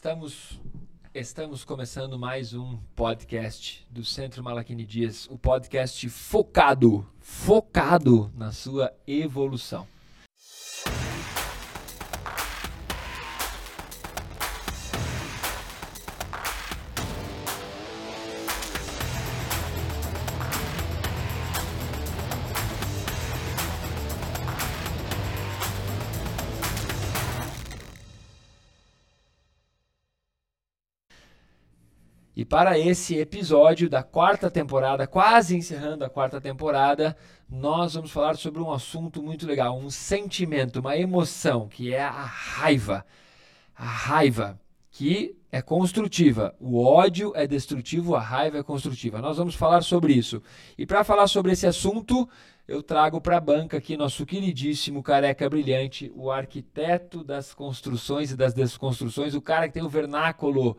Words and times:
Estamos, 0.00 0.58
estamos 1.14 1.62
começando 1.62 2.18
mais 2.18 2.54
um 2.54 2.78
podcast 2.96 3.86
do 3.90 4.02
Centro 4.02 4.42
Malaquini 4.42 4.86
Dias, 4.86 5.28
o 5.30 5.36
podcast 5.36 6.08
focado, 6.08 7.06
focado 7.20 8.32
na 8.34 8.50
sua 8.50 8.94
evolução. 9.06 9.86
Para 32.50 32.76
esse 32.76 33.16
episódio 33.16 33.88
da 33.88 34.02
quarta 34.02 34.50
temporada, 34.50 35.06
quase 35.06 35.56
encerrando 35.56 36.04
a 36.04 36.10
quarta 36.10 36.40
temporada, 36.40 37.16
nós 37.48 37.94
vamos 37.94 38.10
falar 38.10 38.34
sobre 38.34 38.60
um 38.60 38.72
assunto 38.72 39.22
muito 39.22 39.46
legal, 39.46 39.78
um 39.78 39.88
sentimento, 39.88 40.80
uma 40.80 40.96
emoção, 40.96 41.68
que 41.68 41.94
é 41.94 42.02
a 42.02 42.10
raiva. 42.10 43.06
A 43.72 43.84
raiva, 43.84 44.60
que 44.90 45.36
é 45.52 45.62
construtiva. 45.62 46.52
O 46.58 46.82
ódio 46.82 47.30
é 47.36 47.46
destrutivo, 47.46 48.16
a 48.16 48.20
raiva 48.20 48.58
é 48.58 48.64
construtiva. 48.64 49.20
Nós 49.20 49.36
vamos 49.36 49.54
falar 49.54 49.82
sobre 49.82 50.12
isso. 50.12 50.42
E 50.76 50.84
para 50.84 51.04
falar 51.04 51.28
sobre 51.28 51.52
esse 51.52 51.68
assunto, 51.68 52.28
eu 52.66 52.82
trago 52.82 53.20
para 53.20 53.36
a 53.36 53.40
banca 53.40 53.76
aqui 53.76 53.96
nosso 53.96 54.26
queridíssimo 54.26 55.04
careca 55.04 55.48
brilhante, 55.48 56.10
o 56.16 56.32
arquiteto 56.32 57.22
das 57.22 57.54
construções 57.54 58.32
e 58.32 58.36
das 58.36 58.52
desconstruções, 58.52 59.36
o 59.36 59.40
cara 59.40 59.68
que 59.68 59.74
tem 59.74 59.84
o 59.84 59.88
vernáculo 59.88 60.76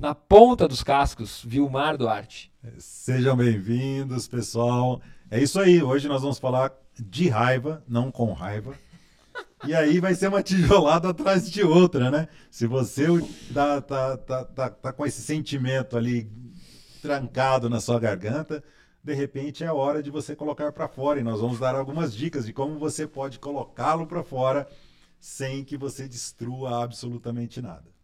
na 0.00 0.14
ponta 0.14 0.66
dos 0.66 0.82
cascos, 0.82 1.42
Vilmar 1.44 1.98
Duarte. 1.98 2.50
Sejam 2.78 3.36
bem-vindos, 3.36 4.26
pessoal. 4.26 5.02
É 5.30 5.38
isso 5.38 5.60
aí, 5.60 5.82
hoje 5.82 6.08
nós 6.08 6.22
vamos 6.22 6.38
falar 6.38 6.72
de 6.98 7.28
raiva, 7.28 7.84
não 7.86 8.10
com 8.10 8.32
raiva. 8.32 8.74
E 9.66 9.74
aí 9.74 10.00
vai 10.00 10.14
ser 10.14 10.28
uma 10.28 10.42
tijolada 10.42 11.10
atrás 11.10 11.50
de 11.50 11.62
outra, 11.62 12.10
né? 12.10 12.28
Se 12.50 12.66
você 12.66 13.06
tá, 13.52 13.82
tá, 13.82 14.16
tá, 14.16 14.44
tá, 14.46 14.70
tá 14.70 14.92
com 14.92 15.04
esse 15.04 15.20
sentimento 15.20 15.98
ali 15.98 16.32
trancado 17.02 17.68
na 17.68 17.78
sua 17.78 18.00
garganta, 18.00 18.64
de 19.04 19.12
repente 19.12 19.64
é 19.64 19.70
hora 19.70 20.02
de 20.02 20.10
você 20.10 20.34
colocar 20.34 20.72
para 20.72 20.88
fora. 20.88 21.20
E 21.20 21.22
nós 21.22 21.42
vamos 21.42 21.58
dar 21.58 21.74
algumas 21.74 22.14
dicas 22.16 22.46
de 22.46 22.54
como 22.54 22.78
você 22.78 23.06
pode 23.06 23.38
colocá-lo 23.38 24.06
para 24.06 24.22
fora 24.22 24.66
sem 25.20 25.62
que 25.62 25.76
você 25.76 26.08
destrua 26.08 26.82
absolutamente 26.82 27.60
nada. 27.60 27.99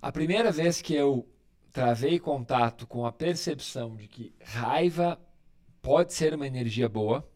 A 0.00 0.12
primeira 0.12 0.52
vez 0.52 0.80
que 0.80 0.94
eu 0.94 1.28
travei 1.72 2.20
contato 2.20 2.86
com 2.86 3.04
a 3.04 3.10
percepção 3.10 3.96
de 3.96 4.06
que 4.06 4.32
raiva 4.40 5.20
pode 5.82 6.14
ser 6.14 6.34
uma 6.34 6.46
energia 6.46 6.88
boa, 6.88 7.28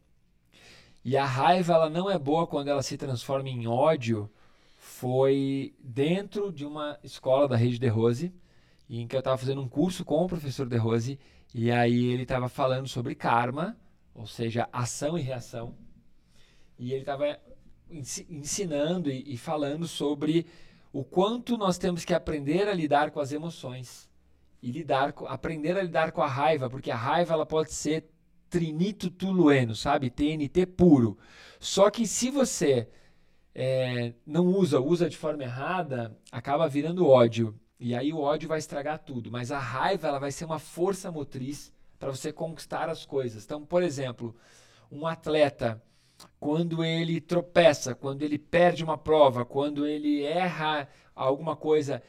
e 1.04 1.16
a 1.16 1.24
raiva 1.24 1.74
ela 1.74 1.90
não 1.90 2.08
é 2.08 2.16
boa 2.16 2.46
quando 2.46 2.68
ela 2.68 2.82
se 2.82 2.96
transforma 2.96 3.48
em 3.48 3.66
ódio, 3.66 4.30
foi 4.78 5.74
dentro 5.80 6.52
de 6.52 6.64
uma 6.64 6.96
escola 7.02 7.48
da 7.48 7.56
Rede 7.56 7.80
de 7.80 7.88
Rose, 7.88 8.32
em 8.88 9.08
que 9.08 9.16
eu 9.16 9.20
estava 9.20 9.36
fazendo 9.36 9.60
um 9.60 9.68
curso 9.68 10.04
com 10.04 10.24
o 10.24 10.28
professor 10.28 10.68
De 10.68 10.76
Rose, 10.76 11.18
e 11.52 11.68
aí 11.72 12.12
ele 12.12 12.22
estava 12.22 12.48
falando 12.48 12.86
sobre 12.86 13.16
karma, 13.16 13.76
ou 14.14 14.26
seja, 14.26 14.68
ação 14.72 15.18
e 15.18 15.22
reação, 15.22 15.74
e 16.78 16.92
ele 16.92 17.00
estava 17.00 17.40
ensinando 17.90 19.10
e, 19.10 19.34
e 19.34 19.36
falando 19.36 19.88
sobre 19.88 20.46
o 20.92 21.02
quanto 21.02 21.56
nós 21.56 21.78
temos 21.78 22.04
que 22.04 22.12
aprender 22.12 22.68
a 22.68 22.74
lidar 22.74 23.10
com 23.10 23.20
as 23.20 23.32
emoções 23.32 24.10
e 24.62 24.70
lidar 24.70 25.12
com, 25.12 25.26
aprender 25.26 25.76
a 25.76 25.82
lidar 25.82 26.12
com 26.12 26.22
a 26.22 26.26
raiva, 26.26 26.68
porque 26.68 26.90
a 26.90 26.96
raiva 26.96 27.34
ela 27.34 27.46
pode 27.46 27.72
ser 27.72 28.08
trinito 28.50 29.10
tulueno, 29.10 29.74
sabe? 29.74 30.10
TNT 30.10 30.66
puro. 30.66 31.16
Só 31.58 31.90
que 31.90 32.06
se 32.06 32.30
você 32.30 32.88
é, 33.54 34.12
não 34.26 34.46
usa, 34.46 34.78
usa 34.80 35.08
de 35.08 35.16
forma 35.16 35.42
errada, 35.42 36.16
acaba 36.30 36.68
virando 36.68 37.08
ódio. 37.08 37.58
E 37.80 37.94
aí 37.94 38.12
o 38.12 38.20
ódio 38.20 38.48
vai 38.48 38.58
estragar 38.58 38.98
tudo. 38.98 39.30
Mas 39.30 39.50
a 39.50 39.58
raiva 39.58 40.08
ela 40.08 40.18
vai 40.18 40.30
ser 40.30 40.44
uma 40.44 40.58
força 40.58 41.10
motriz 41.10 41.72
para 41.98 42.10
você 42.10 42.32
conquistar 42.32 42.88
as 42.90 43.06
coisas. 43.06 43.44
Então, 43.44 43.64
por 43.64 43.82
exemplo, 43.82 44.36
um 44.90 45.06
atleta 45.06 45.82
quando 46.38 46.84
ele 46.84 47.20
tropeça, 47.20 47.94
quando 47.94 48.22
ele 48.22 48.38
perde 48.38 48.82
uma 48.82 48.98
prova, 48.98 49.44
quando 49.44 49.86
ele 49.86 50.24
erra 50.24 50.88
alguma 51.14 51.54
coisa, 51.54 52.02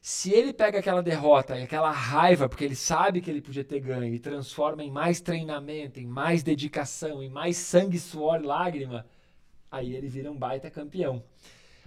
se 0.00 0.32
ele 0.32 0.52
pega 0.52 0.78
aquela 0.78 1.02
derrota 1.02 1.58
e 1.58 1.62
aquela 1.62 1.90
raiva, 1.90 2.48
porque 2.48 2.64
ele 2.64 2.74
sabe 2.74 3.20
que 3.20 3.30
ele 3.30 3.42
podia 3.42 3.62
ter 3.62 3.80
ganho, 3.80 4.14
e 4.14 4.18
transforma 4.18 4.82
em 4.82 4.90
mais 4.90 5.20
treinamento, 5.20 6.00
em 6.00 6.06
mais 6.06 6.42
dedicação, 6.42 7.22
em 7.22 7.28
mais 7.28 7.56
sangue, 7.58 7.98
suor 7.98 8.40
e 8.40 8.46
lágrima, 8.46 9.06
aí 9.70 9.94
ele 9.94 10.08
vira 10.08 10.30
um 10.30 10.36
baita 10.36 10.70
campeão. 10.70 11.22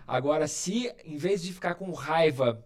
Agora, 0.08 0.48
se 0.48 0.94
em 1.04 1.18
vez 1.18 1.42
de 1.42 1.52
ficar 1.52 1.76
com 1.76 1.92
raiva, 1.92 2.64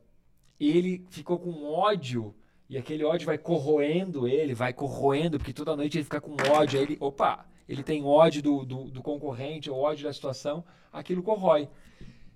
ele 0.60 1.06
ficou 1.10 1.40
com 1.40 1.64
ódio, 1.64 2.36
e 2.70 2.78
aquele 2.78 3.06
ódio 3.06 3.26
vai 3.26 3.38
corroendo 3.38 4.28
ele, 4.28 4.54
vai 4.54 4.74
corroendo, 4.74 5.38
porque 5.38 5.54
toda 5.54 5.76
noite 5.76 5.98
ele 5.98 6.04
fica 6.04 6.20
com 6.20 6.36
ódio, 6.52 6.78
aí 6.78 6.86
ele, 6.86 6.98
opa, 7.00 7.46
ele 7.68 7.84
tem 7.84 8.04
ódio 8.04 8.42
do, 8.42 8.66
do, 8.66 8.84
do 8.86 9.02
concorrente, 9.02 9.70
ou 9.70 9.80
ódio 9.80 10.06
da 10.06 10.14
situação, 10.14 10.64
aquilo 10.92 11.22
corrói. 11.22 11.68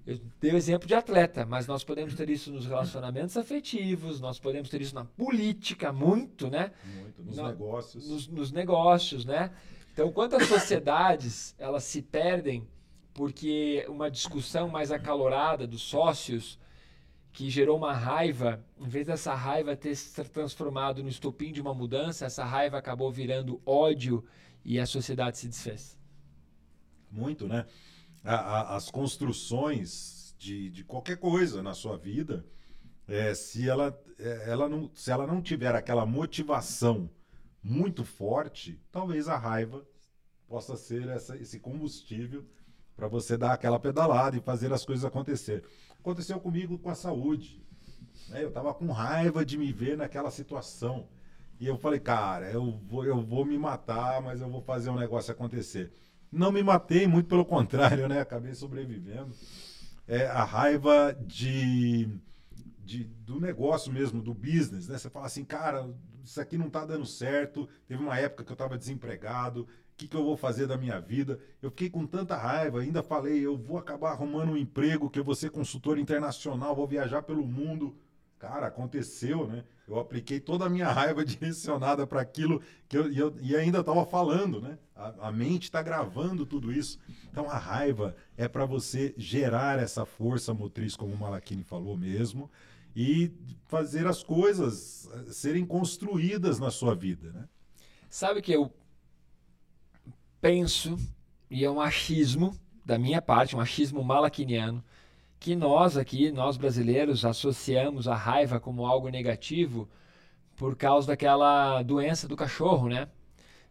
Eu 0.05 0.19
dei 0.39 0.51
o 0.51 0.57
exemplo 0.57 0.87
de 0.87 0.95
atleta, 0.95 1.45
mas 1.45 1.67
nós 1.67 1.83
podemos 1.83 2.15
ter 2.15 2.29
isso 2.29 2.51
nos 2.51 2.65
relacionamentos 2.65 3.37
afetivos, 3.37 4.19
nós 4.19 4.39
podemos 4.39 4.67
ter 4.67 4.81
isso 4.81 4.95
na 4.95 5.05
política, 5.05 5.93
muito, 5.93 6.49
né? 6.49 6.71
Muito, 6.83 7.23
nos 7.23 7.37
negócios. 7.37 8.09
Nos, 8.09 8.27
nos, 8.27 8.51
negócios, 8.51 9.25
né? 9.25 9.51
Então, 9.93 10.11
quantas 10.11 10.47
sociedades 10.47 11.55
elas 11.59 11.83
se 11.83 12.01
perdem 12.01 12.67
porque 13.13 13.85
uma 13.87 14.09
discussão 14.09 14.69
mais 14.69 14.91
acalorada 14.91 15.67
dos 15.67 15.83
sócios 15.83 16.57
que 17.31 17.49
gerou 17.49 17.77
uma 17.77 17.93
raiva, 17.93 18.63
em 18.79 18.87
vez 18.87 19.05
dessa 19.05 19.33
raiva 19.33 19.75
ter 19.75 19.95
se 19.95 20.23
transformado 20.25 21.03
no 21.03 21.09
estopim 21.09 21.51
de 21.51 21.61
uma 21.61 21.73
mudança, 21.73 22.25
essa 22.25 22.43
raiva 22.43 22.77
acabou 22.77 23.11
virando 23.11 23.61
ódio 23.65 24.23
e 24.63 24.79
a 24.79 24.85
sociedade 24.85 25.37
se 25.37 25.47
desfez. 25.47 25.97
Muito, 27.11 27.47
né? 27.47 27.65
A, 28.23 28.35
a, 28.35 28.75
as 28.75 28.89
construções 28.89 30.35
de, 30.37 30.69
de 30.69 30.83
qualquer 30.83 31.17
coisa 31.17 31.61
na 31.61 31.73
sua 31.73 31.97
vida, 31.97 32.45
é, 33.07 33.33
se, 33.33 33.67
ela, 33.67 33.99
é, 34.17 34.49
ela 34.49 34.69
não, 34.69 34.89
se 34.93 35.11
ela 35.11 35.27
não 35.27 35.41
tiver 35.41 35.75
aquela 35.75 36.05
motivação 36.05 37.09
muito 37.63 38.03
forte, 38.03 38.79
talvez 38.91 39.27
a 39.27 39.37
raiva 39.37 39.85
possa 40.47 40.75
ser 40.75 41.07
essa, 41.07 41.37
esse 41.37 41.59
combustível 41.59 42.45
para 42.95 43.07
você 43.07 43.37
dar 43.37 43.53
aquela 43.53 43.79
pedalada 43.79 44.37
e 44.37 44.41
fazer 44.41 44.71
as 44.73 44.85
coisas 44.85 45.05
acontecer. 45.05 45.63
Aconteceu 45.99 46.39
comigo 46.39 46.77
com 46.77 46.89
a 46.89 46.95
saúde. 46.95 47.63
Né? 48.29 48.43
Eu 48.43 48.49
estava 48.49 48.73
com 48.73 48.91
raiva 48.91 49.45
de 49.45 49.57
me 49.57 49.71
ver 49.71 49.97
naquela 49.97 50.31
situação. 50.31 51.07
E 51.61 51.67
eu 51.67 51.77
falei, 51.77 51.99
cara, 51.99 52.49
eu 52.49 52.71
vou, 52.89 53.05
eu 53.05 53.21
vou 53.21 53.45
me 53.45 53.55
matar, 53.55 54.19
mas 54.19 54.41
eu 54.41 54.49
vou 54.49 54.63
fazer 54.63 54.89
um 54.89 54.97
negócio 54.97 55.31
acontecer. 55.31 55.91
Não 56.31 56.51
me 56.51 56.63
matei, 56.63 57.05
muito 57.05 57.27
pelo 57.27 57.45
contrário, 57.45 58.07
né? 58.09 58.19
Acabei 58.19 58.55
sobrevivendo. 58.55 59.31
É 60.07 60.25
a 60.25 60.43
raiva 60.43 61.15
de, 61.21 62.09
de, 62.83 63.03
do 63.03 63.39
negócio 63.39 63.93
mesmo, 63.93 64.23
do 64.23 64.33
business, 64.33 64.87
né? 64.87 64.97
Você 64.97 65.07
fala 65.07 65.27
assim, 65.27 65.45
cara, 65.45 65.87
isso 66.23 66.41
aqui 66.41 66.57
não 66.57 66.67
tá 66.67 66.83
dando 66.83 67.05
certo. 67.05 67.69
Teve 67.87 68.01
uma 68.01 68.17
época 68.17 68.43
que 68.43 68.51
eu 68.51 68.55
estava 68.55 68.75
desempregado. 68.75 69.61
O 69.61 69.67
que, 69.97 70.07
que 70.07 70.17
eu 70.17 70.23
vou 70.23 70.35
fazer 70.35 70.65
da 70.65 70.79
minha 70.79 70.99
vida? 70.99 71.39
Eu 71.61 71.69
fiquei 71.69 71.91
com 71.91 72.07
tanta 72.07 72.35
raiva, 72.35 72.81
ainda 72.81 73.03
falei, 73.03 73.39
eu 73.39 73.55
vou 73.55 73.77
acabar 73.77 74.13
arrumando 74.13 74.53
um 74.53 74.57
emprego, 74.57 75.11
que 75.11 75.19
eu 75.19 75.23
vou 75.23 75.35
ser 75.35 75.51
consultor 75.51 75.99
internacional, 75.99 76.75
vou 76.75 76.87
viajar 76.87 77.21
pelo 77.21 77.45
mundo. 77.45 77.95
Cara, 78.41 78.65
aconteceu, 78.65 79.45
né? 79.45 79.63
Eu 79.87 79.99
apliquei 79.99 80.39
toda 80.39 80.65
a 80.65 80.69
minha 80.69 80.89
raiva 80.91 81.23
direcionada 81.23 82.07
para 82.07 82.21
aquilo 82.21 82.59
que 82.89 82.97
eu, 82.97 83.11
e, 83.11 83.19
eu, 83.19 83.35
e 83.39 83.55
ainda 83.55 83.81
estava 83.81 84.03
falando, 84.03 84.59
né? 84.59 84.79
A, 84.95 85.27
a 85.27 85.31
mente 85.31 85.65
está 85.65 85.79
gravando 85.83 86.43
tudo 86.43 86.73
isso. 86.73 86.97
Então 87.29 87.47
a 87.47 87.59
raiva 87.59 88.15
é 88.35 88.47
para 88.47 88.65
você 88.65 89.13
gerar 89.15 89.77
essa 89.77 90.07
força 90.07 90.55
motriz, 90.55 90.95
como 90.95 91.13
o 91.13 91.17
Malakini 91.19 91.63
falou 91.63 91.95
mesmo, 91.95 92.49
e 92.95 93.31
fazer 93.67 94.07
as 94.07 94.23
coisas 94.23 95.07
eh, 95.13 95.31
serem 95.31 95.63
construídas 95.63 96.57
na 96.57 96.71
sua 96.71 96.95
vida, 96.95 97.31
né? 97.31 97.47
Sabe 98.09 98.41
que 98.41 98.51
eu 98.51 98.73
penso, 100.41 100.97
e 101.47 101.63
é 101.63 101.69
um 101.69 101.79
achismo 101.79 102.57
da 102.83 102.97
minha 102.97 103.21
parte, 103.21 103.55
um 103.55 103.59
achismo 103.59 104.03
malakiniano, 104.03 104.83
que 105.41 105.55
nós 105.57 105.97
aqui, 105.97 106.31
nós 106.31 106.57
brasileiros, 106.57 107.25
associamos 107.25 108.07
a 108.07 108.15
raiva 108.15 108.61
como 108.61 108.85
algo 108.87 109.09
negativo 109.09 109.89
por 110.55 110.75
causa 110.77 111.07
daquela 111.07 111.83
doença 111.83 112.27
do 112.27 112.35
cachorro, 112.37 112.89
né? 112.89 113.09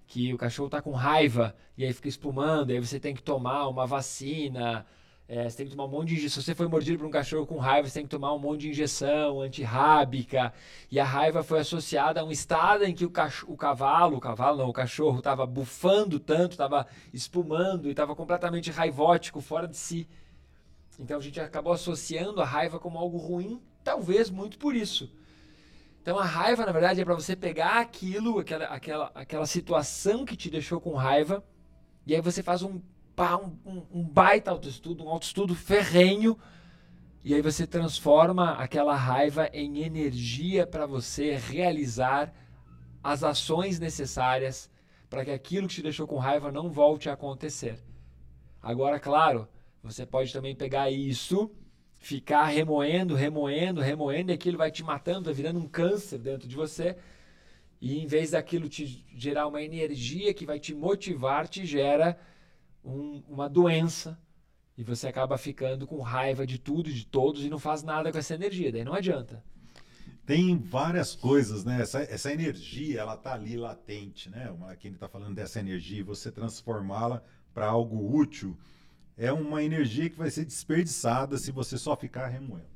Que 0.07 0.35
o 0.35 0.39
cachorro 0.39 0.69
está 0.69 0.83
com 0.83 0.93
raiva 0.93 1.55
e 1.79 1.85
aí 1.85 1.93
fica 1.93 2.09
espumando, 2.09 2.71
aí 2.73 2.81
você 2.81 3.01
tem 3.01 3.15
que 3.15 3.23
tomar 3.23 3.69
uma 3.69 3.87
vacina 3.87 4.87
É, 5.29 5.49
você 5.49 5.59
tem 5.59 5.67
que 5.67 5.73
tomar 5.73 5.85
um 5.87 5.89
monte 5.89 6.09
de 6.09 6.15
injeção. 6.17 6.43
Se 6.43 6.47
você 6.47 6.55
foi 6.57 6.67
mordido 6.69 6.99
por 6.99 7.07
um 7.07 7.11
cachorro 7.11 7.47
com 7.47 7.57
raiva, 7.59 7.89
você 7.89 7.95
tem 7.95 8.03
que 8.05 8.11
tomar 8.11 8.35
um 8.35 8.39
monte 8.39 8.63
de 8.63 8.71
injeção 8.71 9.41
antirrábica. 9.41 10.53
E 10.91 10.99
a 10.99 11.05
raiva 11.05 11.43
foi 11.45 11.61
associada 11.61 12.21
a 12.21 12.25
um 12.25 12.33
estado 12.33 12.85
em 12.85 12.93
que 12.95 13.05
o, 13.07 13.13
o 13.47 13.57
cavalo, 13.57 14.17
o 14.17 14.21
cavalo 14.21 14.59
não, 14.59 14.69
o 14.69 14.73
cachorro 14.73 15.19
estava 15.19 15.47
bufando 15.47 16.19
tanto, 16.19 16.53
estava 16.53 16.87
espumando 17.13 17.87
e 17.89 17.93
estava 17.93 18.17
completamente 18.17 18.71
raivótico, 18.73 19.41
fora 19.41 19.69
de 19.69 19.77
si. 19.77 20.09
Então 21.01 21.19
a 21.19 21.23
gente 21.23 21.41
acabou 21.41 21.73
associando 21.73 22.41
a 22.41 22.45
raiva 22.45 22.79
como 22.79 22.99
algo 22.99 23.17
ruim, 23.17 23.61
talvez 23.83 24.29
muito 24.31 24.59
por 24.59 24.75
isso. 24.75 25.11
Então 26.03 26.19
a 26.19 26.25
raiva, 26.25 26.65
na 26.67 26.73
verdade, 26.73 27.01
é 27.01 27.05
para 27.05 27.15
você 27.15 27.35
pegar 27.35 27.81
aquilo, 27.81 28.39
aquela, 28.39 28.67
aquela, 28.67 29.11
aquela 29.15 29.47
situação 29.47 30.25
que 30.25 30.37
te 30.37 30.51
deixou 30.51 30.81
com 30.81 30.95
raiva, 30.95 31.43
e 32.07 32.15
aí 32.15 32.21
você 32.21 32.43
faz 32.43 32.63
um 32.63 32.81
um, 33.67 33.87
um 33.93 34.03
baita 34.03 34.51
autoestudo, 34.51 35.05
um 35.05 35.09
autoestudo 35.11 35.55
ferrenho, 35.55 36.39
e 37.23 37.35
aí 37.35 37.43
você 37.43 37.67
transforma 37.67 38.53
aquela 38.53 38.97
raiva 38.97 39.51
em 39.53 39.83
energia 39.83 40.67
para 40.67 40.87
você 40.87 41.37
realizar 41.37 42.33
as 43.03 43.23
ações 43.23 43.79
necessárias 43.79 44.71
para 45.11 45.23
que 45.25 45.31
aquilo 45.31 45.69
que 45.69 45.75
te 45.75 45.83
deixou 45.83 46.07
com 46.07 46.17
raiva 46.17 46.51
não 46.51 46.71
volte 46.71 47.11
a 47.11 47.13
acontecer. 47.13 47.79
Agora, 48.63 48.99
claro, 48.99 49.47
você 49.83 50.05
pode 50.05 50.33
também 50.33 50.55
pegar 50.55 50.91
isso, 50.91 51.51
ficar 51.99 52.45
remoendo, 52.47 53.15
remoendo, 53.15 53.81
remoendo, 53.81 54.31
e 54.31 54.35
aquilo 54.35 54.59
vai 54.59 54.71
te 54.71 54.83
matando, 54.83 55.25
vai 55.25 55.35
virando 55.35 55.59
um 55.59 55.69
câncer 55.69 56.19
dentro 56.19 56.49
de 56.49 56.57
você. 56.57 56.97
E 57.81 57.99
em 57.99 58.07
vez 58.07 58.33
daquilo 58.33 58.69
te 58.69 59.05
gerar 59.15 59.47
uma 59.47 59.63
energia 59.63 60.35
que 60.35 60.45
vai 60.45 60.61
te 60.61 60.75
motivar, 60.75 61.49
te 61.49 61.65
gera 61.65 62.19
um, 62.85 63.23
uma 63.29 63.49
doença 63.49 64.19
e 64.77 64.83
você 64.83 65.09
acaba 65.09 65.37
ficando 65.37 65.87
com 65.87 66.01
raiva 66.01 66.47
de 66.47 66.59
tudo 66.59 66.91
de 66.91 67.07
todos 67.07 67.45
e 67.45 67.51
não 67.51 67.59
faz 67.59 67.83
nada 67.83 68.11
com 68.11 68.19
essa 68.19 68.35
energia, 68.35 68.73
daí 68.73 68.85
não 68.85 68.95
adianta. 68.95 69.45
Tem 70.25 70.57
várias 70.57 71.15
coisas, 71.15 71.65
né? 71.65 71.83
Essa, 71.83 72.01
essa 72.03 72.33
energia, 72.33 73.01
ela 73.01 73.17
tá 73.17 73.35
ali 73.35 73.57
latente, 73.57 74.31
né? 74.31 74.51
Uma, 74.51 74.77
quem 74.77 74.93
está 74.93 75.09
falando 75.09 75.35
dessa 75.35 75.59
energia, 75.59 76.05
você 76.05 76.31
transformá-la 76.31 77.23
para 77.53 77.67
algo 77.67 78.17
útil, 78.17 78.57
é 79.21 79.31
uma 79.31 79.63
energia 79.63 80.09
que 80.09 80.17
vai 80.17 80.31
ser 80.31 80.47
desperdiçada 80.47 81.37
se 81.37 81.53
você 81.53 81.77
só 81.77 81.95
ficar 81.95 82.29
remoendo. 82.29 82.71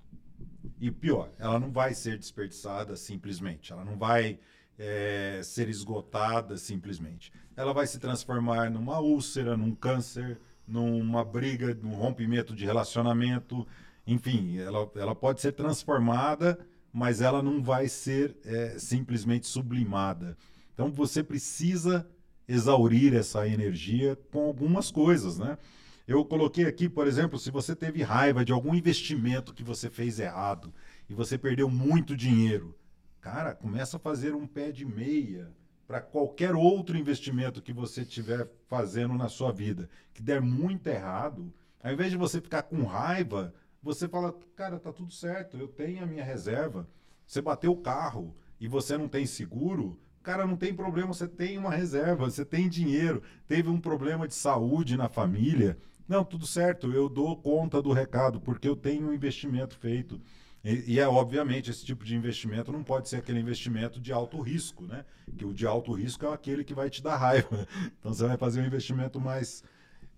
E 0.78 0.90
pior, 0.90 1.30
ela 1.38 1.58
não 1.58 1.72
vai 1.72 1.94
ser 1.94 2.18
desperdiçada 2.18 2.96
simplesmente, 2.96 3.72
ela 3.72 3.82
não 3.82 3.96
vai 3.96 4.38
é, 4.78 5.40
ser 5.42 5.70
esgotada 5.70 6.58
simplesmente. 6.58 7.32
Ela 7.56 7.72
vai 7.72 7.86
se 7.86 7.98
transformar 7.98 8.70
numa 8.70 9.00
úlcera, 9.00 9.56
num 9.56 9.74
câncer, 9.74 10.38
numa 10.68 11.24
briga, 11.24 11.72
num 11.82 11.94
rompimento 11.94 12.54
de 12.54 12.66
relacionamento. 12.66 13.66
Enfim, 14.06 14.58
ela, 14.58 14.90
ela 14.96 15.14
pode 15.14 15.40
ser 15.40 15.52
transformada, 15.52 16.58
mas 16.92 17.22
ela 17.22 17.42
não 17.42 17.62
vai 17.62 17.88
ser 17.88 18.36
é, 18.44 18.78
simplesmente 18.78 19.46
sublimada. 19.46 20.36
Então 20.74 20.92
você 20.92 21.22
precisa 21.22 22.06
exaurir 22.46 23.14
essa 23.14 23.48
energia 23.48 24.14
com 24.30 24.44
algumas 24.44 24.90
coisas, 24.90 25.38
né? 25.38 25.56
Eu 26.06 26.24
coloquei 26.24 26.66
aqui, 26.66 26.88
por 26.88 27.06
exemplo, 27.06 27.38
se 27.38 27.50
você 27.50 27.74
teve 27.74 28.02
raiva 28.02 28.44
de 28.44 28.52
algum 28.52 28.74
investimento 28.74 29.54
que 29.54 29.64
você 29.64 29.88
fez 29.88 30.18
errado 30.18 30.72
e 31.08 31.14
você 31.14 31.38
perdeu 31.38 31.68
muito 31.70 32.16
dinheiro, 32.16 32.76
Cara, 33.24 33.54
começa 33.54 33.96
a 33.96 34.00
fazer 34.00 34.34
um 34.34 34.46
pé 34.46 34.70
de 34.70 34.84
meia 34.84 35.50
para 35.86 35.98
qualquer 35.98 36.54
outro 36.54 36.94
investimento 36.94 37.62
que 37.62 37.72
você 37.72 38.02
estiver 38.02 38.46
fazendo 38.68 39.14
na 39.14 39.30
sua 39.30 39.50
vida, 39.50 39.88
que 40.12 40.20
der 40.20 40.42
muito 40.42 40.88
errado, 40.88 41.50
ao 41.82 41.90
invés 41.90 42.10
de 42.10 42.18
você 42.18 42.38
ficar 42.38 42.64
com 42.64 42.84
raiva, 42.84 43.54
você 43.82 44.06
fala, 44.06 44.38
cara, 44.54 44.78
tá 44.78 44.92
tudo 44.92 45.10
certo, 45.10 45.56
eu 45.56 45.66
tenho 45.66 46.02
a 46.02 46.06
minha 46.06 46.22
reserva. 46.22 46.86
Você 47.26 47.40
bateu 47.40 47.72
o 47.72 47.80
carro 47.80 48.36
e 48.60 48.68
você 48.68 48.98
não 48.98 49.08
tem 49.08 49.24
seguro, 49.24 49.98
cara, 50.22 50.46
não 50.46 50.54
tem 50.54 50.74
problema, 50.74 51.14
você 51.14 51.26
tem 51.26 51.56
uma 51.56 51.74
reserva, 51.74 52.26
você 52.30 52.44
tem 52.44 52.68
dinheiro, 52.68 53.22
teve 53.46 53.70
um 53.70 53.80
problema 53.80 54.28
de 54.28 54.34
saúde 54.34 54.98
na 54.98 55.08
família. 55.08 55.78
Não, 56.06 56.24
tudo 56.24 56.46
certo, 56.46 56.92
eu 56.92 57.08
dou 57.08 57.36
conta 57.36 57.80
do 57.80 57.92
recado, 57.92 58.40
porque 58.40 58.68
eu 58.68 58.76
tenho 58.76 59.08
um 59.08 59.12
investimento 59.12 59.76
feito. 59.76 60.20
E, 60.62 60.94
e, 60.94 61.00
é 61.00 61.06
obviamente 61.06 61.70
esse 61.70 61.84
tipo 61.84 62.04
de 62.04 62.16
investimento 62.16 62.72
não 62.72 62.82
pode 62.82 63.08
ser 63.08 63.16
aquele 63.16 63.38
investimento 63.38 64.00
de 64.00 64.12
alto 64.12 64.40
risco, 64.40 64.84
né? 64.84 65.04
Que 65.36 65.44
o 65.44 65.52
de 65.52 65.66
alto 65.66 65.92
risco 65.92 66.24
é 66.24 66.32
aquele 66.32 66.64
que 66.64 66.74
vai 66.74 66.88
te 66.88 67.02
dar 67.02 67.16
raiva. 67.16 67.66
Então 67.98 68.12
você 68.12 68.26
vai 68.26 68.36
fazer 68.36 68.62
um 68.62 68.66
investimento 68.66 69.20
mais. 69.20 69.62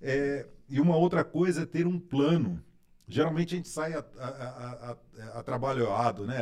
É, 0.01 0.47
e 0.69 0.81
uma 0.81 0.97
outra 0.97 1.25
coisa 1.25 1.63
é 1.63 1.67
ter 1.67 1.87
um 1.87 1.99
plano. 1.99 2.63
Geralmente 3.09 3.55
a 3.55 3.57
gente 3.57 3.69
sai 3.69 3.95
a, 3.95 4.05
a, 4.19 4.91
a, 4.91 5.39
atrabalhado, 5.39 6.27
né? 6.27 6.41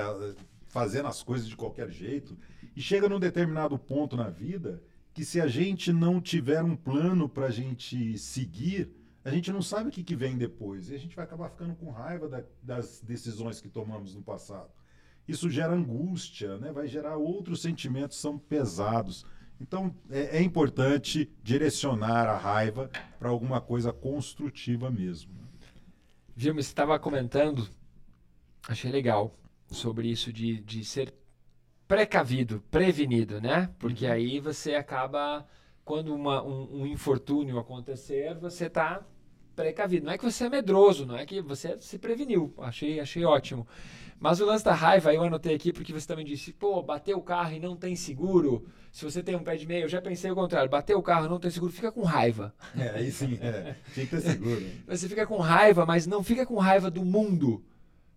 Fazendo 0.66 1.08
as 1.08 1.22
coisas 1.22 1.48
de 1.48 1.56
qualquer 1.56 1.90
jeito. 1.90 2.36
E 2.76 2.82
chega 2.82 3.08
num 3.08 3.20
determinado 3.20 3.78
ponto 3.78 4.16
na 4.16 4.28
vida 4.28 4.82
que 5.14 5.24
se 5.24 5.40
a 5.40 5.46
gente 5.46 5.92
não 5.92 6.20
tiver 6.20 6.62
um 6.62 6.74
plano 6.76 7.28
para 7.28 7.46
a 7.46 7.50
gente 7.50 8.18
seguir, 8.18 8.90
a 9.24 9.30
gente 9.30 9.50
não 9.50 9.62
sabe 9.62 9.88
o 9.88 9.92
que, 9.92 10.04
que 10.04 10.14
vem 10.14 10.36
depois. 10.36 10.90
E 10.90 10.94
a 10.94 10.98
gente 10.98 11.16
vai 11.16 11.24
acabar 11.24 11.48
ficando 11.48 11.74
com 11.74 11.90
raiva 11.90 12.28
da, 12.28 12.44
das 12.62 13.00
decisões 13.00 13.60
que 13.60 13.68
tomamos 13.68 14.14
no 14.14 14.22
passado. 14.22 14.70
Isso 15.26 15.48
gera 15.48 15.72
angústia, 15.72 16.58
né? 16.58 16.70
vai 16.70 16.86
gerar 16.86 17.16
outros 17.16 17.62
sentimentos 17.62 18.18
são 18.18 18.38
pesados. 18.38 19.24
Então 19.58 19.94
é, 20.10 20.38
é 20.38 20.42
importante 20.42 21.32
direcionar 21.42 22.28
a 22.28 22.36
raiva 22.36 22.90
para 23.18 23.30
alguma 23.30 23.60
coisa 23.60 23.92
construtiva 23.92 24.90
mesmo. 24.90 25.32
Vilma, 26.36 26.60
você 26.60 26.68
estava 26.68 26.98
comentando, 26.98 27.66
achei 28.68 28.90
legal, 28.90 29.34
sobre 29.68 30.08
isso 30.08 30.32
de, 30.32 30.60
de 30.60 30.84
ser 30.84 31.14
precavido, 31.88 32.62
prevenido, 32.70 33.40
né? 33.40 33.70
Porque 33.78 34.04
uhum. 34.04 34.12
aí 34.12 34.40
você 34.40 34.74
acaba, 34.74 35.46
quando 35.84 36.14
uma, 36.14 36.42
um, 36.42 36.82
um 36.82 36.86
infortúnio 36.86 37.58
acontecer, 37.58 38.34
você 38.34 38.66
está 38.66 39.02
precavido. 39.54 40.06
Não 40.06 40.12
é 40.12 40.18
que 40.18 40.24
você 40.24 40.44
é 40.44 40.48
medroso, 40.48 41.06
não 41.06 41.16
é 41.16 41.24
que 41.24 41.40
você 41.40 41.76
se 41.78 41.98
preveniu. 41.98 42.52
Achei, 42.58 43.00
achei 43.00 43.24
ótimo. 43.24 43.66
Mas 44.18 44.40
o 44.40 44.46
lance 44.46 44.64
da 44.64 44.72
raiva, 44.72 45.12
eu 45.12 45.22
anotei 45.22 45.54
aqui 45.54 45.72
porque 45.72 45.92
você 45.92 46.06
também 46.06 46.24
disse, 46.24 46.52
pô, 46.52 46.82
bateu 46.82 47.18
o 47.18 47.22
carro 47.22 47.52
e 47.52 47.60
não 47.60 47.76
tem 47.76 47.94
seguro. 47.96 48.66
Se 48.90 49.04
você 49.04 49.22
tem 49.22 49.34
um 49.34 49.42
pé 49.42 49.56
de 49.56 49.66
meio, 49.66 49.84
eu 49.84 49.88
já 49.88 50.00
pensei 50.00 50.30
o 50.30 50.34
contrário. 50.34 50.70
Bateu 50.70 50.98
o 50.98 51.02
carro 51.02 51.26
e 51.26 51.28
não 51.28 51.40
tem 51.40 51.50
seguro, 51.50 51.72
fica 51.72 51.90
com 51.90 52.02
raiva. 52.02 52.54
É, 52.76 52.90
aí 52.90 53.10
sim, 53.10 53.38
é. 53.42 53.74
Tem 53.94 54.06
que 54.06 54.12
ter 54.12 54.20
seguro. 54.20 54.64
você 54.86 55.08
fica 55.08 55.26
com 55.26 55.36
raiva, 55.38 55.84
mas 55.84 56.06
não 56.06 56.22
fica 56.22 56.46
com 56.46 56.56
raiva 56.56 56.90
do 56.90 57.04
mundo. 57.04 57.62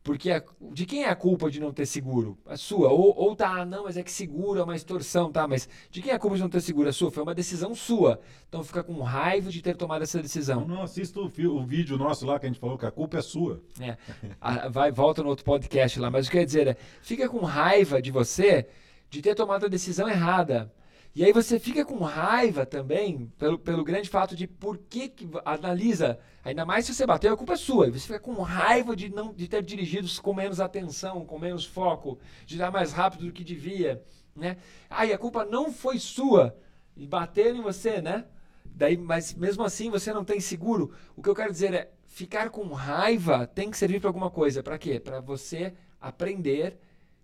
Porque 0.07 0.31
a, 0.31 0.41
de 0.71 0.85
quem 0.85 1.03
é 1.03 1.09
a 1.09 1.15
culpa 1.17 1.51
de 1.51 1.59
não 1.59 1.73
ter 1.73 1.85
seguro? 1.85 2.37
A 2.45 2.55
sua. 2.55 2.87
Ou, 2.87 3.13
ou 3.13 3.35
tá, 3.35 3.65
não, 3.65 3.83
mas 3.83 3.97
é 3.97 4.03
que 4.03 4.09
seguro 4.09 4.57
é 4.57 4.63
uma 4.63 4.73
extorsão, 4.73 5.29
tá? 5.29 5.45
Mas 5.45 5.67
de 5.91 6.01
quem 6.01 6.13
é 6.13 6.15
a 6.15 6.19
culpa 6.19 6.37
de 6.37 6.41
não 6.41 6.49
ter 6.49 6.61
seguro? 6.61 6.87
A 6.87 6.93
sua. 6.93 7.11
Foi 7.11 7.23
uma 7.23 7.35
decisão 7.35 7.75
sua. 7.75 8.17
Então 8.47 8.63
fica 8.63 8.81
com 8.81 9.01
raiva 9.01 9.51
de 9.51 9.61
ter 9.61 9.75
tomado 9.75 10.03
essa 10.03 10.21
decisão. 10.21 10.61
Não, 10.61 10.77
não 10.77 10.83
assista 10.83 11.19
o, 11.19 11.25
o, 11.25 11.65
vídeo 11.65 11.97
nosso 11.97 12.25
lá 12.25 12.39
que 12.39 12.45
a 12.45 12.49
gente 12.49 12.57
falou 12.57 12.77
que 12.77 12.85
a 12.85 12.91
culpa 12.91 13.17
é 13.17 13.21
sua. 13.21 13.61
É. 13.81 13.97
A, 14.39 14.69
vai, 14.69 14.93
volta 14.93 15.21
no 15.21 15.27
outro 15.27 15.43
podcast 15.43 15.99
lá. 15.99 16.09
Mas 16.09 16.27
o 16.27 16.31
que 16.31 16.37
eu 16.37 16.39
ia 16.39 16.45
dizer 16.45 16.67
é, 16.69 16.77
fica 17.01 17.27
com 17.27 17.39
raiva 17.39 18.01
de 18.01 18.09
você 18.09 18.65
de 19.09 19.21
ter 19.21 19.35
tomado 19.35 19.65
a 19.65 19.69
decisão 19.69 20.07
errada. 20.07 20.71
E 21.15 21.23
aí 21.23 21.33
você 21.33 21.59
fica 21.59 21.83
com 21.83 21.97
raiva 21.97 22.65
também 22.65 23.31
pelo, 23.39 23.57
pelo 23.57 23.83
grande 23.83 24.07
fato 24.07 24.35
de 24.35 24.45
por 24.45 24.77
que, 24.77 25.09
que 25.09 25.27
analisa, 25.43 26.19
ainda 26.43 26.63
mais 26.65 26.85
se 26.85 26.93
você 26.93 27.05
bateu, 27.07 27.33
a 27.33 27.37
culpa 27.37 27.53
é 27.53 27.57
sua. 27.57 27.89
Você 27.89 28.05
fica 28.05 28.19
com 28.19 28.33
raiva 28.41 28.95
de 28.95 29.09
não 29.09 29.33
de 29.33 29.47
ter 29.47 29.63
dirigido 29.63 30.07
com 30.21 30.33
menos 30.33 30.59
atenção, 30.59 31.25
com 31.25 31.39
menos 31.39 31.65
foco, 31.65 32.19
de 32.45 32.57
dar 32.57 32.71
mais 32.71 32.91
rápido 32.91 33.25
do 33.25 33.31
que 33.31 33.43
devia, 33.43 34.03
né? 34.35 34.57
Aí 34.89 35.11
a 35.11 35.17
culpa 35.17 35.43
não 35.43 35.71
foi 35.71 35.97
sua 35.97 36.55
e 36.95 37.07
bateram 37.07 37.57
em 37.57 37.61
você, 37.61 38.01
né? 38.01 38.25
Daí, 38.63 38.95
mas 38.95 39.33
mesmo 39.33 39.63
assim 39.63 39.89
você 39.89 40.13
não 40.13 40.23
tem 40.23 40.39
seguro. 40.39 40.93
O 41.15 41.23
que 41.23 41.29
eu 41.29 41.35
quero 41.35 41.51
dizer 41.51 41.73
é 41.73 41.91
ficar 42.07 42.51
com 42.51 42.67
raiva 42.73 43.47
tem 43.47 43.71
que 43.71 43.77
servir 43.77 43.99
para 43.99 44.09
alguma 44.09 44.29
coisa. 44.29 44.61
Para 44.61 44.77
quê? 44.77 44.99
Para 44.99 45.19
você 45.19 45.73
aprender, 45.99 46.79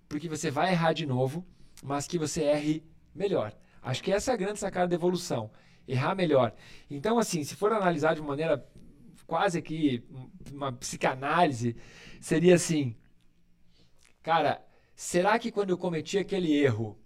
porque 0.10 0.28
você 0.28 0.50
vai 0.50 0.72
errar 0.72 0.94
de 0.94 1.06
novo, 1.06 1.46
mas 1.84 2.08
que 2.08 2.18
você 2.18 2.44
erre 2.44 2.84
melhor. 3.13 3.54
Acho 3.84 4.02
que 4.02 4.12
essa 4.12 4.32
é 4.32 4.34
a 4.34 4.38
grande 4.38 4.60
sacada 4.60 4.88
da 4.88 4.96
evolução. 4.96 5.52
Errar 5.88 6.16
melhor. 6.16 6.54
Então, 6.90 7.20
assim, 7.20 7.44
se 7.44 7.56
for 7.56 7.74
analisar 7.74 8.16
de 8.16 8.22
maneira 8.22 8.66
quase 9.28 9.62
que 9.62 10.04
uma 10.52 10.72
psicanálise, 10.72 11.75
seria 12.22 12.56
assim: 12.56 12.96
cara, 14.22 14.66
será 14.96 15.38
que 15.38 15.52
quando 15.52 15.72
eu 15.72 15.78
cometi 15.78 16.18
aquele 16.18 16.56
erro, 16.56 16.98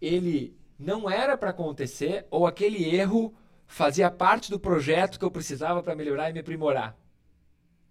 ele 0.00 0.56
não 0.78 1.08
era 1.08 1.36
para 1.36 1.50
acontecer 1.50 2.26
ou 2.30 2.46
aquele 2.46 2.84
erro 2.84 3.34
fazia 3.66 4.10
parte 4.10 4.50
do 4.50 4.58
projeto 4.58 5.18
que 5.18 5.24
eu 5.24 5.30
precisava 5.30 5.82
para 5.82 5.94
melhorar 5.94 6.30
e 6.30 6.32
me 6.32 6.40
aprimorar? 6.40 6.98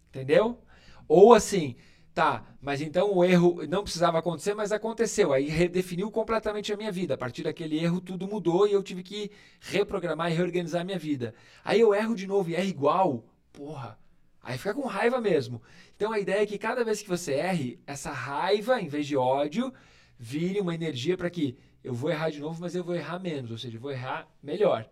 Entendeu? 0.09 0.61
Ou 1.07 1.33
assim, 1.33 1.75
Tá, 2.17 2.43
mas 2.59 2.81
então 2.81 3.13
o 3.13 3.23
erro 3.23 3.63
não 3.69 3.83
precisava 3.83 4.17
acontecer, 4.17 4.55
mas 4.55 4.71
aconteceu. 4.71 5.31
Aí 5.31 5.47
redefiniu 5.49 6.09
completamente 6.09 6.73
a 6.73 6.75
minha 6.75 6.91
vida. 6.91 7.13
A 7.13 7.17
partir 7.17 7.43
daquele 7.43 7.77
erro, 7.77 8.01
tudo 8.01 8.27
mudou 8.27 8.67
e 8.67 8.71
eu 8.71 8.81
tive 8.81 9.03
que 9.03 9.29
reprogramar 9.59 10.31
e 10.31 10.33
reorganizar 10.33 10.81
a 10.81 10.83
minha 10.83 10.97
vida. 10.97 11.35
Aí 11.63 11.79
eu 11.79 11.93
erro 11.93 12.15
de 12.15 12.25
novo 12.25 12.49
e 12.49 12.55
erro 12.55 12.63
igual. 12.63 13.23
Porra, 13.53 13.99
Aí 14.41 14.57
fica 14.57 14.73
com 14.73 14.87
raiva 14.87 15.21
mesmo. 15.21 15.61
Então 15.95 16.11
a 16.11 16.19
ideia 16.19 16.41
é 16.41 16.45
que 16.47 16.57
cada 16.57 16.83
vez 16.83 17.03
que 17.03 17.07
você 17.07 17.33
erre, 17.33 17.79
essa 17.85 18.09
raiva, 18.09 18.81
em 18.81 18.87
vez 18.87 19.05
de 19.05 19.15
ódio, 19.15 19.71
vire 20.17 20.59
uma 20.59 20.73
energia 20.73 21.15
para 21.15 21.29
que 21.29 21.55
eu 21.83 21.93
vou 21.93 22.09
errar 22.09 22.31
de 22.31 22.39
novo, 22.39 22.59
mas 22.59 22.73
eu 22.73 22.83
vou 22.83 22.95
errar 22.95 23.19
menos, 23.19 23.51
ou 23.51 23.59
seja, 23.59 23.77
eu 23.77 23.81
vou 23.81 23.91
errar 23.91 24.27
melhor. 24.41 24.89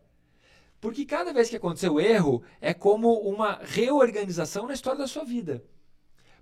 Porque 0.79 1.03
cada 1.05 1.33
vez 1.33 1.49
que 1.49 1.55
aconteceu 1.55 1.95
o 1.95 1.99
erro, 1.99 2.43
é 2.61 2.71
como 2.71 3.13
uma 3.21 3.59
reorganização 3.63 4.67
na 4.67 4.75
história 4.75 4.99
da 4.99 5.07
sua 5.07 5.23
vida. 5.23 5.63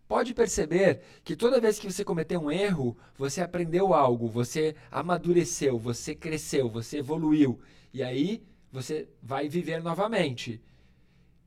Pode 0.08 0.34
perceber 0.34 1.02
que 1.24 1.36
toda 1.36 1.60
vez 1.60 1.80
que 1.80 1.92
você 1.92 2.04
cometeu 2.04 2.42
um 2.42 2.52
erro, 2.52 2.98
você 3.18 3.42
aprendeu 3.42 3.94
algo, 3.94 4.28
você 4.28 4.76
amadureceu, 4.92 5.80
você 5.80 6.14
cresceu, 6.14 6.70
você 6.70 6.98
evoluiu. 6.98 7.60
E 7.94 8.04
aí 8.04 8.44
você 8.72 9.08
vai 9.22 9.48
viver 9.48 9.82
novamente. 9.82 10.62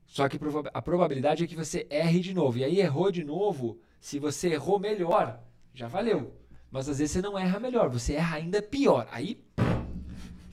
Só 0.07 0.27
que 0.27 0.39
a 0.73 0.81
probabilidade 0.81 1.43
é 1.43 1.47
que 1.47 1.55
você 1.55 1.85
erre 1.89 2.19
de 2.19 2.33
novo. 2.33 2.57
E 2.57 2.63
aí 2.63 2.79
errou 2.79 3.11
de 3.11 3.23
novo, 3.23 3.79
se 3.99 4.17
você 4.17 4.53
errou 4.53 4.79
melhor, 4.79 5.39
já 5.73 5.87
valeu. 5.87 6.33
Mas 6.71 6.89
às 6.89 6.97
vezes 6.97 7.11
você 7.11 7.21
não 7.21 7.37
erra 7.37 7.59
melhor, 7.59 7.89
você 7.89 8.13
erra 8.13 8.37
ainda 8.37 8.61
pior. 8.61 9.07
Aí 9.11 9.39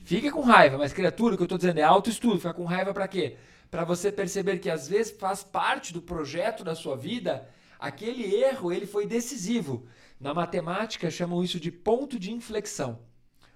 fica 0.03 0.31
com 0.31 0.41
raiva, 0.41 0.77
mas 0.77 0.93
criatura, 0.93 1.33
o 1.33 1.37
que 1.37 1.43
eu 1.43 1.45
estou 1.45 1.57
dizendo 1.57 1.79
é 1.79 1.83
autoestudo. 1.83 2.37
Fica 2.37 2.53
com 2.53 2.65
raiva 2.65 2.93
para 2.93 3.07
quê? 3.07 3.37
Para 3.71 3.83
você 3.83 4.11
perceber 4.11 4.59
que 4.59 4.69
às 4.69 4.87
vezes 4.87 5.17
faz 5.17 5.43
parte 5.43 5.93
do 5.93 6.01
projeto 6.01 6.63
da 6.63 6.75
sua 6.75 6.95
vida, 6.95 7.47
aquele 7.79 8.35
erro 8.35 8.71
ele 8.71 8.85
foi 8.85 9.05
decisivo. 9.05 9.87
Na 10.19 10.33
matemática 10.33 11.11
chamam 11.11 11.43
isso 11.43 11.59
de 11.59 11.71
ponto 11.71 12.17
de 12.19 12.31
inflexão. 12.31 12.99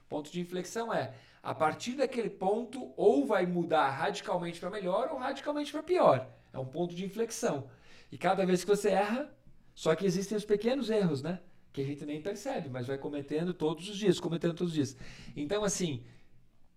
Ponto 0.08 0.32
de 0.32 0.40
inflexão 0.40 0.94
é 0.94 1.14
a 1.42 1.56
partir 1.56 1.94
daquele 1.94 2.30
ponto, 2.30 2.94
ou 2.98 3.26
vai 3.26 3.46
mudar 3.46 3.90
radicalmente 3.90 4.60
para 4.60 4.70
melhor 4.70 5.10
ou 5.12 5.18
radicalmente 5.18 5.72
para 5.72 5.82
pior. 5.82 6.30
É 6.52 6.60
um 6.60 6.66
ponto 6.66 6.94
de 6.94 7.06
inflexão. 7.06 7.70
E 8.12 8.18
cada 8.18 8.46
vez 8.46 8.64
que 8.64 8.70
você 8.70 8.90
erra, 8.90 9.34
só 9.74 9.96
que 9.96 10.06
existem 10.06 10.38
os 10.38 10.46
pequenos 10.46 10.90
erros, 10.90 11.22
né? 11.22 11.40
Que 11.72 11.82
a 11.82 11.86
gente 11.86 12.06
nem 12.06 12.22
percebe, 12.22 12.70
mas 12.70 12.88
vai 12.88 12.98
cometendo 12.98 13.54
todos 13.54 13.88
os 13.88 13.98
dias, 13.98 14.20
cometendo 14.20 14.54
todos 14.54 14.72
os 14.72 14.76
dias. 14.76 14.98
Então, 15.36 15.64
assim, 15.64 16.04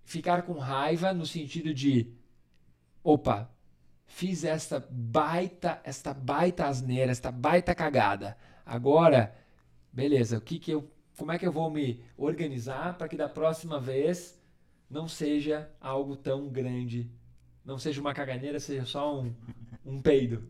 ficar 0.04 0.42
com 0.42 0.52
raiva 0.54 1.12
no 1.12 1.26
sentido 1.26 1.74
de, 1.74 2.12
opa, 3.02 3.50
fiz 4.12 4.44
esta 4.44 4.86
baita, 4.90 5.80
esta 5.84 6.12
baita 6.12 6.66
asneira, 6.66 7.10
esta 7.10 7.32
baita 7.32 7.74
cagada. 7.74 8.36
Agora, 8.64 9.34
beleza, 9.90 10.36
o 10.36 10.40
que 10.40 10.58
que 10.58 10.70
eu, 10.70 10.88
como 11.16 11.32
é 11.32 11.38
que 11.38 11.46
eu 11.46 11.50
vou 11.50 11.70
me 11.70 12.04
organizar 12.16 12.96
para 12.98 13.08
que 13.08 13.16
da 13.16 13.28
próxima 13.28 13.80
vez 13.80 14.38
não 14.88 15.08
seja 15.08 15.68
algo 15.80 16.14
tão 16.14 16.48
grande, 16.48 17.10
não 17.64 17.78
seja 17.78 18.00
uma 18.02 18.12
caganeira, 18.12 18.60
seja 18.60 18.84
só 18.84 19.18
um, 19.18 19.34
um 19.84 20.00
peido. 20.00 20.46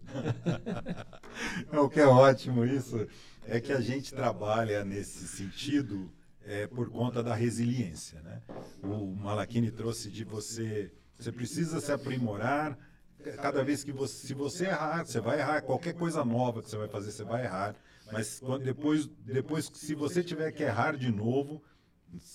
o 1.72 1.88
que 1.88 2.00
é 2.00 2.06
ótimo 2.06 2.64
isso 2.64 3.06
é 3.46 3.60
que 3.60 3.72
a 3.72 3.80
gente 3.80 4.12
trabalha 4.12 4.84
nesse 4.84 5.28
sentido 5.28 6.12
é, 6.44 6.66
por 6.66 6.90
conta 6.90 7.22
da 7.22 7.34
resiliência. 7.34 8.20
Né? 8.22 8.42
O 8.82 9.14
Malakini 9.14 9.70
trouxe 9.70 10.10
de 10.10 10.24
você, 10.24 10.92
você 11.16 11.30
precisa 11.30 11.80
se 11.80 11.92
aprimorar. 11.92 12.76
Cada 13.22 13.62
vez 13.62 13.84
que 13.84 13.92
você, 13.92 14.26
se 14.26 14.34
você 14.34 14.66
errar, 14.66 15.04
você 15.04 15.20
vai 15.20 15.38
errar. 15.38 15.62
Qualquer 15.62 15.94
coisa 15.94 16.24
nova 16.24 16.62
que 16.62 16.70
você 16.70 16.76
vai 16.76 16.88
fazer, 16.88 17.10
você 17.10 17.24
vai 17.24 17.44
errar. 17.44 17.74
Mas 18.10 18.40
quando, 18.40 18.64
depois, 18.64 19.06
depois, 19.24 19.70
se 19.72 19.94
você 19.94 20.22
tiver 20.22 20.52
que 20.52 20.62
errar 20.62 20.96
de 20.96 21.10
novo, 21.10 21.62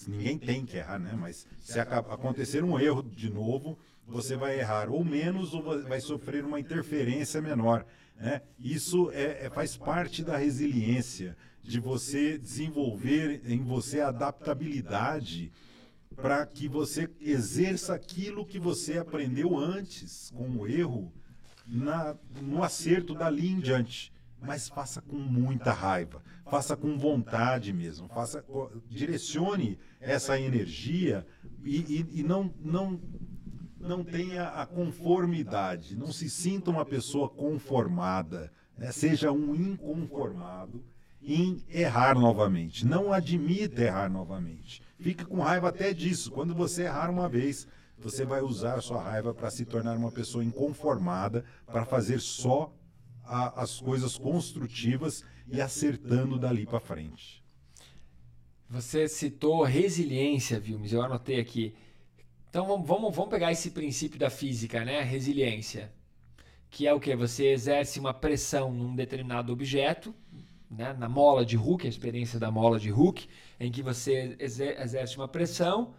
ninguém 0.07 0.37
tem 0.37 0.65
que 0.65 0.77
errar, 0.77 0.99
né? 0.99 1.13
Mas 1.15 1.45
se 1.59 1.79
acontecer 1.79 2.63
um 2.63 2.79
erro 2.79 3.03
de 3.03 3.29
novo, 3.29 3.77
você 4.07 4.35
vai 4.35 4.59
errar 4.59 4.89
ou 4.89 5.03
menos 5.03 5.53
ou 5.53 5.61
vai 5.83 5.99
sofrer 5.99 6.43
uma 6.45 6.59
interferência 6.59 7.41
menor. 7.41 7.85
Né? 8.15 8.41
Isso 8.57 9.11
é, 9.11 9.45
é, 9.45 9.49
faz 9.49 9.77
parte 9.77 10.23
da 10.23 10.37
resiliência, 10.37 11.37
de 11.61 11.79
você 11.79 12.37
desenvolver 12.37 13.41
em 13.45 13.61
você 13.61 13.99
a 13.99 14.07
adaptabilidade 14.07 15.51
para 16.17 16.45
que 16.45 16.67
você 16.67 17.09
exerça 17.21 17.93
aquilo 17.93 18.45
que 18.45 18.59
você 18.59 18.97
aprendeu 18.97 19.57
antes 19.57 20.31
com 20.35 20.49
o 20.49 20.67
erro 20.67 21.13
na, 21.65 22.15
no 22.41 22.63
acerto 22.63 23.13
dali 23.13 23.47
em 23.47 23.59
diante 23.59 24.11
mas 24.41 24.69
faça 24.69 25.01
com 25.01 25.17
muita 25.17 25.71
raiva, 25.71 26.21
faça 26.45 26.75
com 26.75 26.97
vontade 26.97 27.73
mesmo, 27.73 28.07
faça, 28.07 28.43
direcione 28.87 29.79
essa 29.99 30.39
energia 30.39 31.25
e, 31.63 31.77
e, 31.77 32.19
e 32.19 32.23
não, 32.23 32.53
não, 32.59 33.01
não 33.79 34.03
tenha 34.03 34.49
a 34.49 34.65
conformidade, 34.65 35.97
não 35.97 36.11
se 36.11 36.29
sinta 36.29 36.69
uma 36.69 36.85
pessoa 36.85 37.29
conformada, 37.29 38.51
né? 38.77 38.91
seja 38.91 39.31
um 39.31 39.55
inconformado 39.55 40.83
em 41.21 41.63
errar 41.69 42.15
novamente. 42.15 42.85
Não 42.85 43.11
admita 43.11 43.83
errar 43.83 44.09
novamente. 44.09 44.81
Fique 44.99 45.25
com 45.25 45.41
raiva 45.41 45.69
até 45.69 45.93
disso. 45.93 46.31
Quando 46.31 46.55
você 46.55 46.83
errar 46.83 47.09
uma 47.09 47.27
vez, 47.29 47.67
você 47.97 48.25
vai 48.25 48.41
usar 48.41 48.81
sua 48.81 49.01
raiva 49.01 49.33
para 49.33 49.49
se 49.49 49.65
tornar 49.65 49.97
uma 49.97 50.11
pessoa 50.11 50.43
inconformada, 50.43 51.43
para 51.65 51.85
fazer 51.85 52.19
só 52.19 52.73
a, 53.23 53.61
as 53.61 53.79
coisas 53.79 54.17
construtivas 54.17 55.23
e 55.47 55.61
acertando 55.61 56.39
dali 56.39 56.65
para 56.65 56.79
frente. 56.79 57.43
Você 58.69 59.07
citou 59.07 59.63
resiliência, 59.63 60.59
Vilmes, 60.59 60.91
eu 60.91 61.01
anotei 61.01 61.39
aqui. 61.39 61.73
Então 62.49 62.65
vamos, 62.67 62.87
vamos, 62.87 63.15
vamos 63.15 63.31
pegar 63.31 63.51
esse 63.51 63.71
princípio 63.71 64.19
da 64.19 64.29
física, 64.29 64.83
né? 64.83 65.01
Resiliência. 65.01 65.91
Que 66.69 66.85
é 66.85 66.93
o 66.93 66.99
que? 66.99 67.15
Você 67.15 67.47
exerce 67.47 67.99
uma 67.99 68.13
pressão 68.13 68.73
num 68.73 68.95
determinado 68.95 69.53
objeto, 69.53 70.13
né? 70.69 70.93
na 70.93 71.09
mola 71.09 71.45
de 71.45 71.57
Hooke, 71.57 71.87
a 71.87 71.89
experiência 71.89 72.39
da 72.39 72.51
mola 72.51 72.79
de 72.79 72.91
Hooke, 72.91 73.27
em 73.59 73.71
que 73.71 73.81
você 73.81 74.35
exerce 74.39 75.17
uma 75.17 75.27
pressão 75.27 75.93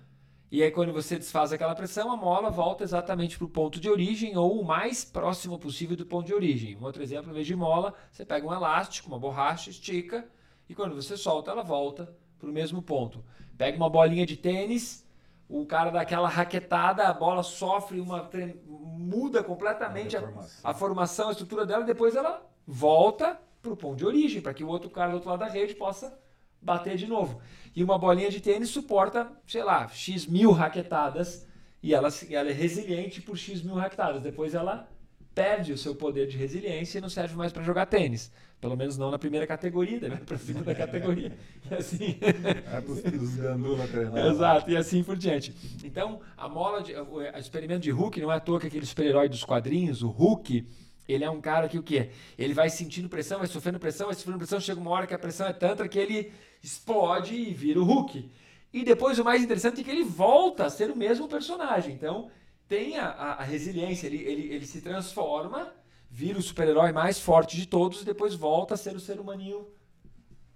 e 0.51 0.63
aí, 0.63 0.71
quando 0.71 0.95
você 0.95 1.19
desfaz 1.19 1.53
aquela 1.53 1.75
pressão, 1.75 2.11
a 2.11 2.17
mola 2.17 2.51
volta 2.51 2.83
exatamente 2.83 3.37
para 3.37 3.45
o 3.45 3.51
ponto 3.51 3.79
de 3.79 3.91
origem 3.91 4.35
ou 4.35 4.59
o 4.59 4.65
mais 4.65 5.05
próximo 5.05 5.59
possível 5.59 5.95
do 5.95 6.07
ponto 6.07 6.27
de 6.27 6.33
origem. 6.33 6.75
Um 6.75 6.85
outro 6.85 7.03
exemplo, 7.03 7.31
em 7.31 7.35
vez 7.35 7.47
de 7.47 7.55
mola, 7.55 7.93
você 8.11 8.25
pega 8.25 8.47
um 8.47 8.53
elástico, 8.53 9.09
uma 9.09 9.19
borracha, 9.19 9.69
estica 9.69 10.27
e 10.67 10.75
quando 10.75 10.95
você 10.95 11.19
solta, 11.19 11.51
ela 11.51 11.63
volta 11.63 12.17
para 12.39 12.49
o 12.49 12.53
mesmo 12.53 12.81
ponto. 12.81 13.23
Pega 13.59 13.77
uma 13.77 13.91
bolinha 13.91 14.25
de 14.25 14.39
tênis, 14.39 15.07
o 15.47 15.67
cara 15.67 15.91
dá 15.91 16.01
aquela 16.01 16.29
raquetada, 16.31 17.07
a 17.07 17.13
bola 17.13 17.43
sofre 17.43 18.01
uma. 18.01 18.31
muda 18.65 19.45
completamente 19.45 20.17
a, 20.17 20.33
a, 20.65 20.73
formação, 20.73 21.29
a 21.29 21.33
estrutura 21.33 21.67
dela, 21.67 21.83
e 21.83 21.87
depois 21.87 22.17
ela 22.17 22.43
volta 22.67 23.39
para 23.69 23.75
o 23.75 23.77
ponto 23.77 23.97
de 23.97 24.07
origem, 24.07 24.41
para 24.41 24.55
que 24.55 24.65
o 24.65 24.69
outro 24.69 24.91
cara 24.91 25.11
do 25.11 25.15
outro 25.15 25.31
lado 25.31 25.41
da 25.41 25.49
rede 25.49 25.75
possa 25.75 26.19
bater 26.61 26.97
de 26.97 27.07
novo. 27.07 27.41
E 27.75 27.85
uma 27.85 27.99
bolinha 27.99 28.31
de 28.31 28.41
tênis 28.41 28.71
suporta, 28.71 29.31
sei 29.47 29.63
lá, 29.63 29.89
X 29.89 30.27
mil 30.27 30.51
raquetadas 30.51 31.47
e 31.83 31.95
ela, 31.95 32.09
ela 32.31 32.51
é 32.51 32.53
resiliente 32.53 33.23
por 33.23 33.37
X 33.37 33.63
mil 33.63 33.75
raquetadas. 33.75 34.23
Depois 34.23 34.55
ela 34.55 34.89
perde 35.35 35.73
o 35.73 35.79
seu 35.79 35.95
poder 35.95 36.27
de 36.27 36.37
resiliência 36.37 36.99
e 36.99 37.01
não 37.01 37.09
serve 37.09 37.37
mais 37.37 37.53
para 37.53 37.63
jogar 37.63 37.87
tênis. 37.87 38.33
Pelo 38.61 38.77
menos 38.77 38.99
não 38.99 39.09
na 39.09 39.21
primeira 39.21 39.47
categoria, 39.47 40.01
né? 40.01 40.21
para 40.27 40.35
a 40.35 40.39
segunda 40.39 40.75
categoria. 40.75 41.33
E 41.71 41.75
assim. 41.75 42.19
É 42.21 42.81
dos 42.81 43.37
gandula 43.37 43.85
Exato, 44.29 44.69
e 44.69 44.77
assim 44.77 45.05
por 45.05 45.17
diante. 45.17 45.55
Então, 45.85 46.21
a 46.37 46.49
mola 46.49 46.83
de. 46.83 46.93
O 46.93 47.23
experimento 47.23 47.83
de 47.83 47.93
Hulk 47.93 48.21
não 48.21 48.33
é 48.33 48.37
à 48.37 48.41
toa 48.41 48.59
que 48.59 48.67
aquele 48.67 48.85
super-herói 48.85 49.29
dos 49.29 49.45
quadrinhos, 49.45 50.03
o 50.03 50.09
Hulk, 50.09 50.67
ele 51.09 51.25
é 51.25 51.31
um 51.31 51.41
cara 51.41 51.69
que 51.69 51.79
o 51.79 51.83
quê? 51.83 52.11
Ele 52.37 52.53
vai 52.53 52.69
sentindo 52.69 53.09
pressão, 53.09 53.39
vai 53.39 53.49
sofrendo 53.49 53.79
pressão, 53.81 54.07
vai 54.07 54.15
sofrendo 54.15 54.39
pressão, 54.39 54.61
chega 54.61 54.81
uma 54.81 54.91
hora 54.91 55.07
que 55.07 55.15
a 55.15 55.19
pressão 55.19 55.47
é 55.47 55.53
tanta 55.53 55.89
que 55.89 55.99
ele 55.99 56.31
explode 56.63 57.35
e 57.35 57.53
vira 57.55 57.81
o 57.81 57.85
Hulk. 57.85 58.31
E 58.73 58.85
depois 58.85 59.19
o 59.19 59.25
mais 59.25 59.43
interessante 59.43 59.81
é 59.81 59.85
que 59.85 59.91
ele 59.91 60.05
volta 60.05 60.67
a 60.67 60.71
ser 60.71 60.91
o 60.91 60.97
mesmo 60.97 61.27
personagem. 61.27 61.95
Então 61.95 62.31
tem 62.69 62.99
a, 62.99 63.07
a, 63.09 63.33
a 63.35 63.43
resiliência, 63.43 64.07
ele, 64.07 64.19
ele, 64.19 64.55
ele 64.55 64.67
se 64.67 64.83
transforma, 64.83 65.73
vira 66.11 66.39
o 66.39 66.43
super-herói 66.43 66.93
mais 66.93 67.19
forte 67.19 67.57
de 67.57 67.67
todos 67.67 68.03
e 68.03 68.05
depois 68.05 68.35
volta 68.35 68.75
a 68.75 68.77
ser 68.77 68.95
o 68.95 69.01
ser 69.01 69.19
humaninho 69.19 69.67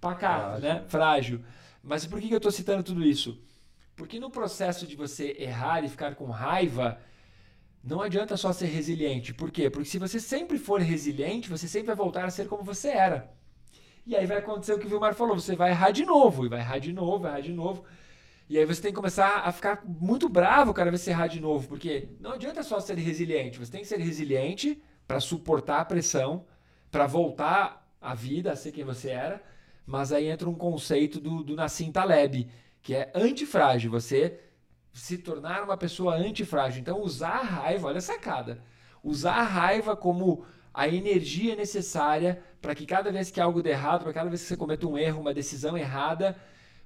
pacato, 0.01 0.61
Frágil. 0.61 0.69
né? 0.69 0.85
Frágil. 0.89 1.45
Mas 1.83 2.07
por 2.07 2.21
que 2.21 2.31
eu 2.31 2.37
estou 2.37 2.53
citando 2.53 2.83
tudo 2.83 3.03
isso? 3.03 3.41
Porque 3.97 4.19
no 4.19 4.31
processo 4.31 4.87
de 4.87 4.97
você 4.97 5.37
errar 5.39 5.83
e 5.85 5.89
ficar 5.89 6.15
com 6.15 6.27
raiva, 6.27 6.99
não 7.83 8.01
adianta 8.01 8.37
só 8.37 8.53
ser 8.53 8.67
resiliente. 8.67 9.35
Por 9.35 9.51
quê? 9.51 9.69
Porque 9.69 9.89
se 9.89 9.99
você 9.99 10.21
sempre 10.21 10.59
for 10.59 10.81
resiliente, 10.81 11.51
você 11.51 11.67
sempre 11.67 11.89
vai 11.89 11.97
voltar 11.97 12.25
a 12.25 12.31
ser 12.31 12.47
como 12.47 12.63
você 12.63 12.89
era. 12.89 13.33
E 14.07 14.17
aí 14.17 14.27
vai 14.27 14.39
acontecer 14.39 14.73
o 14.73 14.79
que 14.79 14.87
o 14.87 14.89
Vilmar 14.89 15.15
falou: 15.15 15.39
você 15.39 15.57
vai 15.57 15.71
errar 15.71 15.91
de 15.91 16.05
novo, 16.05 16.47
e 16.47 16.49
vai 16.49 16.61
errar 16.61 16.79
de 16.79 16.93
novo, 16.93 17.21
vai 17.21 17.33
errar 17.33 17.41
de 17.41 17.53
novo. 17.53 17.85
E 18.49 18.59
aí 18.59 18.65
você 18.65 18.83
tem 18.83 18.91
que 18.91 18.97
começar 18.97 19.43
a 19.45 19.53
ficar 19.53 19.83
muito 19.85 20.29
bravo 20.29 20.75
cada 20.75 20.91
vez 20.91 21.01
que 21.01 21.07
você 21.07 21.11
errar 21.11 21.27
de 21.27 21.41
novo, 21.41 21.69
porque 21.69 22.09
não 22.21 22.33
adianta 22.33 22.63
só 22.63 22.79
ser 22.81 22.99
resiliente, 22.99 23.59
você 23.59 23.73
tem 23.73 23.81
que 23.81 23.87
ser 23.87 23.99
resiliente 23.99 24.83
para 25.07 25.21
suportar 25.21 25.81
a 25.81 25.85
pressão, 25.85 26.45
para 26.91 27.07
voltar 27.07 27.89
à 28.01 28.15
vida, 28.15 28.53
a 28.53 28.57
ser 28.57 28.73
quem 28.73 28.85
você 28.85 29.11
era. 29.11 29.43
Mas 29.87 30.13
aí 30.13 30.27
entra 30.27 30.49
um 30.49 30.55
conceito 30.55 31.21
do, 31.21 31.43
do 31.43 31.57
Nassim 31.57 31.91
Taleb, 31.91 32.49
que 32.83 32.95
é 32.95 33.11
antifrágil, 33.15 33.91
você 33.91 34.39
se 34.93 35.19
tornar 35.19 35.65
uma 35.65 35.77
pessoa 35.77 36.15
antifrágil. 36.15 36.81
Então, 36.81 37.01
usar 37.01 37.39
a 37.39 37.43
raiva, 37.43 37.89
olha 37.89 37.99
a 37.99 38.03
sacada, 38.03 38.63
usar 39.03 39.35
a 39.35 39.43
raiva 39.43 39.97
como 39.97 40.45
a 40.73 40.89
energia 40.89 41.55
necessária 41.55 42.43
para 42.61 42.75
que 42.75 42.87
cada 42.87 43.11
vez 43.11 43.31
que 43.31 43.41
algo 43.41 43.63
der 43.63 43.73
errado, 43.73 44.05
para 44.05 44.13
cada 44.13 44.29
vez 44.29 44.43
que 44.43 44.49
você 44.49 44.57
cometa 44.57 44.87
um 44.87 44.97
erro, 44.97 45.21
uma 45.21 45.35
decisão 45.35 45.77
errada, 45.77 46.37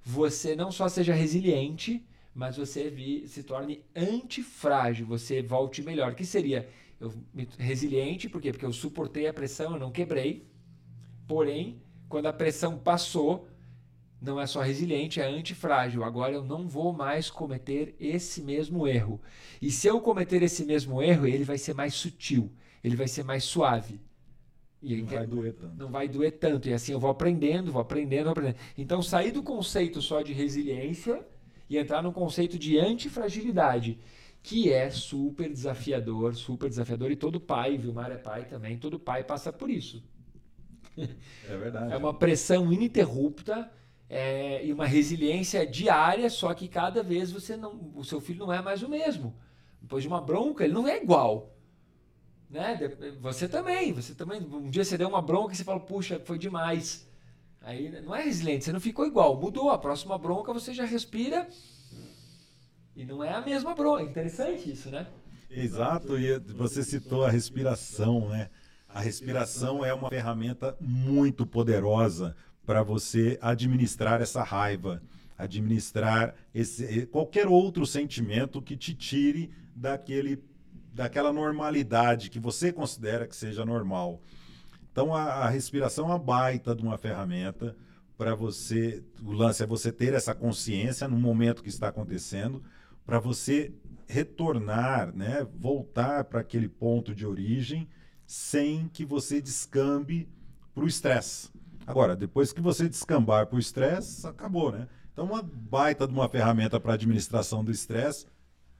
você 0.03 0.57
não 0.57 0.71
só 0.71 0.89
seja 0.89 1.13
resiliente, 1.13 2.07
mas 2.35 2.57
você 2.57 2.93
se 3.27 3.43
torne 3.43 3.85
antifrágil, 3.95 5.07
você 5.07 5.43
volte 5.43 5.83
melhor. 5.83 6.15
que 6.15 6.25
seria? 6.25 6.69
Eu, 7.01 7.13
resiliente, 7.59 8.29
por 8.29 8.41
quê? 8.41 8.53
Porque 8.53 8.65
eu 8.65 8.73
suportei 8.73 9.27
a 9.27 9.35
pressão, 9.35 9.73
eu 9.73 9.81
não 9.81 9.91
quebrei. 9.91 10.47
Porém, 11.27 11.83
quando 12.09 12.27
a 12.27 12.33
pressão 12.33 12.79
passou, 12.79 13.49
não 14.27 14.41
é 14.41 14.47
só 14.47 14.61
resiliente, 14.61 15.21
é 15.21 15.27
antifrágil. 15.27 16.05
Agora 16.05 16.35
eu 16.35 16.45
não 16.45 16.69
vou 16.69 16.93
mais 16.93 17.31
cometer 17.31 17.95
esse 18.01 18.43
mesmo 18.43 18.87
erro. 18.87 19.21
E 19.63 19.71
se 19.71 19.87
eu 19.87 20.01
cometer 20.01 20.43
esse 20.43 20.65
mesmo 20.65 21.01
erro, 21.01 21.27
ele 21.27 21.45
vai 21.45 21.57
ser 21.57 21.75
mais 21.75 21.95
sutil, 21.95 22.53
ele 22.83 22.97
vai 22.97 23.07
ser 23.07 23.23
mais 23.25 23.45
suave. 23.45 24.01
E 24.83 24.97
não 24.97 25.07
vai 25.07 25.27
doer 25.27 25.53
tanto. 25.55 25.77
Não 25.77 25.91
vai 25.91 26.09
doer 26.09 26.33
tanto. 26.33 26.69
E 26.69 26.75
assim 26.75 26.93
eu 26.93 27.01
vou 27.01 27.11
aprendendo, 27.11 27.73
vou 27.73 27.81
aprendendo, 27.81 28.25
vou 28.25 28.33
aprendendo. 28.33 28.59
Então, 28.77 29.01
sair 29.01 29.31
do 29.31 29.43
conceito 29.43 30.03
só 30.03 30.21
de 30.21 30.33
resiliência 30.33 31.27
e 31.69 31.79
entrar 31.79 32.03
no 32.03 32.13
conceito 32.13 32.59
de 32.59 32.79
antifragilidade, 32.79 33.99
que 34.43 34.73
é 34.73 34.91
super 34.91 35.49
desafiador, 35.51 36.35
super 36.35 36.69
desafiador. 36.69 37.11
E 37.11 37.17
todo 37.17 37.41
pai, 37.41 37.79
Vilmar 37.79 38.13
é 38.13 38.17
pai 38.17 38.45
também, 38.45 38.77
todo 38.77 38.99
pai 38.99 39.25
passa 39.25 39.53
por 39.53 39.71
isso. 39.71 40.05
É 41.49 41.57
verdade. 41.57 41.93
É 41.93 41.97
uma 41.97 42.15
pressão 42.15 42.73
ininterrupta 42.73 43.71
é, 44.09 44.65
e 44.65 44.73
uma 44.73 44.87
resiliência 44.87 45.67
diária, 45.67 46.31
só 46.31 46.55
que 46.55 46.69
cada 46.69 47.03
vez 47.03 47.31
você 47.31 47.57
não, 47.57 47.93
o 47.95 48.05
seu 48.05 48.21
filho 48.21 48.41
não 48.41 48.53
é 48.53 48.63
mais 48.63 48.83
o 48.83 48.89
mesmo. 48.89 49.37
Depois 49.81 50.03
de 50.03 50.09
uma 50.09 50.21
bronca, 50.21 50.65
ele 50.65 50.73
não 50.73 50.87
é 50.87 51.03
igual. 51.03 51.55
Né? 52.49 52.79
Você 53.21 53.49
também, 53.49 53.93
você 53.93 54.15
também. 54.15 54.41
Um 54.41 54.71
dia 54.71 54.85
você 54.85 54.97
deu 54.97 55.09
uma 55.09 55.23
bronca 55.23 55.53
e 55.53 55.57
você 55.57 55.65
fala, 55.65 55.81
puxa, 55.81 56.21
foi 56.25 56.39
demais. 56.39 57.09
Aí 57.61 58.01
não 58.03 58.15
é 58.15 58.23
resiliente, 58.23 58.65
você 58.65 58.73
não 58.73 58.81
ficou 58.81 59.07
igual, 59.07 59.41
mudou. 59.41 59.71
A 59.71 59.79
próxima 59.79 60.17
bronca 60.17 60.53
você 60.53 60.73
já 60.73 60.85
respira 60.85 61.49
e 62.95 63.05
não 63.05 63.25
é 63.25 63.33
a 63.33 63.41
mesma 63.41 63.75
bronca. 63.75 64.03
Interessante 64.05 64.71
isso, 64.71 64.89
né? 64.89 65.07
Exato, 65.51 66.19
e 66.19 66.39
você 66.39 66.83
citou 66.83 67.25
a 67.25 67.31
respiração, 67.31 68.29
né? 68.29 68.51
A 68.89 69.01
respiração 69.01 69.85
é 69.85 69.93
uma 69.93 70.09
ferramenta 70.09 70.77
muito 70.81 71.45
poderosa 71.45 72.37
para 72.67 72.83
você 72.83 73.39
administrar 73.41 74.21
essa 74.21 74.43
raiva, 74.43 75.01
administrar 75.39 76.35
esse, 76.53 77.07
qualquer 77.07 77.47
outro 77.47 77.87
sentimento 77.87 78.61
que 78.61 78.77
te 78.77 78.93
tire 78.93 79.51
daquele, 79.75 80.43
daquela 80.93 81.33
normalidade 81.33 82.29
que 82.29 82.41
você 82.41 82.73
considera 82.73 83.29
que 83.29 83.37
seja 83.37 83.65
normal. 83.65 84.21
Então 84.91 85.15
a, 85.15 85.23
a 85.23 85.49
respiração 85.49 86.07
é 86.07 86.09
uma 86.09 86.19
baita 86.19 86.75
de 86.75 86.83
uma 86.83 86.99
ferramenta 86.99 87.77
para 88.19 88.35
você. 88.35 89.05
O 89.23 89.31
lance 89.31 89.63
é 89.63 89.67
você 89.67 89.93
ter 89.93 90.13
essa 90.13 90.35
consciência 90.35 91.07
no 91.07 91.19
momento 91.19 91.63
que 91.63 91.69
está 91.69 91.89
acontecendo, 91.89 92.63
para 93.05 93.21
você 93.21 93.73
retornar, 94.09 95.15
né, 95.15 95.47
voltar 95.55 96.25
para 96.25 96.41
aquele 96.41 96.69
ponto 96.69 97.15
de 97.15 97.25
origem 97.25 97.89
sem 98.27 98.89
que 98.89 99.05
você 99.05 99.41
descambe 99.41 100.29
para 100.75 100.83
o 100.83 100.89
estresse. 100.89 101.49
Agora, 101.87 102.17
depois 102.17 102.53
que 102.53 102.61
você 102.61 102.89
descambar 102.89 103.47
para 103.47 103.57
o 103.57 103.61
estresse, 103.61 104.27
acabou, 104.27 104.73
né? 104.73 104.89
Então, 105.13 105.25
uma 105.25 105.43
baita 105.43 106.07
de 106.07 106.13
uma 106.13 106.29
ferramenta 106.29 106.81
para 106.81 106.95
administração 106.95 107.65
do 107.65 107.71
estresse 107.71 108.27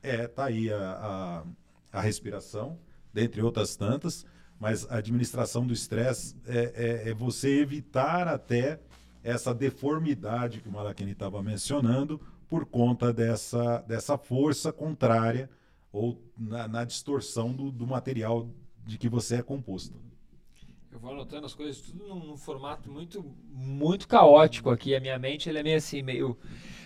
é, 0.03 0.27
tá 0.27 0.47
aí 0.47 0.71
a, 0.73 1.45
a, 1.93 1.99
a, 1.99 2.01
respiração, 2.01 2.79
dentre 3.13 3.41
outras 3.41 3.75
tantas, 3.77 4.27
mas 4.59 4.87
a 4.91 4.97
administração 4.97 5.67
do 5.67 5.73
estresse 5.73 6.37
é, 6.47 7.05
é, 7.05 7.11
é, 7.11 7.15
você 7.15 7.61
evitar 7.61 8.29
até 8.29 8.81
essa 9.23 9.55
deformidade 9.55 10.61
que 10.61 10.69
o 10.69 10.73
Malakini 10.73 11.13
estava 11.13 11.43
mencionando 11.43 12.21
por 12.49 12.67
conta 12.67 13.13
dessa, 13.13 13.79
dessa 13.79 14.19
força 14.19 14.73
contrária 14.73 15.49
ou 15.91 16.21
na, 16.37 16.69
na 16.69 16.85
distorção 16.85 17.53
do, 17.53 17.71
do 17.71 17.87
material 17.87 18.49
de 18.85 18.99
que 18.99 19.09
você 19.09 19.37
é 19.37 19.43
composto. 19.43 19.95
Eu 20.97 21.01
vou 21.01 21.13
anotando 21.13 21.45
as 21.45 21.53
coisas 21.53 21.79
tudo 21.79 22.09
num, 22.09 22.25
num, 22.25 22.37
formato 22.39 22.91
muito 22.91 23.23
muito 23.53 24.09
caótico 24.09 24.71
aqui. 24.71 24.97
A 24.97 25.01
minha 25.01 25.19
mente 25.19 25.47
ele 25.47 25.59
é 25.59 25.63
meio 25.63 25.77
assim, 25.77 26.01
meio. 26.01 26.39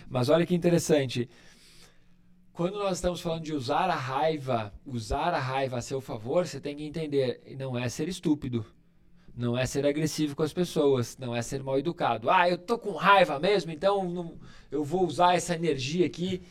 Mas 0.09 0.27
olha 0.27 0.45
que 0.45 0.53
interessante. 0.53 1.29
Quando 2.51 2.77
nós 2.77 2.97
estamos 2.97 3.21
falando 3.21 3.43
de 3.43 3.53
usar 3.53 3.89
a 3.89 3.95
raiva, 3.95 4.73
usar 4.85 5.33
a 5.33 5.39
raiva 5.39 5.77
a 5.77 5.81
seu 5.81 6.01
favor, 6.01 6.45
você 6.45 6.59
tem 6.59 6.75
que 6.75 6.83
entender, 6.83 7.41
não 7.57 7.79
é 7.79 7.87
ser 7.87 8.09
estúpido, 8.09 8.65
não 9.33 9.57
é 9.57 9.65
ser 9.65 9.85
agressivo 9.85 10.35
com 10.35 10.43
as 10.43 10.51
pessoas, 10.51 11.17
não 11.17 11.33
é 11.33 11.41
ser 11.41 11.63
mal 11.63 11.79
educado. 11.79 12.29
Ah, 12.29 12.49
eu 12.49 12.57
tô 12.57 12.77
com 12.77 12.91
raiva 12.91 13.39
mesmo, 13.39 13.71
então 13.71 14.03
não, 14.09 14.37
eu 14.69 14.83
vou 14.83 15.07
usar 15.07 15.35
essa 15.35 15.55
energia 15.55 16.05
aqui 16.05 16.41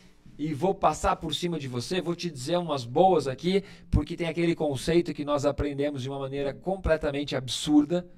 e 0.43 0.55
vou 0.55 0.73
passar 0.73 1.17
por 1.17 1.35
cima 1.35 1.59
de 1.59 1.67
você, 1.67 2.01
vou 2.01 2.15
te 2.15 2.27
dizer 2.27 2.57
umas 2.57 2.83
boas 2.83 3.27
aqui, 3.27 3.63
porque 3.91 4.17
tem 4.17 4.27
aquele 4.27 4.55
conceito 4.55 5.13
que 5.13 5.23
nós 5.23 5.45
aprendemos 5.45 6.01
de 6.01 6.09
uma 6.09 6.17
maneira 6.17 6.51
completamente 6.51 7.35
absurda. 7.35 8.09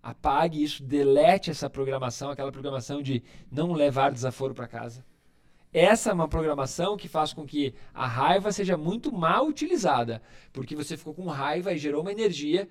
Apague 0.00 0.62
isso, 0.62 0.80
delete 0.80 1.50
essa 1.50 1.68
programação, 1.68 2.30
aquela 2.30 2.52
programação 2.52 3.02
de 3.02 3.20
não 3.50 3.72
levar 3.72 4.12
desaforo 4.12 4.54
para 4.54 4.68
casa. 4.68 5.04
Essa 5.72 6.10
é 6.10 6.12
uma 6.12 6.28
programação 6.28 6.96
que 6.96 7.08
faz 7.08 7.32
com 7.32 7.44
que 7.44 7.74
a 7.92 8.06
raiva 8.06 8.52
seja 8.52 8.76
muito 8.76 9.12
mal 9.12 9.48
utilizada, 9.48 10.22
porque 10.52 10.76
você 10.76 10.96
ficou 10.96 11.12
com 11.12 11.26
raiva 11.26 11.72
e 11.72 11.78
gerou 11.78 12.02
uma 12.02 12.12
energia 12.12 12.68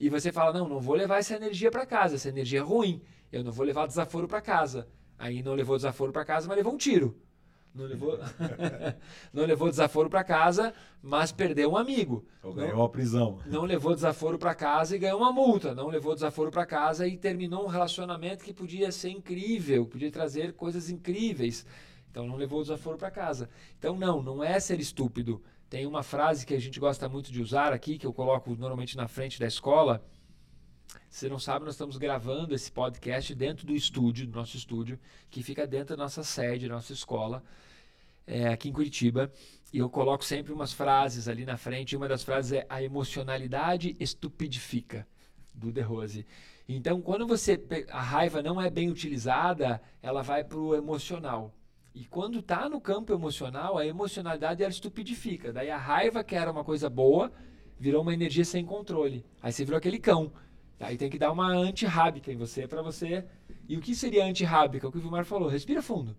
e 0.00 0.08
você 0.08 0.32
fala: 0.32 0.58
"Não, 0.58 0.66
não 0.66 0.80
vou 0.80 0.94
levar 0.94 1.18
essa 1.18 1.36
energia 1.36 1.70
para 1.70 1.84
casa, 1.84 2.14
essa 2.14 2.30
energia 2.30 2.60
é 2.60 2.62
ruim. 2.62 3.02
Eu 3.30 3.44
não 3.44 3.52
vou 3.52 3.66
levar 3.66 3.86
desaforo 3.86 4.26
para 4.26 4.40
casa". 4.40 4.88
Aí 5.18 5.42
não 5.42 5.52
levou 5.52 5.76
desaforo 5.76 6.12
para 6.12 6.24
casa, 6.24 6.48
mas 6.48 6.56
levou 6.56 6.72
um 6.72 6.78
tiro. 6.78 7.27
Não 7.74 7.84
levou, 7.84 8.18
não 9.32 9.44
levou 9.44 9.68
desaforo 9.68 10.10
para 10.10 10.24
casa, 10.24 10.74
mas 11.02 11.30
perdeu 11.30 11.72
um 11.72 11.76
amigo. 11.76 12.24
Ou 12.42 12.52
ganhou 12.52 12.72
não, 12.72 12.80
uma 12.80 12.88
prisão. 12.88 13.38
Não 13.46 13.64
levou 13.64 13.94
desaforo 13.94 14.38
para 14.38 14.54
casa 14.54 14.96
e 14.96 14.98
ganhou 14.98 15.20
uma 15.20 15.32
multa. 15.32 15.74
Não 15.74 15.88
levou 15.88 16.14
desaforo 16.14 16.50
para 16.50 16.66
casa 16.66 17.06
e 17.06 17.16
terminou 17.16 17.64
um 17.64 17.68
relacionamento 17.68 18.44
que 18.44 18.52
podia 18.52 18.90
ser 18.90 19.10
incrível, 19.10 19.86
podia 19.86 20.10
trazer 20.10 20.54
coisas 20.54 20.90
incríveis. 20.90 21.64
Então 22.10 22.26
não 22.26 22.36
levou 22.36 22.62
desaforo 22.62 22.96
para 22.96 23.10
casa. 23.10 23.48
Então 23.78 23.96
não, 23.96 24.22
não 24.22 24.42
é 24.42 24.58
ser 24.58 24.80
estúpido. 24.80 25.40
Tem 25.70 25.86
uma 25.86 26.02
frase 26.02 26.46
que 26.46 26.54
a 26.54 26.60
gente 26.60 26.80
gosta 26.80 27.08
muito 27.08 27.30
de 27.30 27.42
usar 27.42 27.72
aqui, 27.72 27.98
que 27.98 28.06
eu 28.06 28.12
coloco 28.12 28.54
normalmente 28.56 28.96
na 28.96 29.06
frente 29.06 29.38
da 29.38 29.46
escola. 29.46 30.02
Você 31.08 31.28
não 31.28 31.38
sabe, 31.38 31.64
nós 31.64 31.74
estamos 31.74 31.96
gravando 31.96 32.54
esse 32.54 32.70
podcast 32.70 33.34
dentro 33.34 33.66
do 33.66 33.74
estúdio, 33.74 34.26
do 34.26 34.36
nosso 34.36 34.56
estúdio, 34.56 34.98
que 35.30 35.42
fica 35.42 35.66
dentro 35.66 35.96
da 35.96 36.02
nossa 36.02 36.22
sede, 36.22 36.68
da 36.68 36.74
nossa 36.74 36.92
escola, 36.92 37.42
é, 38.26 38.48
aqui 38.48 38.68
em 38.68 38.72
Curitiba. 38.72 39.32
E 39.72 39.78
eu 39.78 39.88
coloco 39.88 40.22
sempre 40.24 40.52
umas 40.52 40.72
frases 40.72 41.26
ali 41.26 41.46
na 41.46 41.56
frente. 41.56 41.92
E 41.92 41.96
uma 41.96 42.08
das 42.08 42.22
frases 42.22 42.52
é: 42.52 42.66
A 42.68 42.82
emocionalidade 42.82 43.96
estupidifica, 43.98 45.06
do 45.52 45.72
De 45.72 45.80
Rose. 45.80 46.26
Então, 46.68 47.00
quando 47.00 47.26
você 47.26 47.58
a 47.90 48.02
raiva 48.02 48.42
não 48.42 48.60
é 48.60 48.68
bem 48.68 48.90
utilizada, 48.90 49.80
ela 50.02 50.22
vai 50.22 50.44
para 50.44 50.58
o 50.58 50.74
emocional. 50.74 51.54
E 51.94 52.04
quando 52.04 52.40
está 52.40 52.68
no 52.68 52.80
campo 52.80 53.12
emocional, 53.12 53.78
a 53.78 53.86
emocionalidade 53.86 54.62
ela 54.62 54.70
estupidifica. 54.70 55.52
Daí 55.52 55.70
a 55.70 55.78
raiva, 55.78 56.22
que 56.22 56.36
era 56.36 56.52
uma 56.52 56.62
coisa 56.62 56.90
boa, 56.90 57.32
virou 57.78 58.02
uma 58.02 58.12
energia 58.12 58.44
sem 58.44 58.64
controle. 58.64 59.24
Aí 59.42 59.50
você 59.50 59.64
virou 59.64 59.78
aquele 59.78 59.98
cão. 59.98 60.30
Aí 60.80 60.96
tem 60.96 61.10
que 61.10 61.18
dar 61.18 61.32
uma 61.32 61.48
antirrábica 61.48 62.32
em 62.32 62.36
você 62.36 62.66
para 62.66 62.82
você. 62.82 63.24
E 63.68 63.76
o 63.76 63.80
que 63.80 63.94
seria 63.94 64.24
antirrábica? 64.24 64.86
O 64.86 64.92
que 64.92 64.98
o 64.98 65.00
Vilmar 65.00 65.24
falou: 65.24 65.48
respira 65.48 65.82
fundo. 65.82 66.16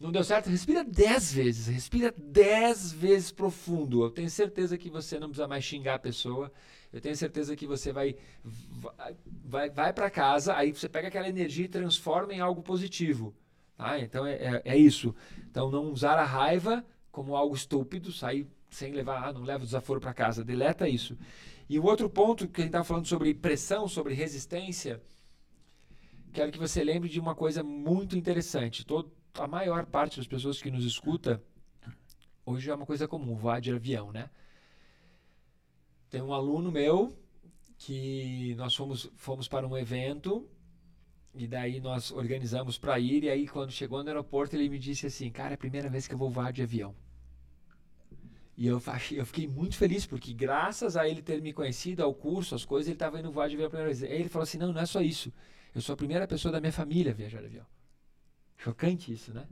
Não 0.00 0.10
deu 0.10 0.24
certo? 0.24 0.50
Respira 0.50 0.82
10 0.82 1.32
vezes. 1.32 1.66
Respira 1.68 2.12
10 2.18 2.92
vezes 2.92 3.30
profundo. 3.30 4.02
Eu 4.02 4.10
tenho 4.10 4.28
certeza 4.28 4.76
que 4.76 4.90
você 4.90 5.16
não 5.16 5.28
precisa 5.28 5.46
mais 5.46 5.62
xingar 5.62 5.94
a 5.94 5.98
pessoa. 5.98 6.50
Eu 6.92 7.00
tenho 7.00 7.14
certeza 7.14 7.54
que 7.54 7.66
você 7.66 7.92
vai 7.92 8.16
vai, 9.44 9.70
vai 9.70 9.92
para 9.92 10.10
casa, 10.10 10.54
aí 10.56 10.72
você 10.72 10.88
pega 10.88 11.08
aquela 11.08 11.28
energia 11.28 11.64
e 11.64 11.68
transforma 11.68 12.34
em 12.34 12.40
algo 12.40 12.62
positivo. 12.62 13.32
Tá? 13.76 13.98
Então 14.00 14.26
é, 14.26 14.34
é, 14.34 14.62
é, 14.64 14.76
isso. 14.76 15.14
Então 15.50 15.70
não 15.70 15.92
usar 15.92 16.18
a 16.18 16.24
raiva 16.24 16.84
como 17.10 17.36
algo 17.36 17.54
estúpido, 17.54 18.10
sair 18.10 18.46
sem 18.68 18.92
levar, 18.92 19.28
ah, 19.28 19.32
não 19.32 19.42
leva 19.42 19.62
o 19.62 19.66
desaforo 19.66 20.00
para 20.00 20.12
casa. 20.12 20.44
Deleta 20.44 20.88
isso. 20.88 21.16
E 21.68 21.78
o 21.78 21.84
outro 21.84 22.08
ponto 22.08 22.48
que 22.48 22.60
a 22.60 22.64
gente 22.64 22.70
está 22.70 22.84
falando 22.84 23.06
sobre 23.06 23.32
pressão, 23.34 23.88
sobre 23.88 24.14
resistência, 24.14 25.02
quero 26.32 26.52
que 26.52 26.58
você 26.58 26.82
lembre 26.82 27.08
de 27.08 27.20
uma 27.20 27.34
coisa 27.34 27.62
muito 27.62 28.16
interessante. 28.16 28.84
Todo, 28.84 29.10
a 29.34 29.46
maior 29.46 29.86
parte 29.86 30.18
das 30.18 30.26
pessoas 30.26 30.60
que 30.60 30.70
nos 30.70 30.84
escuta 30.84 31.42
hoje 32.44 32.70
é 32.70 32.74
uma 32.74 32.86
coisa 32.86 33.06
comum, 33.06 33.34
voar 33.36 33.60
de 33.60 33.72
avião, 33.72 34.12
né? 34.12 34.28
Tem 36.10 36.20
um 36.20 36.34
aluno 36.34 36.70
meu 36.70 37.16
que 37.78 38.54
nós 38.56 38.74
fomos, 38.74 39.10
fomos 39.16 39.48
para 39.48 39.66
um 39.66 39.76
evento 39.76 40.48
e 41.34 41.46
daí 41.46 41.80
nós 41.80 42.10
organizamos 42.10 42.76
para 42.76 42.98
ir 42.98 43.24
e 43.24 43.30
aí 43.30 43.48
quando 43.48 43.72
chegou 43.72 44.02
no 44.02 44.08
aeroporto 44.08 44.54
ele 44.54 44.68
me 44.68 44.78
disse 44.78 45.06
assim, 45.06 45.30
cara, 45.30 45.52
é 45.52 45.54
a 45.54 45.58
primeira 45.58 45.88
vez 45.88 46.06
que 46.06 46.14
eu 46.14 46.18
vou 46.18 46.30
voar 46.30 46.52
de 46.52 46.62
avião. 46.62 46.94
E 48.62 48.66
eu, 48.68 48.80
eu 49.10 49.26
fiquei 49.26 49.48
muito 49.48 49.76
feliz, 49.76 50.06
porque 50.06 50.32
graças 50.32 50.96
a 50.96 51.08
ele 51.08 51.20
ter 51.20 51.42
me 51.42 51.52
conhecido, 51.52 52.00
ao 52.00 52.14
curso, 52.14 52.54
as 52.54 52.64
coisas, 52.64 52.86
ele 52.86 52.94
estava 52.94 53.18
indo 53.18 53.32
voar 53.32 53.48
de 53.48 53.56
avião 53.56 53.66
a 53.66 53.70
primeira 53.70 53.92
vez. 53.92 54.04
Aí 54.04 54.20
ele 54.20 54.28
falou 54.28 54.44
assim: 54.44 54.56
não, 54.56 54.72
não 54.72 54.80
é 54.80 54.86
só 54.86 55.00
isso. 55.00 55.32
Eu 55.74 55.80
sou 55.80 55.94
a 55.94 55.96
primeira 55.96 56.28
pessoa 56.28 56.52
da 56.52 56.60
minha 56.60 56.72
família 56.72 57.10
a 57.10 57.14
viajar 57.14 57.40
de 57.40 57.46
avião. 57.46 57.66
Chocante 58.56 59.12
isso, 59.12 59.34
né? 59.34 59.48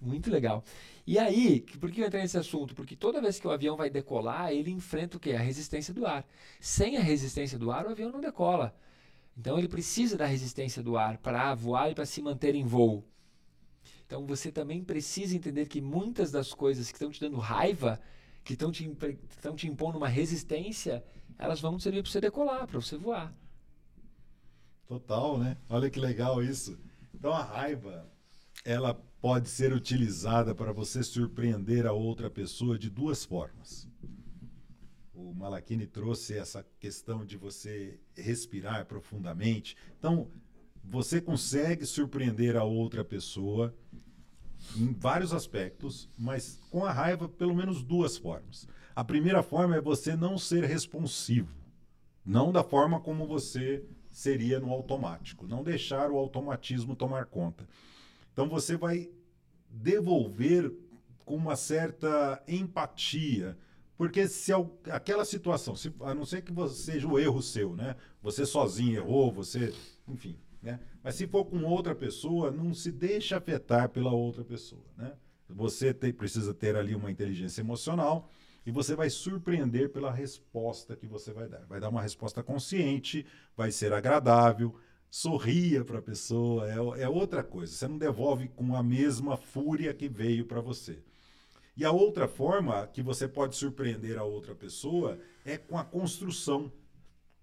Muito 0.00 0.30
legal. 0.30 0.62
E 1.04 1.18
aí, 1.18 1.62
por 1.80 1.90
que 1.90 2.02
eu 2.02 2.06
entrei 2.06 2.22
nesse 2.22 2.38
assunto? 2.38 2.72
Porque 2.72 2.94
toda 2.94 3.20
vez 3.20 3.40
que 3.40 3.48
o 3.48 3.50
avião 3.50 3.76
vai 3.76 3.90
decolar, 3.90 4.52
ele 4.52 4.70
enfrenta 4.70 5.16
o 5.16 5.20
quê? 5.20 5.32
A 5.32 5.40
resistência 5.40 5.92
do 5.92 6.06
ar. 6.06 6.24
Sem 6.60 6.96
a 6.96 7.00
resistência 7.00 7.58
do 7.58 7.72
ar, 7.72 7.84
o 7.84 7.90
avião 7.90 8.12
não 8.12 8.20
decola. 8.20 8.72
Então 9.36 9.58
ele 9.58 9.66
precisa 9.66 10.16
da 10.16 10.26
resistência 10.26 10.84
do 10.84 10.96
ar 10.96 11.18
para 11.18 11.52
voar 11.52 11.90
e 11.90 11.96
para 11.96 12.06
se 12.06 12.22
manter 12.22 12.54
em 12.54 12.64
voo. 12.64 13.04
Então 14.06 14.24
você 14.24 14.52
também 14.52 14.84
precisa 14.84 15.34
entender 15.34 15.66
que 15.66 15.80
muitas 15.80 16.30
das 16.30 16.54
coisas 16.54 16.92
que 16.92 16.94
estão 16.94 17.10
te 17.10 17.18
dando 17.18 17.38
raiva, 17.38 18.00
que 18.44 18.54
estão 18.54 18.70
te, 18.70 18.90
estão 19.30 19.54
te 19.54 19.66
impondo 19.68 19.98
uma 19.98 20.08
resistência, 20.08 21.04
elas 21.38 21.60
vão 21.60 21.78
servir 21.78 22.02
para 22.02 22.10
você 22.10 22.20
decolar, 22.20 22.66
para 22.66 22.80
você 22.80 22.96
voar. 22.96 23.34
Total, 24.86 25.38
né? 25.38 25.56
Olha 25.68 25.90
que 25.90 25.98
legal 25.98 26.42
isso. 26.42 26.78
Então 27.14 27.32
a 27.32 27.42
raiva, 27.42 28.06
ela 28.64 28.94
pode 29.20 29.48
ser 29.48 29.72
utilizada 29.72 30.54
para 30.54 30.72
você 30.72 31.02
surpreender 31.02 31.86
a 31.86 31.92
outra 31.92 32.28
pessoa 32.28 32.78
de 32.78 32.90
duas 32.90 33.24
formas. 33.24 33.88
O 35.14 35.32
Malakini 35.32 35.86
trouxe 35.86 36.36
essa 36.36 36.66
questão 36.80 37.24
de 37.24 37.36
você 37.36 38.00
respirar 38.16 38.84
profundamente. 38.86 39.76
Então, 39.96 40.28
você 40.84 41.20
consegue 41.20 41.86
surpreender 41.86 42.56
a 42.56 42.64
outra 42.64 43.04
pessoa 43.04 43.72
em 44.76 44.92
vários 44.92 45.32
aspectos, 45.32 46.08
mas 46.18 46.60
com 46.70 46.84
a 46.84 46.92
raiva, 46.92 47.28
pelo 47.28 47.54
menos 47.54 47.82
duas 47.82 48.16
formas. 48.16 48.66
A 48.94 49.04
primeira 49.04 49.42
forma 49.42 49.76
é 49.76 49.80
você 49.80 50.14
não 50.14 50.38
ser 50.38 50.64
responsivo, 50.64 51.54
não 52.24 52.52
da 52.52 52.62
forma 52.62 53.00
como 53.00 53.26
você 53.26 53.84
seria 54.10 54.60
no 54.60 54.70
automático, 54.70 55.46
não 55.46 55.62
deixar 55.62 56.10
o 56.10 56.18
automatismo 56.18 56.94
tomar 56.94 57.26
conta. 57.26 57.66
Então 58.32 58.48
você 58.48 58.76
vai 58.76 59.10
devolver 59.70 60.72
com 61.24 61.36
uma 61.36 61.56
certa 61.56 62.42
empatia, 62.46 63.56
porque 63.96 64.26
se 64.26 64.52
aquela 64.90 65.24
situação, 65.24 65.76
se, 65.76 65.92
a 66.00 66.14
não 66.14 66.24
ser 66.24 66.42
que 66.42 66.52
seja 66.70 67.06
o 67.06 67.18
erro 67.18 67.40
seu, 67.40 67.74
né? 67.74 67.96
Você 68.22 68.44
sozinho 68.44 68.96
errou, 68.96 69.30
você, 69.30 69.72
enfim, 70.08 70.36
né? 70.62 70.78
Mas 71.02 71.16
se 71.16 71.26
for 71.26 71.44
com 71.44 71.64
outra 71.64 71.94
pessoa, 71.94 72.50
não 72.50 72.72
se 72.72 72.92
deixa 72.92 73.36
afetar 73.36 73.88
pela 73.88 74.12
outra 74.12 74.44
pessoa, 74.44 74.84
né? 74.96 75.12
Você 75.48 75.92
tem, 75.92 76.12
precisa 76.12 76.54
ter 76.54 76.76
ali 76.76 76.94
uma 76.94 77.10
inteligência 77.10 77.60
emocional 77.60 78.30
e 78.64 78.70
você 78.70 78.94
vai 78.94 79.10
surpreender 79.10 79.90
pela 79.90 80.10
resposta 80.10 80.96
que 80.96 81.06
você 81.06 81.32
vai 81.32 81.48
dar. 81.48 81.66
Vai 81.66 81.80
dar 81.80 81.88
uma 81.88 82.00
resposta 82.00 82.42
consciente, 82.42 83.26
vai 83.56 83.70
ser 83.70 83.92
agradável, 83.92 84.74
sorria 85.10 85.84
para 85.84 85.98
a 85.98 86.02
pessoa, 86.02 86.66
é, 86.70 87.02
é 87.02 87.08
outra 87.08 87.42
coisa. 87.42 87.72
Você 87.72 87.88
não 87.88 87.98
devolve 87.98 88.48
com 88.48 88.74
a 88.74 88.82
mesma 88.82 89.36
fúria 89.36 89.92
que 89.92 90.08
veio 90.08 90.46
para 90.46 90.60
você. 90.60 91.02
E 91.76 91.84
a 91.84 91.90
outra 91.90 92.28
forma 92.28 92.86
que 92.86 93.02
você 93.02 93.26
pode 93.26 93.56
surpreender 93.56 94.18
a 94.18 94.24
outra 94.24 94.54
pessoa 94.54 95.18
é 95.44 95.56
com 95.56 95.76
a 95.76 95.84
construção, 95.84 96.70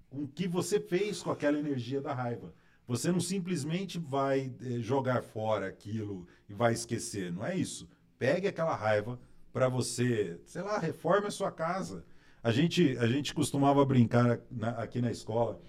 com 0.09 0.23
o 0.23 0.27
que 0.27 0.47
você 0.47 0.79
fez 0.79 1.21
com 1.21 1.31
aquela 1.31 1.59
energia 1.59 1.99
da 1.99 2.13
raiva. 2.13 2.53
Você 2.89 3.11
não 3.11 3.19
simplesmente 3.19 3.99
vai 3.99 4.51
eh, 4.63 4.79
jogar 4.79 5.21
fora 5.21 5.67
aquilo 5.67 6.25
e 6.49 6.55
vai 6.55 6.73
esquecer, 6.73 7.31
não 7.31 7.45
é 7.45 7.55
isso. 7.55 7.87
Pegue 8.17 8.47
aquela 8.47 8.75
raiva 8.75 9.19
para 9.53 9.69
você, 9.69 10.41
sei 10.43 10.63
lá, 10.63 10.79
reforme 10.79 11.27
a 11.27 11.31
sua 11.31 11.51
casa. 11.51 12.03
A 12.41 12.51
gente, 12.51 12.97
a 12.97 13.05
gente 13.05 13.31
costumava 13.31 13.85
brincar 13.85 14.39
na, 14.49 14.69
aqui 14.69 15.03
na 15.03 15.11
escola, 15.11 15.61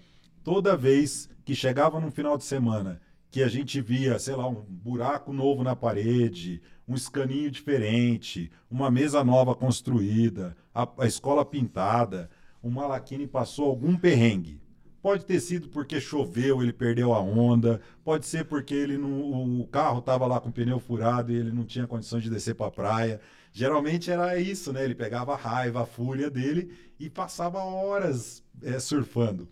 toda 0.43 0.75
vez 0.75 1.29
que 1.45 1.53
chegava 1.53 1.99
no 1.99 2.09
final 2.09 2.39
de 2.39 2.43
semana, 2.43 2.99
que 3.29 3.43
a 3.43 3.47
gente 3.47 3.79
via, 3.81 4.17
sei 4.17 4.35
lá, 4.35 4.47
um 4.47 4.55
buraco 4.55 5.31
novo 5.31 5.63
na 5.63 5.75
parede, 5.75 6.59
um 6.87 6.95
escaninho 6.95 7.51
diferente, 7.51 8.51
uma 8.67 8.89
mesa 8.89 9.23
nova 9.23 9.53
construída, 9.53 10.57
a, 10.73 10.89
a 10.97 11.05
escola 11.05 11.45
pintada, 11.45 12.31
o 12.63 12.71
Malaquini 12.71 13.27
passou 13.27 13.69
algum 13.69 13.95
perrengue. 13.95 14.59
Pode 15.01 15.25
ter 15.25 15.39
sido 15.39 15.67
porque 15.69 15.99
choveu, 15.99 16.61
ele 16.61 16.71
perdeu 16.71 17.13
a 17.13 17.19
onda. 17.19 17.81
Pode 18.03 18.25
ser 18.25 18.45
porque 18.45 18.73
ele 18.73 18.97
não, 18.97 19.59
o 19.61 19.67
carro 19.67 19.99
estava 19.99 20.27
lá 20.27 20.39
com 20.39 20.49
o 20.49 20.51
pneu 20.51 20.79
furado 20.79 21.31
e 21.31 21.35
ele 21.35 21.51
não 21.51 21.63
tinha 21.63 21.87
condições 21.87 22.23
de 22.23 22.29
descer 22.29 22.53
para 22.53 22.67
a 22.67 22.71
praia. 22.71 23.19
Geralmente 23.51 24.11
era 24.11 24.39
isso, 24.39 24.71
né? 24.71 24.83
Ele 24.83 24.95
pegava 24.95 25.33
a 25.33 25.37
raiva, 25.37 25.81
a 25.81 25.85
fúria 25.85 26.29
dele 26.29 26.71
e 26.99 27.09
passava 27.09 27.59
horas 27.59 28.43
é, 28.61 28.79
surfando. 28.79 29.47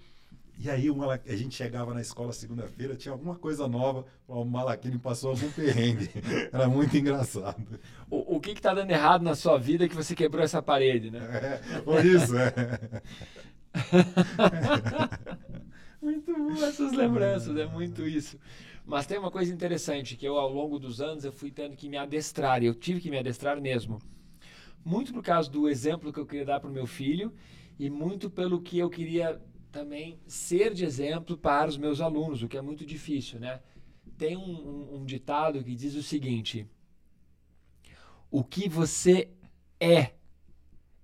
E 0.62 0.70
aí 0.70 0.90
uma, 0.90 1.14
a 1.14 1.36
gente 1.38 1.56
chegava 1.56 1.94
na 1.94 2.02
escola 2.02 2.34
segunda-feira, 2.34 2.94
tinha 2.94 3.14
alguma 3.14 3.34
coisa 3.36 3.66
nova, 3.66 4.06
o 4.28 4.44
Malaquini 4.44 5.00
passou 5.00 5.32
algum 5.32 5.50
perrengue. 5.52 6.10
Era 6.52 6.68
muito 6.68 6.98
engraçado. 6.98 7.80
O, 8.10 8.36
o 8.36 8.40
que 8.42 8.52
está 8.52 8.74
dando 8.74 8.92
errado 8.92 9.22
na 9.24 9.36
sua 9.36 9.58
vida 9.58 9.88
que 9.88 9.96
você 9.96 10.14
quebrou 10.14 10.44
essa 10.44 10.62
parede, 10.62 11.10
né? 11.10 11.62
É, 11.74 11.80
por 11.80 12.06
isso, 12.06 12.38
é. 12.38 12.54
muito 16.02 16.34
bom 16.34 16.66
essas 16.66 16.94
lembranças, 16.94 17.56
é 17.58 17.66
muito 17.66 18.08
isso. 18.08 18.40
Mas 18.86 19.06
tem 19.06 19.20
uma 19.20 19.32
coisa 19.32 19.54
interessante 19.54 20.18
que 20.18 20.26
eu 20.26 20.38
ao 20.38 20.52
longo 20.52 20.80
dos 20.80 21.00
anos 21.00 21.24
eu 21.24 21.32
fui 21.32 21.52
tendo 21.52 21.76
que 21.76 21.88
me 21.88 21.98
adestrar, 21.98 22.64
eu 22.64 22.74
tive 22.74 23.00
que 23.00 23.12
me 23.12 23.20
adestrar 23.20 23.62
mesmo. 23.62 24.00
Muito 24.84 25.14
por 25.14 25.24
causa 25.24 25.50
do 25.50 25.70
exemplo 25.70 26.12
que 26.12 26.20
eu 26.20 26.26
queria 26.26 26.46
dar 26.46 26.60
para 26.60 26.70
o 26.70 26.74
meu 26.74 26.88
filho 26.88 27.34
e 27.78 27.90
muito 27.90 28.30
pelo 28.30 28.62
que 28.62 28.80
eu 28.80 28.90
queria 28.90 29.40
também 29.72 30.20
ser 30.26 30.74
de 30.74 30.86
exemplo 30.86 31.38
para 31.38 31.70
os 31.70 31.78
meus 31.78 32.02
alunos, 32.02 32.42
o 32.42 32.48
que 32.48 32.58
é 32.58 32.62
muito 32.62 32.86
difícil, 32.86 33.40
né? 33.40 33.62
Tem 34.18 34.36
um, 34.36 34.42
um, 34.42 34.96
um 34.96 35.06
ditado 35.06 35.64
que 35.64 35.76
diz 35.76 35.96
o 35.96 36.04
seguinte: 36.04 36.68
o 38.32 38.44
que 38.44 38.68
você 38.68 39.30
é 39.80 40.14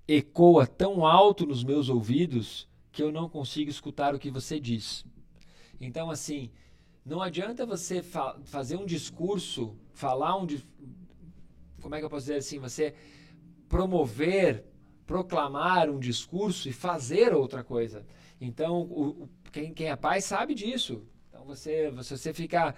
ecoa 0.08 0.68
tão 0.68 1.06
alto 1.06 1.46
nos 1.46 1.64
meus 1.64 1.90
ouvidos 1.90 2.68
que 2.92 3.02
eu 3.02 3.12
não 3.12 3.28
consigo 3.28 3.70
escutar 3.70 4.16
o 4.16 4.20
que 4.20 4.30
você 4.30 4.60
diz. 4.60 5.06
Então, 5.80 6.10
assim, 6.10 6.52
não 7.06 7.22
adianta 7.22 7.66
você 7.66 8.02
fa 8.02 8.40
fazer 8.46 8.78
um 8.78 8.86
discurso, 8.86 9.76
falar 9.94 10.38
um. 10.38 10.48
Como 11.82 11.94
é 11.94 12.00
que 12.00 12.06
eu 12.06 12.10
posso 12.10 12.26
dizer 12.28 12.38
assim? 12.38 12.60
Você 12.60 12.96
promover, 13.68 14.64
proclamar 15.06 15.90
um 15.90 16.00
discurso 16.00 16.70
e 16.70 16.74
fazer 16.74 17.34
outra 17.34 17.64
coisa. 17.64 18.06
Então, 18.40 18.82
o, 18.82 19.30
quem, 19.52 19.74
quem 19.74 19.90
é 19.90 19.96
pai 19.96 20.22
sabe 20.22 20.54
disso. 20.54 21.04
Você, 21.46 21.92
você, 21.92 22.18
você 22.18 22.74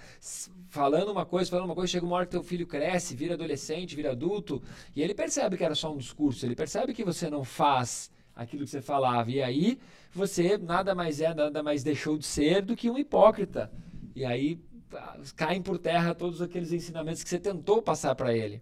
falando 0.68 1.10
uma 1.10 1.26
coisa, 1.26 1.50
falando 1.50 1.66
uma 1.66 1.76
coisa, 1.76 1.90
chega 1.90 2.06
uma 2.06 2.18
hora 2.18 2.26
que 2.26 2.32
teu 2.32 2.44
filho 2.44 2.68
cresce, 2.68 3.16
vira 3.16 3.36
adolescente, 3.36 3.96
vira 3.96 4.12
adulto, 4.12 4.62
e 4.94 5.02
ele 5.02 5.14
percebe 5.14 5.56
que 5.56 5.64
era 5.64 5.74
só 5.74 5.94
um 5.94 5.98
discurso, 5.98 6.46
ele 6.46 6.56
percebe 6.56 6.94
que 6.94 7.04
você 7.04 7.30
não 7.30 7.46
faz 7.46 8.12
aquilo 8.36 8.66
que 8.66 8.70
você 8.70 8.82
falava. 8.82 9.32
E 9.32 9.42
aí 9.42 9.80
você 10.14 10.58
nada 10.58 10.94
mais 10.94 11.22
é, 11.22 11.34
nada 11.34 11.64
mais 11.64 11.82
deixou 11.82 12.18
de 12.18 12.26
ser 12.26 12.62
do 12.62 12.76
que 12.76 12.90
um 12.90 12.98
hipócrita. 12.98 13.72
E 14.14 14.26
aí 14.26 14.60
ah, 14.94 15.18
caem 15.36 15.62
por 15.62 15.78
terra 15.78 16.14
todos 16.14 16.42
aqueles 16.42 16.74
ensinamentos 16.74 17.24
que 17.24 17.30
você 17.30 17.40
tentou 17.40 17.82
passar 17.82 18.16
para 18.16 18.36
ele. 18.36 18.62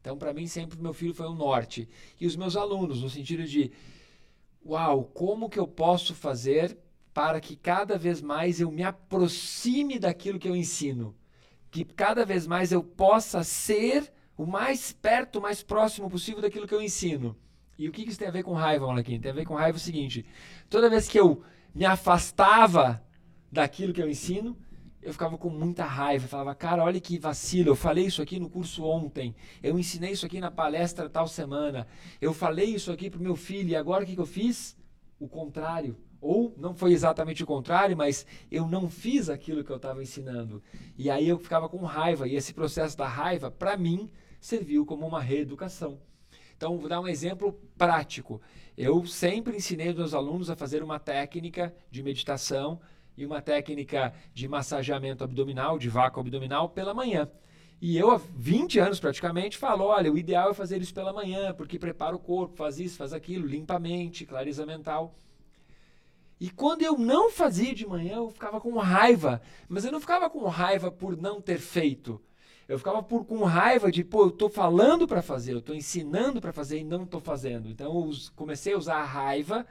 Então, 0.00 0.16
para 0.16 0.32
mim, 0.32 0.46
sempre 0.46 0.80
meu 0.80 0.94
filho 0.94 1.14
foi 1.14 1.28
um 1.28 1.34
norte. 1.34 1.88
E 2.18 2.26
os 2.26 2.36
meus 2.36 2.56
alunos, 2.56 3.02
no 3.02 3.10
sentido 3.10 3.44
de, 3.44 3.70
uau, 4.64 5.04
como 5.04 5.48
que 5.48 5.58
eu 5.58 5.68
posso 5.68 6.14
fazer 6.14 6.76
para 7.12 7.40
que 7.40 7.56
cada 7.56 7.98
vez 7.98 8.22
mais 8.22 8.60
eu 8.60 8.70
me 8.70 8.82
aproxime 8.82 9.98
daquilo 9.98 10.38
que 10.38 10.48
eu 10.48 10.56
ensino? 10.56 11.14
que 11.72 11.84
cada 11.86 12.24
vez 12.24 12.46
mais 12.46 12.70
eu 12.70 12.84
possa 12.84 13.42
ser 13.42 14.12
o 14.36 14.46
mais 14.46 14.92
perto, 14.92 15.38
o 15.38 15.42
mais 15.42 15.62
próximo 15.62 16.08
possível 16.08 16.42
daquilo 16.42 16.68
que 16.68 16.74
eu 16.74 16.82
ensino. 16.82 17.34
E 17.78 17.88
o 17.88 17.92
que 17.92 18.02
isso 18.02 18.18
tem 18.18 18.28
a 18.28 18.30
ver 18.30 18.42
com 18.42 18.52
raiva, 18.52 18.86
Malaquim? 18.86 19.18
Tem 19.18 19.30
a 19.30 19.34
ver 19.34 19.46
com 19.46 19.54
raiva 19.54 19.78
o 19.78 19.80
seguinte: 19.80 20.24
toda 20.68 20.90
vez 20.90 21.08
que 21.08 21.18
eu 21.18 21.42
me 21.74 21.86
afastava 21.86 23.02
daquilo 23.50 23.94
que 23.94 24.02
eu 24.02 24.08
ensino, 24.08 24.56
eu 25.00 25.12
ficava 25.12 25.38
com 25.38 25.48
muita 25.48 25.84
raiva. 25.86 26.28
Falava, 26.28 26.54
cara, 26.54 26.84
olha 26.84 27.00
que 27.00 27.18
vacilo. 27.18 27.70
Eu 27.70 27.74
falei 27.74 28.04
isso 28.04 28.20
aqui 28.20 28.38
no 28.38 28.50
curso 28.50 28.84
ontem. 28.84 29.34
Eu 29.62 29.78
ensinei 29.78 30.12
isso 30.12 30.26
aqui 30.26 30.40
na 30.40 30.50
palestra 30.50 31.08
tal 31.08 31.26
semana. 31.26 31.86
Eu 32.20 32.34
falei 32.34 32.66
isso 32.66 32.92
aqui 32.92 33.08
para 33.08 33.18
o 33.18 33.22
meu 33.22 33.34
filho. 33.34 33.70
E 33.70 33.76
agora 33.76 34.04
o 34.04 34.06
que, 34.06 34.14
que 34.14 34.20
eu 34.20 34.26
fiz? 34.26 34.76
O 35.18 35.26
contrário. 35.26 35.96
Ou 36.22 36.54
não 36.56 36.72
foi 36.72 36.92
exatamente 36.92 37.42
o 37.42 37.46
contrário, 37.46 37.96
mas 37.96 38.24
eu 38.48 38.68
não 38.68 38.88
fiz 38.88 39.28
aquilo 39.28 39.64
que 39.64 39.70
eu 39.70 39.76
estava 39.76 40.00
ensinando. 40.00 40.62
E 40.96 41.10
aí 41.10 41.28
eu 41.28 41.36
ficava 41.36 41.68
com 41.68 41.78
raiva. 41.78 42.28
E 42.28 42.36
esse 42.36 42.54
processo 42.54 42.96
da 42.96 43.08
raiva, 43.08 43.50
para 43.50 43.76
mim, 43.76 44.08
serviu 44.40 44.86
como 44.86 45.04
uma 45.04 45.20
reeducação. 45.20 45.98
Então, 46.56 46.78
vou 46.78 46.88
dar 46.88 47.00
um 47.00 47.08
exemplo 47.08 47.60
prático. 47.76 48.40
Eu 48.78 49.04
sempre 49.04 49.56
ensinei 49.56 49.88
os 49.88 49.96
meus 49.96 50.14
alunos 50.14 50.48
a 50.48 50.54
fazer 50.54 50.80
uma 50.80 51.00
técnica 51.00 51.74
de 51.90 52.04
meditação 52.04 52.80
e 53.16 53.26
uma 53.26 53.42
técnica 53.42 54.14
de 54.32 54.46
massageamento 54.46 55.24
abdominal, 55.24 55.76
de 55.76 55.88
vácuo 55.88 56.20
abdominal, 56.20 56.68
pela 56.68 56.94
manhã. 56.94 57.28
E 57.80 57.98
eu, 57.98 58.12
há 58.12 58.20
20 58.36 58.78
anos 58.78 59.00
praticamente, 59.00 59.58
falo: 59.58 59.86
olha, 59.86 60.12
o 60.12 60.16
ideal 60.16 60.50
é 60.50 60.54
fazer 60.54 60.80
isso 60.80 60.94
pela 60.94 61.12
manhã, 61.12 61.52
porque 61.52 61.80
prepara 61.80 62.14
o 62.14 62.20
corpo, 62.20 62.54
faz 62.54 62.78
isso, 62.78 62.96
faz 62.96 63.12
aquilo, 63.12 63.44
limpa 63.44 63.74
a 63.74 63.80
mente, 63.80 64.24
clariza 64.24 64.64
mental. 64.64 65.18
E 66.42 66.50
quando 66.50 66.82
eu 66.82 66.98
não 66.98 67.30
fazia 67.30 67.72
de 67.72 67.86
manhã, 67.86 68.16
eu 68.16 68.28
ficava 68.28 68.60
com 68.60 68.76
raiva. 68.76 69.40
Mas 69.68 69.84
eu 69.84 69.92
não 69.92 70.00
ficava 70.00 70.28
com 70.28 70.44
raiva 70.48 70.90
por 70.90 71.16
não 71.16 71.40
ter 71.40 71.60
feito. 71.60 72.20
Eu 72.66 72.78
ficava 72.78 73.00
por, 73.00 73.24
com 73.24 73.44
raiva 73.44 73.92
de, 73.92 74.02
pô, 74.02 74.22
eu 74.22 74.30
estou 74.30 74.50
falando 74.50 75.06
para 75.06 75.22
fazer, 75.22 75.52
eu 75.52 75.60
estou 75.60 75.72
ensinando 75.72 76.40
para 76.40 76.52
fazer 76.52 76.80
e 76.80 76.84
não 76.84 77.04
estou 77.04 77.20
fazendo. 77.20 77.68
Então 77.68 77.94
eu 77.94 78.10
comecei 78.34 78.72
a 78.72 78.76
usar 78.76 78.96
a 78.96 79.04
raiva 79.04 79.64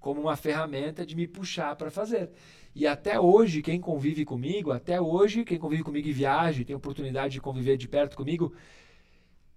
como 0.00 0.22
uma 0.22 0.34
ferramenta 0.34 1.04
de 1.04 1.14
me 1.14 1.28
puxar 1.28 1.76
para 1.76 1.90
fazer. 1.90 2.30
E 2.74 2.86
até 2.86 3.20
hoje, 3.20 3.60
quem 3.60 3.78
convive 3.78 4.24
comigo, 4.24 4.72
até 4.72 4.98
hoje, 4.98 5.44
quem 5.44 5.58
convive 5.58 5.82
comigo 5.82 6.08
e 6.08 6.12
viaja, 6.12 6.64
tem 6.64 6.74
oportunidade 6.74 7.34
de 7.34 7.40
conviver 7.42 7.76
de 7.76 7.86
perto 7.86 8.16
comigo, 8.16 8.50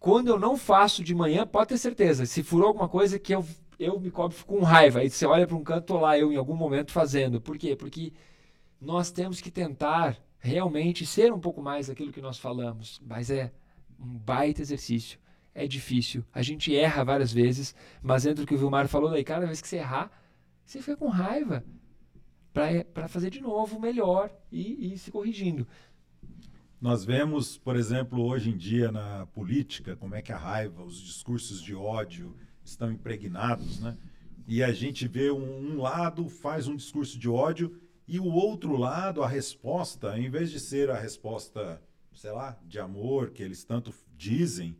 quando 0.02 0.28
eu 0.28 0.38
não 0.38 0.58
faço 0.58 1.02
de 1.02 1.16
manhã, 1.16 1.48
pode 1.48 1.70
ter 1.70 1.78
certeza, 1.78 2.26
se 2.26 2.44
furou 2.44 2.68
alguma 2.68 2.90
coisa 2.90 3.18
que 3.18 3.34
eu 3.34 3.46
eu 3.80 4.00
me 4.00 4.12
cobro 4.12 4.38
com 4.46 4.62
raiva. 4.62 5.00
Aí 5.00 5.10
você 5.10 5.26
olha 5.26 5.48
para 5.48 5.56
um 5.56 5.64
canto, 5.64 5.86
tô 5.86 6.00
lá 6.00 6.18
eu 6.18 6.32
em 6.32 6.36
algum 6.36 6.56
momento 6.56 6.92
fazendo. 6.92 7.40
Por 7.40 7.58
quê? 7.58 7.76
Porque 7.76 8.14
nós 8.80 9.12
temos 9.12 9.42
que 9.42 9.52
tentar 9.52 10.18
realmente 10.40 11.06
ser 11.06 11.32
um 11.34 11.40
pouco 11.40 11.62
mais 11.62 11.90
aquilo 11.90 12.12
que 12.12 12.22
nós 12.22 12.38
falamos. 12.38 13.02
Mas 13.06 13.30
é 13.30 13.52
um 14.00 14.18
baita 14.18 14.62
exercício. 14.62 15.20
É 15.54 15.68
difícil. 15.68 16.24
A 16.34 16.42
gente 16.42 16.76
erra 16.76 17.04
várias 17.04 17.34
vezes, 17.34 17.76
mas 18.02 18.26
entre 18.26 18.44
o 18.44 18.48
que 18.48 18.54
o 18.54 18.58
Vilmar 18.58 18.88
falou 18.88 19.10
daí, 19.10 19.24
cada 19.24 19.46
vez 19.46 19.60
que 19.60 19.68
você 19.68 19.78
errar, 19.78 20.12
você 20.64 20.80
fica 20.80 20.98
com 20.98 21.08
raiva 21.08 21.64
para 22.54 23.08
fazer 23.08 23.30
de 23.30 23.42
novo 23.42 23.80
melhor 23.80 24.32
e, 24.52 24.94
e 24.94 24.98
se 24.98 25.12
corrigindo. 25.12 25.68
Nós 26.80 27.04
vemos, 27.04 27.58
por 27.58 27.76
exemplo, 27.76 28.24
hoje 28.24 28.52
em 28.52 28.58
dia 28.58 28.92
na 28.92 29.26
política, 29.28 29.96
como 29.96 30.14
é 30.14 30.22
que 30.22 30.32
a 30.32 30.38
raiva, 30.38 30.84
os 30.84 31.00
discursos 31.02 31.62
de 31.62 31.74
ódio, 31.74 32.36
estão 32.70 32.92
impregnados, 32.92 33.80
né? 33.80 33.98
E 34.48 34.64
a 34.64 34.72
gente 34.72 35.08
vê 35.08 35.30
um, 35.30 35.74
um, 35.74 35.82
lado 35.82 36.30
faz 36.30 36.68
um 36.68 36.76
discurso 36.76 37.20
de 37.20 37.28
ódio 37.28 37.80
e 38.08 38.20
o 38.20 38.26
outro 38.26 38.78
lado, 38.78 39.22
a 39.22 39.28
resposta, 39.28 40.18
em 40.18 40.30
vez 40.30 40.50
de 40.50 40.60
ser 40.60 40.90
a 40.90 40.98
resposta, 40.98 41.82
sei 42.14 42.32
lá, 42.32 42.58
de 42.66 42.80
amor 42.80 43.32
que 43.32 43.44
eles 43.44 43.66
tanto 43.66 43.94
dizem, 44.16 44.78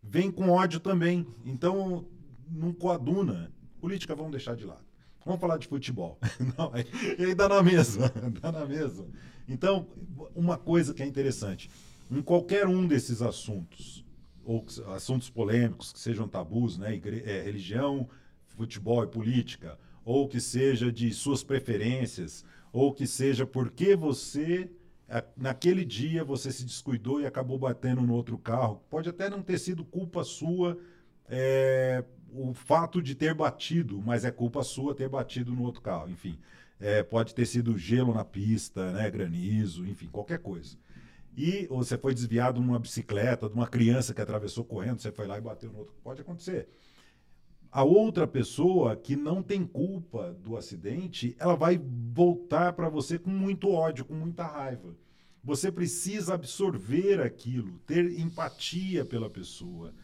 vem 0.00 0.30
com 0.30 0.50
ódio 0.50 0.78
também. 0.78 1.26
Então, 1.44 2.06
não 2.48 2.72
coaduna. 2.72 3.52
Política 3.80 4.14
vamos 4.14 4.30
deixar 4.30 4.54
de 4.54 4.64
lado. 4.64 4.86
Vamos 5.24 5.40
falar 5.40 5.58
de 5.58 5.66
futebol. 5.66 6.18
Não, 6.56 6.72
e 7.18 7.24
aí 7.24 7.34
dá 7.34 7.48
na 7.48 7.62
mesma, 7.62 8.08
dá 8.40 8.50
na 8.50 8.64
mesma. 8.64 9.06
Então, 9.46 9.86
uma 10.34 10.56
coisa 10.56 10.94
que 10.94 11.02
é 11.02 11.06
interessante, 11.06 11.68
em 12.10 12.22
qualquer 12.22 12.66
um 12.66 12.86
desses 12.86 13.20
assuntos, 13.20 14.04
ou 14.48 14.64
assuntos 14.94 15.28
polêmicos 15.28 15.92
que 15.92 15.98
sejam 15.98 16.26
tabus, 16.26 16.78
né, 16.78 16.94
igre 16.94 17.22
é, 17.26 17.42
religião, 17.42 18.08
futebol 18.46 19.04
e 19.04 19.06
política, 19.06 19.78
ou 20.02 20.26
que 20.26 20.40
seja 20.40 20.90
de 20.90 21.12
suas 21.12 21.44
preferências, 21.44 22.46
ou 22.72 22.94
que 22.94 23.06
seja 23.06 23.46
porque 23.46 23.94
você 23.94 24.70
naquele 25.36 25.84
dia 25.84 26.24
você 26.24 26.50
se 26.50 26.64
descuidou 26.64 27.20
e 27.20 27.26
acabou 27.26 27.58
batendo 27.58 28.00
no 28.02 28.14
outro 28.14 28.38
carro. 28.38 28.82
Pode 28.90 29.10
até 29.10 29.28
não 29.28 29.42
ter 29.42 29.58
sido 29.58 29.84
culpa 29.84 30.24
sua 30.24 30.78
é, 31.28 32.02
o 32.32 32.54
fato 32.54 33.02
de 33.02 33.14
ter 33.14 33.34
batido, 33.34 34.02
mas 34.04 34.24
é 34.24 34.30
culpa 34.30 34.62
sua 34.62 34.94
ter 34.94 35.08
batido 35.10 35.52
no 35.52 35.62
outro 35.62 35.82
carro. 35.82 36.10
Enfim, 36.10 36.38
é, 36.80 37.02
pode 37.02 37.34
ter 37.34 37.44
sido 37.44 37.76
gelo 37.76 38.14
na 38.14 38.24
pista, 38.24 38.92
né, 38.92 39.10
granizo, 39.10 39.86
enfim, 39.86 40.08
qualquer 40.10 40.38
coisa 40.38 40.78
e 41.38 41.68
você 41.68 41.96
foi 41.96 42.12
desviado 42.12 42.60
numa 42.60 42.80
bicicleta, 42.80 43.48
de 43.48 43.54
uma 43.54 43.68
criança 43.68 44.12
que 44.12 44.20
atravessou 44.20 44.64
correndo, 44.64 45.00
você 45.00 45.12
foi 45.12 45.24
lá 45.24 45.38
e 45.38 45.40
bateu 45.40 45.70
no 45.70 45.78
outro. 45.78 45.94
Pode 46.02 46.20
acontecer. 46.20 46.68
A 47.70 47.84
outra 47.84 48.26
pessoa 48.26 48.96
que 48.96 49.14
não 49.14 49.40
tem 49.40 49.64
culpa 49.64 50.32
do 50.42 50.56
acidente, 50.56 51.36
ela 51.38 51.54
vai 51.54 51.80
voltar 52.12 52.72
para 52.72 52.88
você 52.88 53.20
com 53.20 53.30
muito 53.30 53.70
ódio, 53.70 54.04
com 54.04 54.14
muita 54.14 54.44
raiva. 54.44 54.96
Você 55.44 55.70
precisa 55.70 56.34
absorver 56.34 57.20
aquilo, 57.20 57.78
ter 57.86 58.18
empatia 58.18 59.04
pela 59.04 59.30
pessoa, 59.30 59.94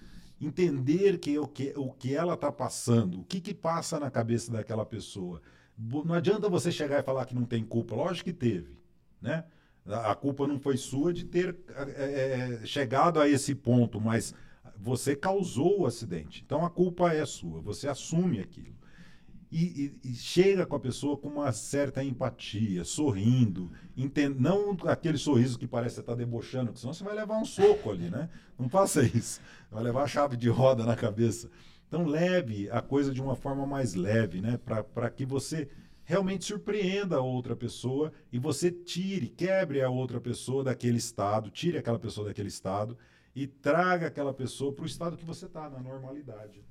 entender 0.40 1.18
que 1.18 1.37
o 1.37 1.49
que, 1.49 1.73
o 1.77 1.90
que 1.90 2.14
ela 2.14 2.35
está 2.35 2.53
passando, 2.53 3.23
o 3.23 3.25
que, 3.25 3.40
que 3.40 3.53
passa 3.53 3.99
na 3.99 4.09
cabeça 4.09 4.53
daquela 4.53 4.87
pessoa. 4.87 5.42
Não 5.77 6.14
adianta 6.14 6.49
você 6.49 6.70
chegar 6.70 7.01
e 7.01 7.03
falar 7.03 7.27
que 7.27 7.35
não 7.35 7.44
tem 7.44 7.64
culpa, 7.64 7.97
lógico 7.97 8.27
que 8.27 8.33
teve, 8.33 8.79
né? 9.20 9.44
A 9.87 10.14
culpa 10.14 10.47
não 10.47 10.59
foi 10.59 10.77
sua 10.77 11.12
de 11.12 11.25
ter 11.25 11.57
é, 11.97 12.61
é, 12.62 12.66
chegado 12.66 13.20
a 13.20 13.29
esse 13.29 13.55
ponto, 13.55 14.01
mas 14.01 14.35
você 14.77 15.14
causou 15.14 15.81
o 15.81 15.87
acidente. 15.87 16.42
Então 16.44 16.64
a 16.64 16.70
culpa 16.70 17.12
é 17.12 17.25
sua, 17.27 17.61
você 17.61 17.87
assume 17.87 18.40
aquilo. 18.40 18.75
E, 19.53 19.94
e, 20.03 20.11
e 20.11 20.14
chega 20.14 20.66
com 20.66 20.75
a 20.75 20.81
pessoa 20.81 21.16
com 21.16 21.29
uma 21.29 21.53
certa 21.53 22.03
empatia, 22.03 22.83
sorrindo, 22.83 23.70
não 24.37 24.77
aquele 24.88 25.16
sorriso 25.16 25.59
que 25.59 25.66
parece 25.66 25.90
que 25.90 25.94
você 25.97 26.01
está 26.01 26.14
debochando, 26.14 26.77
senão 26.77 26.92
você 26.92 27.05
vai 27.05 27.14
levar 27.14 27.38
um 27.38 27.44
soco 27.44 27.90
ali, 27.90 28.11
né? 28.11 28.29
Não 28.59 28.68
faça 28.68 29.03
isso. 29.05 29.40
Vai 29.70 29.85
levar 29.85 30.03
a 30.03 30.09
chave 30.09 30.37
de 30.37 30.49
roda 30.49 30.85
na 30.85 30.97
cabeça. 30.97 31.49
Então 31.87 32.05
leve 32.05 32.68
a 32.70 32.83
coisa 32.83 33.12
de 33.12 33.23
uma 33.23 33.37
forma 33.37 33.64
mais 33.64 33.94
leve, 33.94 34.40
né? 34.40 34.59
Para 34.59 35.09
que 35.09 35.25
você 35.25 35.68
realmente 36.05 36.45
surpreenda 36.45 37.17
a 37.17 37.21
outra 37.21 37.57
pessoa 37.57 38.12
e 38.31 38.38
você 38.38 38.71
tire, 38.71 39.29
quebre 39.29 39.83
a 39.83 39.88
outra 39.88 40.21
pessoa 40.21 40.62
daquele 40.62 40.99
estado, 40.99 41.51
tire 41.51 41.79
aquela 41.79 41.99
pessoa 41.99 42.29
daquele 42.29 42.49
estado 42.49 42.97
e 43.35 43.47
traga 43.47 44.07
aquela 44.07 44.33
pessoa 44.33 44.73
para 44.73 44.85
o 44.85 44.87
estado 44.87 45.17
que 45.17 45.25
você 45.25 45.47
está, 45.47 45.69
na 45.69 45.81
normalidade. 45.81 46.62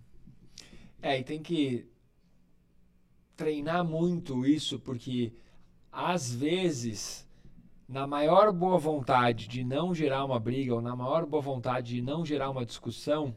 É, 1.02 1.20
e 1.20 1.24
tem 1.24 1.42
que 1.42 1.88
treinar 3.36 3.84
muito 3.84 4.46
isso, 4.46 4.80
porque 4.80 5.34
às 5.92 6.34
vezes, 6.34 7.28
na 7.88 8.08
maior 8.08 8.54
boa 8.54 8.78
vontade 8.78 9.48
de 9.48 9.64
não 9.64 9.94
gerar 9.94 10.24
uma 10.24 10.40
briga, 10.40 10.76
ou 10.76 10.82
na 10.82 10.96
maior 10.96 11.26
boa 11.26 11.42
vontade 11.42 11.96
de 11.96 12.02
não 12.02 12.26
gerar 12.26 12.50
uma 12.50 12.66
discussão, 12.66 13.36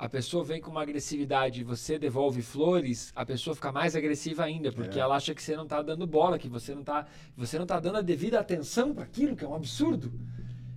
a 0.00 0.08
pessoa 0.08 0.42
vem 0.42 0.62
com 0.62 0.70
uma 0.70 0.80
agressividade 0.80 1.60
e 1.60 1.64
você 1.64 1.98
devolve 1.98 2.40
flores, 2.40 3.12
a 3.14 3.24
pessoa 3.26 3.54
fica 3.54 3.70
mais 3.70 3.94
agressiva 3.94 4.42
ainda, 4.42 4.72
porque 4.72 4.98
é. 4.98 5.02
ela 5.02 5.14
acha 5.14 5.34
que 5.34 5.42
você 5.42 5.54
não 5.54 5.64
está 5.64 5.82
dando 5.82 6.06
bola, 6.06 6.38
que 6.38 6.48
você 6.48 6.72
não 6.72 6.80
está 6.80 7.06
você 7.36 7.58
não 7.58 7.66
tá 7.66 7.78
dando 7.78 7.98
a 7.98 8.00
devida 8.00 8.40
atenção 8.40 8.94
para 8.94 9.04
aquilo, 9.04 9.36
que 9.36 9.44
é 9.44 9.48
um 9.48 9.54
absurdo. 9.54 10.10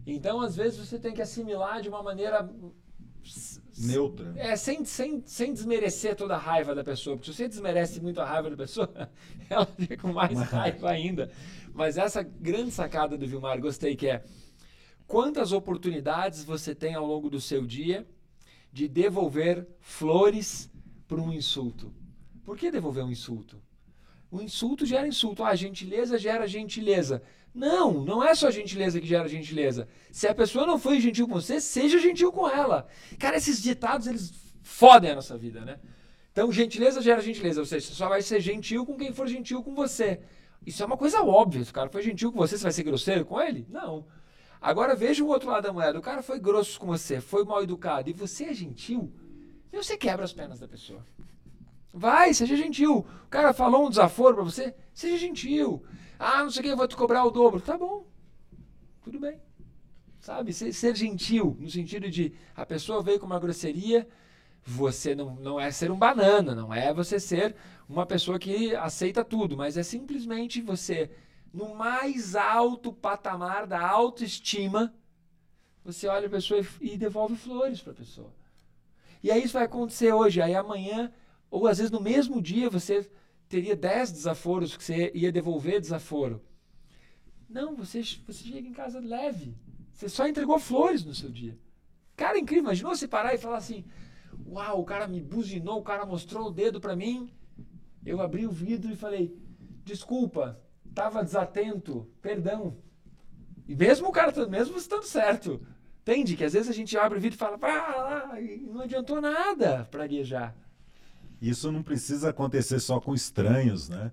Então, 0.06 0.42
às 0.42 0.58
vezes, 0.58 0.78
você 0.78 1.00
tem 1.00 1.14
que 1.14 1.22
assimilar 1.22 1.82
de 1.82 1.88
uma 1.88 2.04
maneira 2.04 2.50
neutra. 3.78 4.34
É, 4.36 4.58
sem, 4.58 4.84
sem, 4.84 5.24
sem 5.26 5.54
desmerecer 5.54 6.18
toda 6.18 6.36
a 6.36 6.38
raiva 6.38 6.76
da 6.76 6.84
pessoa, 6.84 7.16
porque 7.16 7.32
se 7.32 7.38
você 7.38 7.48
desmerece 7.48 8.02
muito 8.02 8.20
a 8.20 8.26
raiva 8.26 8.50
da 8.50 8.58
pessoa, 8.58 8.92
ela 9.50 9.66
fica 9.66 9.96
com 9.96 10.12
mais 10.12 10.38
Mas... 10.38 10.50
raiva 10.50 10.90
ainda. 10.90 11.32
Mas 11.74 11.98
essa 11.98 12.22
grande 12.22 12.72
sacada 12.72 13.18
do 13.18 13.26
Vilmar, 13.26 13.58
gostei, 13.62 13.96
que 13.96 14.10
é 14.10 14.22
quantas 15.08 15.54
oportunidades 15.54 16.44
você 16.44 16.76
tem 16.76 16.94
ao 16.94 17.06
longo 17.06 17.30
do 17.30 17.40
seu 17.40 17.66
dia 17.66 18.06
de 18.74 18.88
devolver 18.88 19.68
flores 19.80 20.70
para 21.08 21.22
um 21.22 21.32
insulto. 21.32 21.94
Por 22.44 22.58
que 22.58 22.72
devolver 22.72 23.06
um 23.06 23.12
insulto? 23.12 23.62
O 24.32 24.42
insulto 24.42 24.84
gera 24.84 25.08
insulto. 25.08 25.44
Ah, 25.44 25.50
a 25.50 25.56
gentileza 25.56 26.18
gera 26.18 26.48
gentileza. 26.48 27.22
Não, 27.54 28.04
não 28.04 28.24
é 28.24 28.34
só 28.34 28.50
gentileza 28.50 29.00
que 29.00 29.06
gera 29.06 29.30
gentileza. 29.30 29.88
Se 30.12 30.28
a 30.28 30.34
pessoa 30.34 30.66
não 30.66 30.80
foi 30.80 31.00
gentil 31.00 31.28
com 31.28 31.36
você, 31.36 31.62
seja 31.62 32.00
gentil 32.00 32.32
com 32.32 32.50
ela. 32.50 32.88
Cara, 33.20 33.38
esses 33.38 33.62
ditados, 33.62 34.08
eles 34.08 34.34
fodem 34.64 35.12
a 35.12 35.16
nossa 35.16 35.38
vida, 35.38 35.62
né? 35.62 35.80
Então, 36.32 36.52
gentileza 36.52 37.00
gera 37.00 37.22
gentileza. 37.22 37.60
Ou 37.60 37.66
seja, 37.68 37.86
você 37.86 37.94
só 37.94 38.10
vai 38.10 38.24
ser 38.24 38.42
gentil 38.42 38.88
com 38.88 38.98
quem 38.98 39.14
for 39.14 39.28
gentil 39.28 39.62
com 39.62 39.76
você. 39.76 40.20
Isso 40.66 40.82
é 40.82 40.86
uma 40.88 40.98
coisa 40.98 41.22
óbvia. 41.22 41.64
Se 41.64 41.70
o 41.70 41.74
cara 41.74 41.90
foi 41.90 42.02
gentil 42.02 42.32
com 42.32 42.40
você, 42.40 42.58
você 42.58 42.64
vai 42.64 42.72
ser 42.72 42.84
grosseiro 42.84 43.24
com 43.24 43.40
ele? 43.40 43.68
Não. 43.70 44.04
Agora 44.64 44.96
veja 44.96 45.22
o 45.22 45.28
outro 45.28 45.50
lado 45.50 45.64
da 45.64 45.74
moeda. 45.74 46.00
O 46.00 46.02
cara 46.02 46.24
foi 46.24 46.40
grosso 46.40 46.80
com 46.80 46.88
você, 46.88 47.20
foi 47.20 47.44
mal 47.44 47.62
educado 47.62 48.10
e 48.10 48.14
você 48.14 48.46
é 48.46 48.54
gentil, 48.54 49.12
e 49.74 49.76
você 49.76 49.98
quebra 49.98 50.24
as 50.24 50.32
pernas 50.32 50.58
da 50.58 50.70
pessoa. 50.70 51.06
Vai, 51.94 52.34
seja 52.34 52.56
gentil. 52.56 53.06
O 53.26 53.28
cara 53.30 53.52
falou 53.52 53.86
um 53.86 53.90
desaforo 53.90 54.36
para 54.36 54.46
você, 54.46 54.74
seja 54.94 55.18
gentil. 55.18 55.84
Ah, 56.18 56.42
não 56.44 56.50
sei 56.50 56.62
o 56.62 56.64
que, 56.64 56.70
eu 56.72 56.78
vou 56.78 56.88
te 56.88 56.96
cobrar 56.96 57.26
o 57.26 57.30
dobro. 57.30 57.60
Tá 57.60 57.78
bom, 57.78 58.08
tudo 59.04 59.20
bem. 59.20 59.38
Sabe, 60.22 60.54
ser, 60.54 60.72
ser 60.72 60.96
gentil, 60.96 61.58
no 61.60 61.70
sentido 61.70 62.10
de 62.10 62.34
a 62.56 62.66
pessoa 62.66 63.04
veio 63.04 63.20
com 63.20 63.26
uma 63.26 63.42
grosseria, 63.42 64.08
você 64.64 65.14
não, 65.14 65.36
não 65.36 65.60
é 65.60 65.72
ser 65.72 65.92
um 65.92 65.98
banana, 65.98 66.56
não 66.56 66.74
é 66.74 66.94
você 66.94 67.20
ser 67.20 67.54
uma 67.90 68.06
pessoa 68.06 68.40
que 68.40 68.74
aceita 68.78 69.26
tudo, 69.26 69.58
mas 69.58 69.76
é 69.76 69.84
simplesmente 69.84 70.62
você 70.62 71.12
no 71.54 71.76
mais 71.76 72.36
alto 72.36 72.92
patamar 72.92 73.68
da 73.68 73.80
autoestima, 73.80 74.94
você 75.84 76.08
olha 76.08 76.28
a 76.28 76.30
pessoa 76.30 76.66
e, 76.82 76.98
devolve 76.98 77.36
flores 77.36 77.80
para 77.80 77.94
a 77.94 77.96
pessoa. 77.96 78.34
E 79.22 79.32
aí 79.32 79.44
isso 79.44 79.54
vai 79.54 79.66
acontecer 79.66 80.12
hoje, 80.12 80.42
aí 80.42 80.56
amanhã, 80.56 81.14
ou 81.52 81.68
às 81.68 81.78
vezes 81.78 81.92
no 81.92 82.02
mesmo 82.02 82.42
dia, 82.42 82.70
você 82.70 83.10
teria 83.48 83.76
10 83.76 84.12
desaforos 84.12 84.76
que 84.76 84.84
você 84.84 85.12
ia 85.14 85.32
devolver 85.32 85.80
desaforo. 85.80 86.42
Não, 87.48 87.76
você, 87.76 88.02
você 88.02 88.44
chega 88.46 88.68
em 88.68 88.74
casa 88.74 89.00
leve. 89.00 89.56
Você 89.94 90.10
só 90.10 90.28
entregou 90.28 90.58
flores 90.58 91.06
no 91.06 91.14
seu 91.14 91.30
dia. 91.30 91.56
Cara, 92.16 92.40
incrível. 92.40 92.64
Imaginou 92.64 92.96
você 92.96 93.08
parar 93.08 93.36
e 93.36 93.38
falar 93.38 93.58
assim: 93.58 93.86
Uau, 94.48 94.82
o 94.82 94.86
cara 94.86 95.08
me 95.08 95.22
buzinou, 95.22 95.80
o 95.80 95.84
cara 95.84 96.06
mostrou 96.06 96.48
o 96.48 96.52
dedo 96.52 96.82
para 96.82 96.96
mim. 96.96 97.30
Eu 98.04 98.22
abri 98.22 98.48
o 98.48 98.52
vidro 98.52 98.92
e 98.92 98.96
falei: 98.96 99.38
Desculpa, 99.86 100.60
tava 100.94 101.24
desatento, 101.24 102.08
perdão. 102.22 102.78
E 103.68 103.76
mesmo 103.76 104.10
o 104.10 104.12
cara, 104.12 104.48
mesmo 104.48 104.78
estando 104.78 105.04
certo, 105.04 105.62
entende 106.02 106.36
que 106.36 106.44
às 106.44 106.54
vezes 106.54 106.70
a 106.70 106.74
gente 106.74 106.98
abre 106.98 107.18
o 107.18 107.22
vidro 107.22 107.36
e 107.36 107.40
fala: 107.40 107.58
Ah, 107.62 108.36
não 108.68 108.82
adiantou 108.82 109.22
nada 109.22 109.88
praguejar. 109.90 110.56
Isso 111.42 111.72
não 111.72 111.84
precisa 111.84 112.30
acontecer 112.30 112.80
só 112.80 113.00
com 113.00 113.14
estranhos, 113.14 113.90
né? 113.90 114.12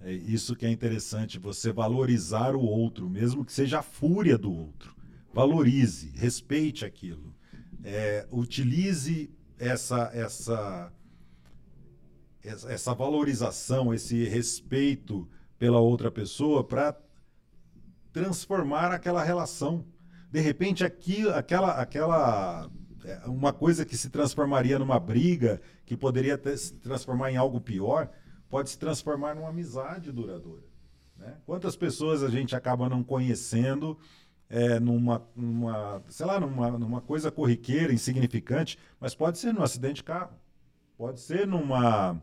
É 0.00 0.12
isso 0.12 0.54
que 0.54 0.64
é 0.64 0.70
interessante, 0.70 1.38
você 1.38 1.72
valorizar 1.72 2.54
o 2.54 2.60
outro, 2.60 3.08
mesmo 3.08 3.44
que 3.44 3.52
seja 3.52 3.80
a 3.80 3.82
fúria 3.82 4.38
do 4.38 4.52
outro. 4.52 4.94
Valorize, 5.32 6.12
respeite 6.14 6.84
aquilo. 6.84 7.34
É, 7.82 8.26
utilize 8.30 9.30
essa, 9.58 10.10
essa, 10.12 10.92
essa 12.42 12.94
valorização, 12.94 13.92
esse 13.92 14.24
respeito 14.24 15.28
pela 15.58 15.80
outra 15.80 16.10
pessoa 16.10 16.62
para 16.62 16.96
transformar 18.12 18.92
aquela 18.92 19.22
relação. 19.22 19.84
De 20.30 20.40
repente, 20.40 20.84
aqui, 20.84 21.28
aquela, 21.30 21.72
aquela 21.72 22.70
é, 23.04 23.26
uma 23.26 23.52
coisa 23.52 23.84
que 23.84 23.96
se 23.96 24.10
transformaria 24.10 24.78
numa 24.78 25.00
briga, 25.00 25.60
que 25.86 25.96
poderia 25.96 26.36
ter, 26.36 26.56
se 26.56 26.74
transformar 26.74 27.32
em 27.32 27.36
algo 27.36 27.60
pior, 27.60 28.10
pode 28.48 28.70
se 28.70 28.78
transformar 28.78 29.34
numa 29.34 29.48
amizade 29.48 30.12
duradoura. 30.12 30.64
Né? 31.16 31.36
Quantas 31.44 31.76
pessoas 31.76 32.22
a 32.22 32.28
gente 32.28 32.54
acaba 32.54 32.88
não 32.88 33.02
conhecendo 33.02 33.98
é, 34.48 34.80
numa, 34.80 35.26
numa, 35.34 36.02
sei 36.08 36.26
lá, 36.26 36.40
numa, 36.40 36.70
numa 36.72 37.00
coisa 37.00 37.30
corriqueira, 37.30 37.92
insignificante, 37.92 38.78
mas 39.00 39.14
pode 39.14 39.38
ser 39.38 39.52
num 39.52 39.62
acidente 39.62 39.96
de 39.96 40.04
carro, 40.04 40.32
pode 40.96 41.20
ser 41.20 41.46
numa, 41.46 42.20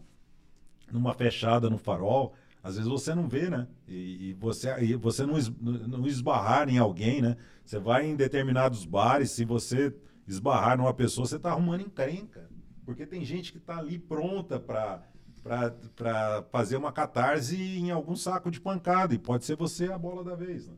numa 0.91 1.13
fechada 1.13 1.69
no 1.69 1.77
farol. 1.77 2.33
Às 2.65 2.77
vezes 2.77 2.89
você 2.89 3.13
não 3.13 3.29
vê, 3.29 3.47
né? 3.47 3.67
E, 3.87 4.29
e 4.29 4.33
você, 4.33 4.75
e 4.83 4.95
você 4.95 5.23
não, 5.23 5.37
es, 5.37 5.51
não 5.61 6.07
esbarrar 6.07 6.67
em 6.67 6.79
alguém, 6.79 7.21
né? 7.21 7.37
Você 7.63 7.77
vai 7.77 8.07
em 8.07 8.15
determinados 8.15 8.85
bares, 8.85 9.29
se 9.29 9.45
você 9.45 9.95
esbarrar 10.27 10.75
numa 10.75 10.91
pessoa, 10.91 11.27
você 11.27 11.35
está 11.35 11.51
arrumando 11.51 11.81
encrenca. 11.81 12.49
Porque 12.83 13.05
tem 13.05 13.23
gente 13.23 13.51
que 13.51 13.59
está 13.59 13.77
ali 13.77 13.99
pronta 13.99 14.59
para 14.59 15.03
para 15.43 16.43
fazer 16.51 16.75
uma 16.75 16.91
catarse 16.91 17.55
em 17.55 17.91
algum 17.91 18.15
saco 18.15 18.49
de 18.49 18.59
pancada. 18.59 19.13
E 19.13 19.19
pode 19.19 19.45
ser 19.45 19.55
você 19.55 19.91
a 19.91 19.97
bola 19.99 20.23
da 20.23 20.33
vez. 20.33 20.67
Né? 20.67 20.73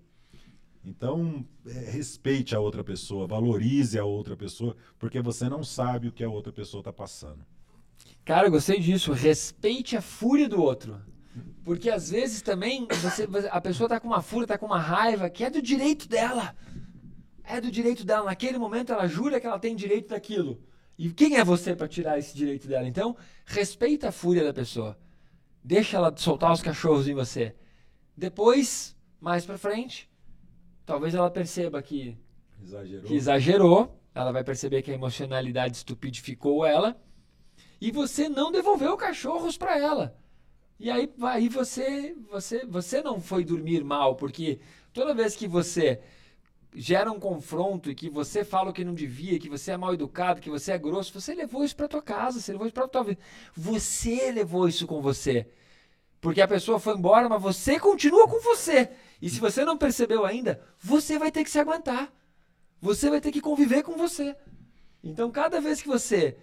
Então, 0.83 1.45
é, 1.65 1.89
respeite 1.89 2.53
a 2.53 2.59
outra 2.59 2.83
pessoa, 2.83 3.25
valorize 3.25 3.97
a 3.97 4.03
outra 4.03 4.35
pessoa, 4.35 4.75
porque 4.99 5.21
você 5.21 5.47
não 5.47 5.63
sabe 5.63 6.09
o 6.09 6.11
que 6.11 6.21
a 6.21 6.29
outra 6.29 6.51
pessoa 6.51 6.81
está 6.81 6.91
passando. 6.91 7.45
Cara, 8.25 8.47
eu 8.47 8.51
gostei 8.51 8.77
disso. 8.77 9.13
Respeite 9.13 9.95
a 9.95 10.01
fúria 10.01 10.49
do 10.49 10.61
outro. 10.61 10.99
Porque 11.63 11.89
às 11.89 12.09
vezes 12.09 12.41
também 12.41 12.87
você, 13.01 13.27
a 13.51 13.59
pessoa 13.59 13.87
está 13.87 13.99
com 13.99 14.07
uma 14.07 14.21
fúria, 14.21 14.45
está 14.45 14.57
com 14.57 14.65
uma 14.65 14.79
raiva 14.79 15.29
que 15.29 15.43
é 15.43 15.49
do 15.49 15.61
direito 15.61 16.07
dela. 16.07 16.55
É 17.43 17.59
do 17.59 17.69
direito 17.69 18.05
dela. 18.05 18.25
Naquele 18.25 18.57
momento 18.57 18.93
ela 18.93 19.07
jura 19.07 19.39
que 19.39 19.47
ela 19.47 19.59
tem 19.59 19.75
direito 19.75 20.09
daquilo. 20.09 20.61
E 20.97 21.11
quem 21.11 21.37
é 21.37 21.43
você 21.43 21.75
para 21.75 21.87
tirar 21.87 22.17
esse 22.17 22.35
direito 22.35 22.67
dela? 22.67 22.87
Então, 22.87 23.15
respeita 23.45 24.09
a 24.09 24.11
fúria 24.11 24.43
da 24.43 24.53
pessoa. 24.53 24.97
Deixa 25.63 25.97
ela 25.97 26.15
soltar 26.15 26.51
os 26.51 26.61
cachorros 26.61 27.07
em 27.07 27.13
você. 27.13 27.55
Depois, 28.15 28.95
mais 29.19 29.45
para 29.45 29.57
frente, 29.57 30.09
talvez 30.85 31.13
ela 31.13 31.29
perceba 31.29 31.81
que 31.81 32.17
exagerou. 32.63 33.03
que 33.03 33.13
exagerou. 33.13 34.01
Ela 34.15 34.31
vai 34.31 34.43
perceber 34.43 34.81
que 34.81 34.89
a 34.89 34.95
emocionalidade 34.95 35.77
estupidificou 35.77 36.65
ela. 36.65 36.99
E 37.79 37.91
você 37.91 38.27
não 38.27 38.51
devolveu 38.51 38.97
cachorros 38.97 39.57
para 39.57 39.77
ela. 39.77 40.17
E 40.79 40.91
aí, 40.91 41.11
aí 41.21 41.49
você, 41.49 42.15
você, 42.29 42.65
você 42.65 43.01
não 43.01 43.19
foi 43.19 43.43
dormir 43.43 43.83
mal, 43.83 44.15
porque 44.15 44.59
toda 44.93 45.13
vez 45.13 45.35
que 45.35 45.47
você 45.47 45.99
gera 46.75 47.11
um 47.11 47.19
confronto 47.19 47.89
e 47.89 47.95
que 47.95 48.09
você 48.09 48.43
fala 48.43 48.69
o 48.69 48.73
que 48.73 48.85
não 48.85 48.93
devia, 48.93 49.39
que 49.39 49.49
você 49.49 49.71
é 49.71 49.77
mal 49.77 49.93
educado, 49.93 50.39
que 50.39 50.49
você 50.49 50.73
é 50.73 50.77
grosso, 50.77 51.19
você 51.19 51.33
levou 51.33 51.63
isso 51.63 51.75
para 51.75 51.87
tua 51.87 52.01
casa, 52.01 52.39
você 52.39 52.51
levou 52.51 52.67
isso 52.67 52.73
para 52.73 52.87
tua 52.87 53.03
vida. 53.03 53.19
Você 53.55 54.31
levou 54.31 54.67
isso 54.67 54.85
com 54.85 55.01
você. 55.01 55.47
Porque 56.21 56.41
a 56.41 56.47
pessoa 56.47 56.79
foi 56.79 56.95
embora, 56.95 57.27
mas 57.27 57.41
você 57.41 57.79
continua 57.79 58.27
com 58.27 58.39
você. 58.41 58.89
E 59.21 59.29
se 59.29 59.39
você 59.39 59.65
não 59.65 59.77
percebeu 59.77 60.25
ainda, 60.25 60.61
você 60.79 61.17
vai 61.17 61.31
ter 61.31 61.43
que 61.43 61.49
se 61.49 61.59
aguentar. 61.59 62.11
Você 62.79 63.09
vai 63.09 63.19
ter 63.19 63.31
que 63.31 63.41
conviver 63.41 63.81
com 63.81 63.97
você. 63.97 64.35
Então, 65.03 65.31
cada 65.31 65.59
vez 65.59 65.81
que 65.81 65.87
você 65.87 66.37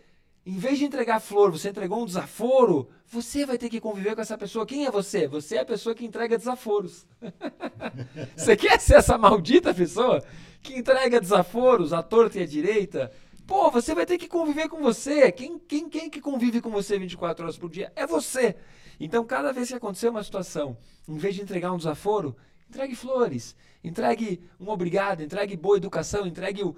em 0.46 0.58
vez 0.58 0.78
de 0.78 0.84
entregar 0.84 1.20
flor, 1.20 1.50
você 1.50 1.70
entregou 1.70 2.02
um 2.02 2.04
desaforo, 2.04 2.90
você 3.08 3.46
vai 3.46 3.56
ter 3.56 3.70
que 3.70 3.80
conviver 3.80 4.14
com 4.14 4.20
essa 4.20 4.36
pessoa. 4.36 4.66
Quem 4.66 4.84
é 4.84 4.90
você? 4.90 5.26
Você 5.26 5.56
é 5.56 5.60
a 5.60 5.64
pessoa 5.64 5.94
que 5.94 6.04
entrega 6.04 6.36
desaforos. 6.36 7.06
você 8.36 8.54
quer 8.54 8.78
ser 8.78 8.96
essa 8.96 9.16
maldita 9.16 9.72
pessoa 9.72 10.22
que 10.62 10.74
entrega 10.78 11.18
desaforos 11.18 11.94
à 11.94 12.02
torta 12.02 12.38
e 12.38 12.42
à 12.42 12.46
direita? 12.46 13.10
Pô, 13.46 13.70
você 13.70 13.94
vai 13.94 14.04
ter 14.04 14.18
que 14.18 14.28
conviver 14.28 14.68
com 14.68 14.82
você. 14.82 15.32
Quem, 15.32 15.58
quem, 15.58 15.88
quem 15.88 16.10
que 16.10 16.20
convive 16.20 16.60
com 16.60 16.70
você 16.70 16.98
24 16.98 17.44
horas 17.44 17.56
por 17.56 17.70
dia? 17.70 17.90
É 17.96 18.06
você. 18.06 18.54
Então, 19.00 19.24
cada 19.24 19.50
vez 19.50 19.68
que 19.68 19.74
acontecer 19.74 20.10
uma 20.10 20.22
situação, 20.22 20.76
em 21.08 21.16
vez 21.16 21.34
de 21.34 21.42
entregar 21.42 21.72
um 21.72 21.78
desaforo, 21.78 22.36
entregue 22.68 22.94
flores, 22.94 23.56
entregue 23.82 24.42
um 24.60 24.68
obrigado, 24.68 25.22
entregue 25.22 25.56
boa 25.56 25.78
educação, 25.78 26.26
entregue 26.26 26.62
o 26.62 26.76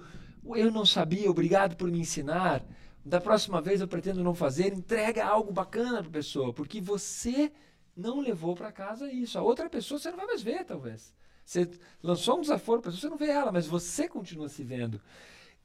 eu 0.55 0.71
não 0.71 0.85
sabia, 0.85 1.29
obrigado 1.29 1.75
por 1.75 1.91
me 1.91 1.99
ensinar 1.99 2.63
da 3.07 3.21
próxima 3.21 3.61
vez 3.61 3.79
eu 3.79 3.87
pretendo 3.87 4.23
não 4.23 4.35
fazer, 4.35 4.73
entrega 4.73 5.25
algo 5.25 5.51
bacana 5.51 5.99
para 5.99 6.09
a 6.09 6.11
pessoa, 6.11 6.53
porque 6.53 6.81
você 6.81 7.51
não 7.95 8.19
levou 8.19 8.53
para 8.53 8.71
casa 8.71 9.11
isso. 9.11 9.39
A 9.39 9.41
outra 9.41 9.69
pessoa 9.69 9.99
você 9.99 10.09
não 10.09 10.17
vai 10.17 10.27
mais 10.27 10.41
ver, 10.41 10.65
talvez. 10.65 11.13
Você 11.45 11.69
lançou 12.03 12.37
um 12.37 12.41
desaforo 12.41 12.81
para 12.81 12.91
você 12.91 13.07
não 13.07 13.17
vê 13.17 13.27
ela, 13.27 13.51
mas 13.51 13.65
você 13.65 14.07
continua 14.09 14.49
se 14.49 14.63
vendo. 14.63 15.01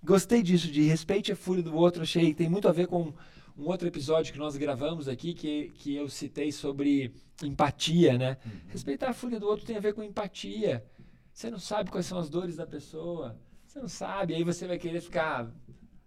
Gostei 0.02 0.42
disso, 0.42 0.70
de 0.70 0.83
respeite 0.83 1.33
a 1.33 1.37
fúria 1.37 1.62
do 1.62 1.74
outro, 1.74 2.02
achei 2.02 2.26
que 2.26 2.35
tem 2.35 2.48
muito 2.48 2.68
a 2.68 2.72
ver 2.72 2.87
com 2.87 3.12
um 3.57 3.66
outro 3.66 3.87
episódio 3.88 4.33
que 4.33 4.38
nós 4.38 4.57
gravamos 4.57 5.09
aqui, 5.09 5.35
que, 5.35 5.72
que 5.74 5.96
eu 5.96 6.09
citei 6.09 6.52
sobre 6.52 7.12
empatia, 7.42 8.16
né? 8.16 8.38
Uhum. 8.44 8.52
Respeitar 8.68 9.11
a 9.11 9.12
fúria 9.12 9.40
do 9.40 9.46
outro 9.46 9.66
tem 9.66 9.76
a 9.76 9.81
ver 9.81 9.94
com 9.94 10.02
empatia. 10.02 10.85
Você 11.33 11.50
não 11.50 11.59
sabe 11.59 11.90
quais 11.90 12.07
são 12.07 12.18
as 12.18 12.31
dores 12.31 12.57
da 12.57 12.66
pessoa. 12.66 13.37
Você 13.66 13.81
não 13.81 13.88
sabe, 13.88 14.35
aí 14.35 14.44
você 14.44 14.66
vai 14.66 14.78
querer 14.78 15.00
ficar 15.00 15.52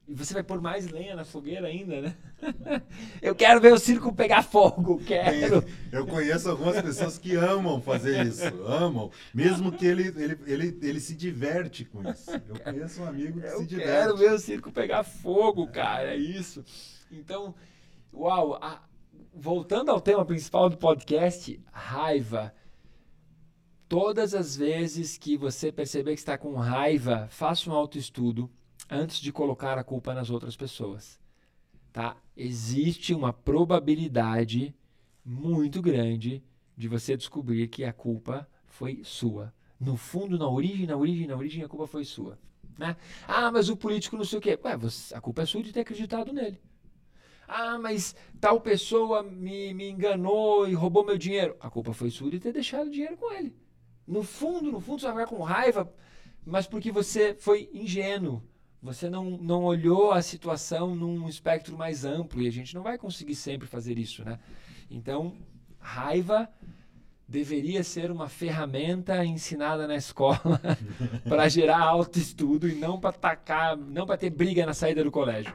e 0.07 0.13
você 0.13 0.35
vai 0.35 0.43
pôr 0.43 0.61
mais 0.61 0.87
lenha 0.87 1.15
na 1.15 1.25
fogueira 1.25 1.67
ainda, 1.67 1.99
né? 1.99 2.15
Eu 3.21 3.33
quero 3.33 3.59
ver 3.59 3.73
o 3.73 3.79
circo 3.79 4.13
pegar 4.13 4.43
fogo, 4.43 4.99
quero. 5.03 5.63
Eu 5.91 6.05
conheço 6.05 6.47
algumas 6.47 6.79
pessoas 6.79 7.17
que 7.17 7.35
amam 7.35 7.81
fazer 7.81 8.23
isso, 8.27 8.45
amam, 8.65 9.09
mesmo 9.33 9.71
que 9.71 9.85
ele, 9.85 10.09
ele, 10.09 10.39
ele, 10.45 10.79
ele 10.83 10.99
se 10.99 11.15
diverte 11.15 11.85
com 11.85 12.07
isso. 12.07 12.29
Eu 12.31 12.59
conheço 12.59 13.01
um 13.01 13.07
amigo 13.07 13.41
que 13.41 13.47
Eu 13.47 13.59
se 13.59 13.65
diverte. 13.65 13.89
Eu 13.89 13.95
quero 13.95 14.17
ver 14.17 14.31
o 14.33 14.39
circo 14.39 14.71
pegar 14.71 15.03
fogo, 15.03 15.65
cara, 15.67 16.13
é 16.13 16.17
isso. 16.17 16.63
Então, 17.11 17.55
uau, 18.13 18.59
a, 18.61 18.83
voltando 19.33 19.89
ao 19.89 19.99
tema 19.99 20.23
principal 20.23 20.69
do 20.69 20.77
podcast, 20.77 21.59
raiva. 21.71 22.53
Todas 23.89 24.35
as 24.35 24.55
vezes 24.55 25.17
que 25.17 25.35
você 25.35 25.71
perceber 25.71 26.13
que 26.13 26.19
está 26.19 26.37
com 26.37 26.53
raiva, 26.55 27.27
faça 27.31 27.69
um 27.69 27.73
autoestudo 27.73 28.51
antes 28.89 29.19
de 29.19 29.31
colocar 29.31 29.77
a 29.77 29.83
culpa 29.83 30.13
nas 30.13 30.29
outras 30.29 30.55
pessoas. 30.55 31.19
Tá? 31.91 32.17
Existe 32.35 33.13
uma 33.13 33.31
probabilidade 33.31 34.75
muito 35.23 35.81
grande 35.81 36.43
de 36.77 36.87
você 36.87 37.15
descobrir 37.15 37.67
que 37.67 37.83
a 37.83 37.93
culpa 37.93 38.47
foi 38.65 39.01
sua. 39.03 39.53
No 39.79 39.95
fundo, 39.95 40.37
na 40.37 40.47
origem, 40.47 40.85
na 40.85 40.95
origem, 40.97 41.27
na 41.27 41.35
origem, 41.35 41.63
a 41.63 41.69
culpa 41.69 41.87
foi 41.87 42.03
sua. 42.03 42.37
Né? 42.77 42.95
Ah, 43.27 43.51
mas 43.51 43.69
o 43.69 43.77
político 43.77 44.17
não 44.17 44.25
sei 44.25 44.39
o 44.39 44.41
quê. 44.41 44.59
Ué, 44.63 44.77
você, 44.77 45.15
a 45.15 45.21
culpa 45.21 45.41
é 45.41 45.45
sua 45.45 45.63
de 45.63 45.71
ter 45.71 45.81
acreditado 45.81 46.33
nele. 46.33 46.59
Ah, 47.47 47.77
mas 47.77 48.15
tal 48.41 48.59
pessoa 48.59 49.23
me, 49.23 49.73
me 49.73 49.89
enganou 49.89 50.67
e 50.67 50.73
roubou 50.73 51.05
meu 51.05 51.17
dinheiro. 51.17 51.55
A 51.59 51.69
culpa 51.69 51.93
foi 51.93 52.09
sua 52.09 52.29
de 52.29 52.39
ter 52.39 52.51
deixado 52.51 52.87
o 52.87 52.91
dinheiro 52.91 53.17
com 53.17 53.31
ele. 53.31 53.55
No 54.07 54.23
fundo, 54.23 54.71
no 54.71 54.79
fundo, 54.79 54.99
você 54.99 55.07
vai 55.11 55.25
ficar 55.25 55.35
com 55.35 55.43
raiva, 55.43 55.91
mas 56.45 56.67
porque 56.67 56.91
você 56.91 57.35
foi 57.35 57.69
ingênuo 57.73 58.43
você 58.85 59.09
não, 59.09 59.31
não 59.31 59.63
olhou 59.63 60.11
a 60.11 60.21
situação 60.21 60.95
num 60.95 61.27
espectro 61.27 61.75
mais 61.75 62.05
amplo 62.05 62.39
e 62.39 62.47
a 62.47 62.51
gente 62.51 62.75
não 62.75 62.83
vai 62.83 62.99
conseguir 62.99 63.33
sempre 63.33 63.67
fazer 63.67 63.97
isso, 63.97 64.23
né? 64.23 64.37
Então, 64.91 65.33
raiva 65.79 66.47
deveria 67.27 67.83
ser 67.83 68.11
uma 68.11 68.29
ferramenta 68.29 69.25
ensinada 69.25 69.87
na 69.87 69.95
escola 69.95 70.61
para 71.27 71.49
gerar 71.49 71.79
autoestudo 71.79 72.69
e 72.69 72.75
não 72.75 72.99
para 72.99 73.09
atacar, 73.09 73.75
não 73.75 74.05
para 74.05 74.17
ter 74.17 74.29
briga 74.29 74.63
na 74.67 74.73
saída 74.75 75.03
do 75.03 75.09
colégio. 75.09 75.51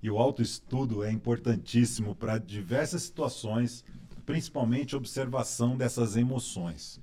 E 0.00 0.08
o 0.08 0.16
autoestudo 0.16 1.02
é 1.02 1.10
importantíssimo 1.10 2.14
para 2.14 2.38
diversas 2.38 3.02
situações, 3.02 3.84
principalmente 4.24 4.94
observação 4.94 5.76
dessas 5.76 6.16
emoções. 6.16 7.00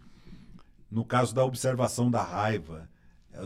No 0.89 1.03
caso 1.03 1.36
da 1.36 1.43
observação 1.43 2.10
da 2.10 2.24
raiva, 2.24 2.89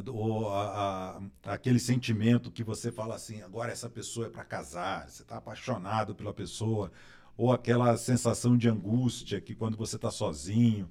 ou 0.07 0.49
a, 0.49 1.19
a, 1.43 1.53
aquele 1.53 1.79
sentimento 1.79 2.51
que 2.51 2.63
você 2.63 2.91
fala 2.91 3.15
assim, 3.15 3.41
agora 3.41 3.71
essa 3.71 3.89
pessoa 3.89 4.27
é 4.27 4.29
para 4.29 4.45
casar, 4.45 5.09
você 5.09 5.23
está 5.23 5.37
apaixonado 5.37 6.15
pela 6.15 6.33
pessoa, 6.33 6.91
ou 7.35 7.51
aquela 7.51 7.95
sensação 7.97 8.57
de 8.57 8.69
angústia 8.69 9.41
que 9.41 9.55
quando 9.55 9.77
você 9.77 9.95
está 9.95 10.11
sozinho. 10.11 10.89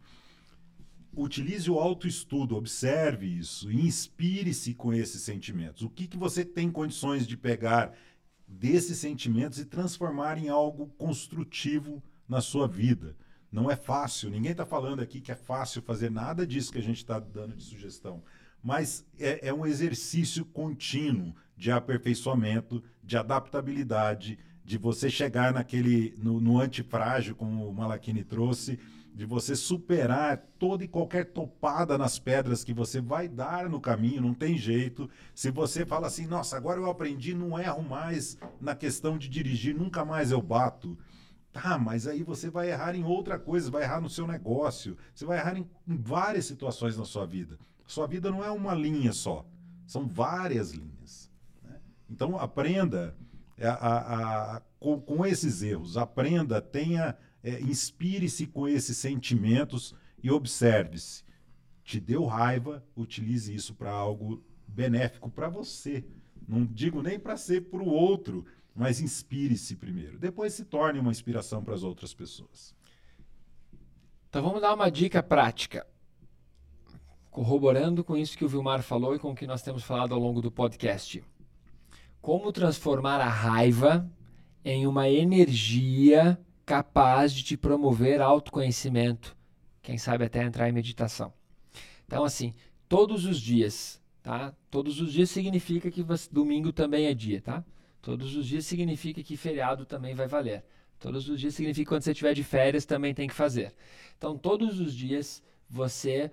Utilize 1.15 1.71
o 1.71 1.79
autoestudo, 1.79 2.57
observe 2.57 3.27
isso 3.27 3.71
inspire-se 3.71 4.75
com 4.75 4.95
esses 4.95 5.21
sentimentos. 5.23 5.83
O 5.83 5.91
que, 5.91 6.07
que 6.07 6.17
você 6.17 6.45
tem 6.45 6.71
condições 6.71 7.27
de 7.27 7.37
pegar 7.37 7.93
desses 8.49 8.99
sentimentos 8.99 9.59
e 9.59 9.67
transformar 9.67 10.39
em 10.39 10.49
algo 10.49 10.87
construtivo 10.97 12.03
na 12.27 12.41
sua 12.41 12.67
vida? 12.67 13.15
Não 13.51 13.71
é 13.71 13.77
fácil, 13.77 14.31
ninguém 14.31 14.53
está 14.53 14.65
falando 14.65 15.01
aqui 15.01 15.21
que 15.21 15.31
é 15.31 15.35
fácil 15.35 15.83
fazer 15.83 16.11
nada 16.11 16.47
disso 16.47 16.73
que 16.73 16.79
a 16.79 16.83
gente 16.83 16.97
está 16.97 17.19
dando 17.19 17.55
de 17.55 17.63
sugestão 17.63 18.23
mas 18.63 19.05
é, 19.19 19.49
é 19.49 19.55
um 19.55 19.67
exercício 19.67 20.45
contínuo 20.45 21.35
de 21.57 21.71
aperfeiçoamento, 21.71 22.83
de 23.03 23.17
adaptabilidade, 23.17 24.39
de 24.65 24.79
você 24.79 25.11
chegar 25.11 25.53
naquele 25.53 26.15
no, 26.19 26.41
no 26.41 26.61
antifrágil, 26.61 27.35
como 27.35 27.69
o 27.69 27.75
Malachini 27.75 28.23
trouxe, 28.23 28.79
de 29.15 29.27
você 29.27 29.55
superar 29.55 30.39
toda 30.59 30.85
e 30.85 30.89
qualquer 30.89 31.27
topada 31.27 31.99
nas 31.99 32.19
pedras 32.19 32.65
que 32.65 32.73
você 32.73 33.01
vai 33.01 33.29
dar 33.29 33.69
no 33.69 33.81
caminho, 33.81 34.23
não 34.23 34.33
tem 34.33 34.57
jeito. 34.57 35.11
Se 35.35 35.51
você 35.51 35.85
fala 35.85 36.07
assim, 36.07 36.27
nossa, 36.27 36.57
agora 36.57 36.81
eu 36.81 36.89
aprendi, 36.89 37.35
não 37.35 37.59
erro 37.59 37.83
mais 37.83 38.39
na 38.61 38.75
questão 38.75 39.19
de 39.19 39.29
dirigir, 39.29 39.75
nunca 39.75 40.05
mais 40.05 40.31
eu 40.31 40.41
bato. 40.41 40.97
Tá, 41.53 41.77
mas 41.77 42.07
aí 42.07 42.23
você 42.23 42.49
vai 42.49 42.71
errar 42.71 42.95
em 42.95 43.05
outra 43.05 43.39
coisa, 43.39 43.71
vai 43.71 43.83
errar 43.83 44.01
no 44.01 44.09
seu 44.09 44.27
negócio, 44.27 44.97
você 45.15 45.27
vai 45.27 45.39
errar 45.39 45.59
em, 45.59 45.69
em 45.87 45.97
várias 45.99 46.47
situações 46.47 46.97
na 46.97 47.05
sua 47.05 47.27
vida. 47.27 47.59
Sua 47.87 48.07
vida 48.07 48.31
não 48.31 48.45
é 48.45 48.51
uma 48.51 48.75
linha 48.75 49.13
só, 49.13 49.47
são 49.87 50.07
várias 50.07 50.73
linhas. 50.73 51.31
Né? 51.63 51.81
Então 52.09 52.39
aprenda 52.39 53.15
a, 53.61 53.69
a, 53.71 54.57
a, 54.57 54.61
com, 54.81 55.01
com, 55.01 55.27
esses 55.27 55.63
erros, 55.63 55.97
aprenda, 55.97 56.61
tenha, 56.61 57.17
é, 57.43 57.61
inspire-se 57.61 58.47
com 58.47 58.67
esses 58.69 58.97
sentimentos 58.97 59.95
e 60.23 60.31
observe-se. 60.31 61.25
Te 61.85 62.01
deu 62.01 62.25
raiva, 62.25 62.85
utilize 62.97 63.53
isso 63.53 63.75
para 63.75 63.91
algo 63.91 64.43
benéfico 64.67 65.31
para 65.31 65.49
você. 65.49 66.05
Não 66.49 66.65
digo 66.65 67.03
nem 67.03 67.19
para 67.19 67.37
ser 67.37 67.63
para 67.63 67.83
o 67.83 67.89
outro, 67.89 68.45
mas 68.75 69.01
inspire-se 69.01 69.77
primeiro. 69.77 70.19
Depois 70.19 70.55
se 70.55 70.65
torne 70.65 70.99
uma 70.99 71.11
inspiração 71.11 71.63
para 71.63 71.75
as 71.75 71.83
outras 71.83 72.15
pessoas. 72.15 72.75
Então 74.29 74.43
vamos 74.43 74.63
dar 74.63 74.73
uma 74.75 74.91
dica 74.91 75.23
prática 75.23 75.87
corroborando 77.33 78.05
com 78.05 78.15
isso 78.15 78.37
que 78.37 78.45
o 78.45 78.49
Vilmar 78.49 78.83
falou 78.83 79.17
e 79.17 79.19
com 79.19 79.31
o 79.31 79.35
que 79.35 79.47
nós 79.47 79.63
temos 79.63 79.83
falado 79.83 80.13
ao 80.15 80.21
longo 80.21 80.43
do 80.43 80.53
podcast. 80.53 81.25
Como 82.21 82.53
transformar 82.53 83.21
a 83.21 83.29
raiva 83.29 84.09
em 84.63 84.87
uma 84.87 85.09
energia 85.09 86.39
capaz 86.65 87.33
de 87.33 87.43
te 87.43 87.57
promover 87.57 88.21
autoconhecimento, 88.21 89.35
quem 89.81 89.97
sabe 89.97 90.27
até 90.27 90.45
entrar 90.45 90.69
em 90.69 90.73
meditação. 90.73 91.33
Então, 92.07 92.23
assim, 92.23 92.55
todos 92.87 93.25
os 93.25 93.41
dias, 93.41 94.01
tá? 94.23 94.55
Todos 94.71 95.01
os 95.01 95.11
dias 95.11 95.31
significa 95.31 95.91
que 95.91 96.03
você, 96.03 96.29
domingo 96.31 96.71
também 96.71 97.07
é 97.07 97.15
dia, 97.15 97.41
tá? 97.41 97.65
Todos 98.03 98.37
os 98.37 98.47
dias 98.47 98.67
significa 98.67 99.23
que 99.23 99.39
feriado 99.39 99.87
também 99.87 100.15
vai 100.15 100.29
valer. 100.29 100.63
Todos 100.99 101.29
os 101.31 101.41
dias 101.41 101.55
significa 101.55 101.85
que 101.85 101.89
quando 101.89 102.03
você 102.03 102.13
estiver 102.13 102.35
de 102.35 102.45
férias 102.45 102.85
também 102.85 103.15
tem 103.15 103.27
que 103.27 103.35
fazer. 103.35 103.75
Então, 104.19 104.37
todos 104.37 104.79
os 104.79 104.95
dias 104.95 105.43
você 105.69 106.31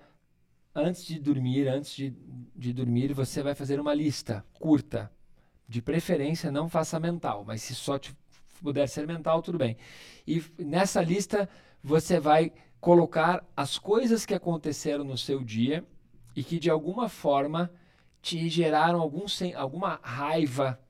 antes 0.74 1.04
de 1.04 1.18
dormir, 1.18 1.68
antes 1.68 1.94
de, 1.94 2.14
de 2.54 2.72
dormir, 2.72 3.12
você 3.12 3.42
vai 3.42 3.54
fazer 3.54 3.80
uma 3.80 3.94
lista 3.94 4.44
curta. 4.54 5.10
De 5.68 5.80
preferência, 5.80 6.50
não 6.50 6.68
faça 6.68 6.98
mental, 6.98 7.44
mas 7.46 7.62
se 7.62 7.76
só 7.76 7.96
te 7.96 8.12
puder 8.60 8.88
ser 8.88 9.06
mental, 9.06 9.40
tudo 9.40 9.56
bem. 9.56 9.76
E 10.26 10.42
nessa 10.58 11.00
lista, 11.00 11.48
você 11.82 12.18
vai 12.18 12.52
colocar 12.80 13.44
as 13.56 13.78
coisas 13.78 14.26
que 14.26 14.34
aconteceram 14.34 15.04
no 15.04 15.16
seu 15.16 15.44
dia 15.44 15.84
e 16.34 16.42
que 16.42 16.58
de 16.58 16.70
alguma 16.70 17.08
forma 17.08 17.70
te 18.22 18.48
geraram 18.48 19.00
algum, 19.00 19.26
alguma 19.56 20.00
raiva 20.02 20.80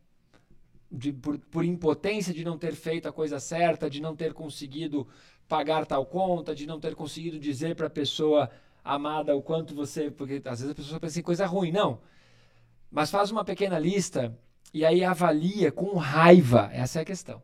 de, 0.90 1.12
por, 1.12 1.38
por 1.38 1.64
impotência 1.64 2.34
de 2.34 2.44
não 2.44 2.58
ter 2.58 2.74
feito 2.74 3.08
a 3.08 3.12
coisa 3.12 3.38
certa, 3.38 3.88
de 3.88 4.00
não 4.00 4.16
ter 4.16 4.32
conseguido 4.32 5.06
pagar 5.48 5.86
tal 5.86 6.06
conta, 6.06 6.54
de 6.54 6.66
não 6.66 6.80
ter 6.80 6.94
conseguido 6.94 7.38
dizer 7.38 7.74
para 7.74 7.86
a 7.86 7.90
pessoa 7.90 8.50
amada, 8.84 9.36
o 9.36 9.42
quanto 9.42 9.74
você. 9.74 10.10
Porque 10.10 10.42
às 10.44 10.60
vezes 10.60 10.70
a 10.70 10.74
pessoa 10.74 11.00
pensa 11.00 11.20
em 11.20 11.22
coisa 11.22 11.46
ruim. 11.46 11.72
Não. 11.72 12.00
Mas 12.90 13.10
faz 13.10 13.30
uma 13.30 13.44
pequena 13.44 13.78
lista 13.78 14.36
e 14.74 14.84
aí 14.84 15.04
avalia 15.04 15.70
com 15.70 15.96
raiva. 15.96 16.70
Essa 16.72 16.98
é 16.98 17.02
a 17.02 17.04
questão. 17.04 17.42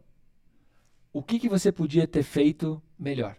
O 1.13 1.23
que, 1.23 1.39
que 1.39 1.49
você 1.49 1.73
podia 1.73 2.07
ter 2.07 2.23
feito 2.23 2.83
melhor? 2.99 3.37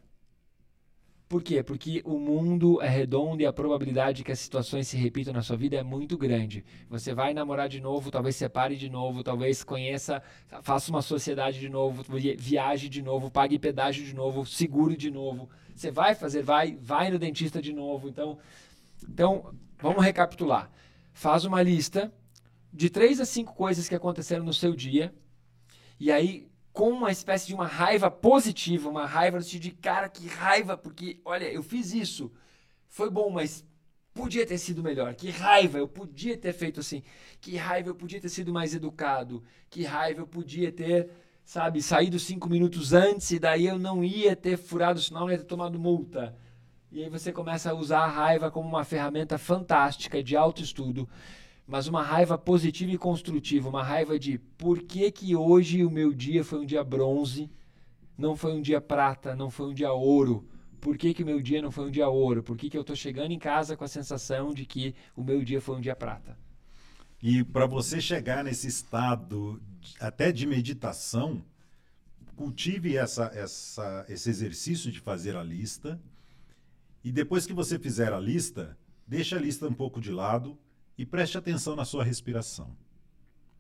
Por 1.28 1.44
quê? 1.44 1.62
Porque 1.62 2.02
o 2.06 2.18
mundo 2.18 2.82
é 2.82 2.88
redondo 2.88 3.42
e 3.42 3.46
a 3.46 3.52
probabilidade 3.52 4.18
de 4.18 4.24
que 4.24 4.32
as 4.32 4.40
situações 4.40 4.88
se 4.88 4.96
repitam 4.96 5.34
na 5.34 5.42
sua 5.42 5.58
vida 5.58 5.76
é 5.76 5.84
muito 5.84 6.18
grande. 6.18 6.64
Você 6.90 7.14
vai 7.14 7.34
namorar 7.34 7.68
de 7.68 7.82
novo, 7.82 8.10
talvez 8.10 8.38
separe 8.38 8.78
de 8.78 8.90
novo, 8.90 9.24
talvez 9.24 9.62
conheça, 9.62 10.24
faça 10.62 10.90
uma 10.90 11.02
sociedade 11.02 11.60
de 11.60 11.68
novo, 11.68 12.02
viaje 12.38 12.88
de 12.88 13.02
novo, 13.02 13.30
pague 13.30 13.60
pedágio 13.60 14.06
de 14.06 14.16
novo, 14.16 14.46
seguro 14.46 14.96
de 14.96 15.12
novo. 15.12 15.50
Você 15.76 15.92
vai 15.92 16.16
fazer, 16.16 16.44
vai, 16.44 16.78
vai 16.80 17.12
no 17.12 17.20
dentista 17.20 17.62
de 17.62 17.74
novo. 17.74 18.08
Então, 18.08 18.38
então 19.04 19.54
vamos 19.82 20.06
recapitular. 20.06 20.72
Faz 21.14 21.44
uma 21.44 21.62
lista 21.62 22.10
de 22.72 22.90
três 22.90 23.20
a 23.20 23.26
cinco 23.26 23.54
coisas 23.54 23.90
que 23.90 23.96
aconteceram 23.96 24.46
no 24.46 24.54
seu 24.54 24.74
dia 24.74 25.14
e 26.00 26.10
aí 26.10 26.48
com 26.78 26.92
uma 26.92 27.12
espécie 27.12 27.48
de 27.48 27.56
uma 27.56 27.66
raiva 27.66 28.12
positiva, 28.12 28.88
uma 28.88 29.08
raiva 29.08 29.38
no 29.38 29.44
sentido 29.44 29.64
de, 29.64 29.72
cara, 29.72 30.08
que 30.08 30.28
raiva, 30.28 30.78
porque, 30.78 31.20
olha, 31.26 31.52
eu 31.52 31.64
fiz 31.64 31.92
isso, 31.92 32.32
foi 32.88 33.10
bom, 33.10 33.32
mas 33.32 33.66
podia 34.14 34.46
ter 34.46 34.60
sido 34.60 34.84
melhor. 34.84 35.16
Que 35.16 35.32
raiva, 35.32 35.80
eu 35.80 35.88
podia 35.88 36.38
ter 36.38 36.54
feito 36.54 36.80
assim. 36.80 37.02
Que 37.42 37.58
raiva, 37.58 37.90
eu 37.90 37.96
podia 37.96 38.22
ter 38.22 38.30
sido 38.30 38.54
mais 38.54 38.76
educado. 38.76 39.44
Que 39.72 39.86
raiva, 39.86 40.22
eu 40.22 40.28
podia 40.28 40.72
ter, 40.72 41.10
sabe, 41.44 41.82
saído 41.82 42.20
cinco 42.20 42.48
minutos 42.48 42.94
antes 42.94 43.32
e 43.32 43.40
daí 43.40 43.66
eu 43.66 43.80
não 43.80 44.04
ia 44.04 44.36
ter 44.36 44.56
furado 44.56 45.00
o 45.00 45.02
sinal, 45.02 45.24
não 45.24 45.32
ia 45.32 45.40
ter 45.40 45.46
tomado 45.46 45.80
multa. 45.80 46.36
E 46.92 47.04
aí 47.04 47.10
você 47.10 47.34
começa 47.34 47.72
a 47.72 47.74
usar 47.74 48.02
a 48.02 48.08
raiva 48.08 48.52
como 48.52 48.70
uma 48.70 48.84
ferramenta 48.84 49.40
fantástica 49.40 50.22
de 50.22 50.36
autoestudo 50.36 51.10
mas 51.68 51.86
uma 51.88 52.02
raiva 52.02 52.38
positiva 52.38 52.92
e 52.92 52.98
construtiva, 52.98 53.68
uma 53.68 53.84
raiva 53.84 54.18
de 54.18 54.38
por 54.58 54.82
que, 54.82 55.12
que 55.12 55.36
hoje 55.36 55.84
o 55.84 55.92
meu 55.92 56.14
dia 56.14 56.44
foi 56.44 56.60
um 56.60 56.66
dia 56.66 56.82
bronze, 56.82 57.52
não 58.18 58.38
foi 58.38 58.54
um 58.54 58.62
dia 58.62 58.80
prata, 58.80 59.36
não 59.36 59.50
foi 59.50 59.68
um 59.68 59.74
dia 59.74 59.92
ouro. 59.92 60.48
Por 60.80 60.98
que, 60.98 61.14
que 61.14 61.24
o 61.24 61.26
meu 61.26 61.42
dia 61.42 61.62
não 61.62 61.70
foi 61.70 61.88
um 61.88 61.92
dia 61.92 62.08
ouro? 62.08 62.42
Por 62.42 62.56
que, 62.56 62.70
que 62.70 62.78
eu 62.78 62.82
estou 62.82 62.96
chegando 62.96 63.32
em 63.32 63.40
casa 63.40 63.76
com 63.76 63.84
a 63.84 63.88
sensação 63.88 64.54
de 64.54 64.66
que 64.66 64.96
o 65.16 65.24
meu 65.24 65.44
dia 65.44 65.60
foi 65.60 65.76
um 65.76 65.82
dia 65.82 65.96
prata? 65.96 66.38
E 67.22 67.44
para 67.44 67.66
você 67.66 68.00
chegar 68.00 68.44
nesse 68.44 68.68
estado 68.68 69.62
até 70.00 70.32
de 70.32 70.48
meditação, 70.48 71.44
cultive 72.38 72.96
essa, 72.96 73.26
essa, 73.34 74.06
esse 74.08 74.30
exercício 74.30 74.90
de 74.90 75.02
fazer 75.02 75.36
a 75.36 75.44
lista. 75.44 76.00
E 77.04 77.12
depois 77.12 77.46
que 77.46 77.54
você 77.54 77.78
fizer 77.78 78.14
a 78.14 78.20
lista, 78.20 78.78
deixa 79.06 79.36
a 79.36 79.40
lista 79.40 79.68
um 79.68 79.74
pouco 79.74 80.00
de 80.00 80.12
lado 80.12 80.58
e 80.98 81.06
preste 81.06 81.38
atenção 81.38 81.76
na 81.76 81.86
sua 81.86 82.04
respiração. 82.04 82.76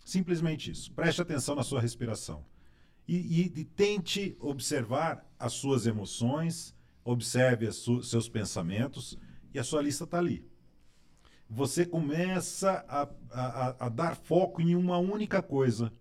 Simplesmente 0.03 0.71
isso. 0.71 0.91
Preste 0.93 1.21
atenção 1.21 1.53
na 1.53 1.63
sua 1.63 1.81
respiração. 1.81 2.45
E, 3.07 3.15
e, 3.15 3.59
e 3.59 3.65
tente 3.65 4.35
observar 4.39 5.25
as 5.37 5.53
suas 5.53 5.85
emoções, 5.85 6.73
observe 7.03 7.71
su 7.71 8.01
seus 8.03 8.27
pensamentos, 8.27 9.17
e 9.53 9.59
a 9.59 9.63
sua 9.63 9.81
lista 9.81 10.03
está 10.03 10.17
ali. 10.17 10.45
Você 11.49 11.85
começa 11.85 12.85
a, 12.89 13.07
a, 13.31 13.85
a, 13.85 13.89
dar 13.89 14.15
foco 14.15 14.61
em 14.61 14.75
uma 14.75 14.97
única 14.97 15.41
coisa. 15.41 15.91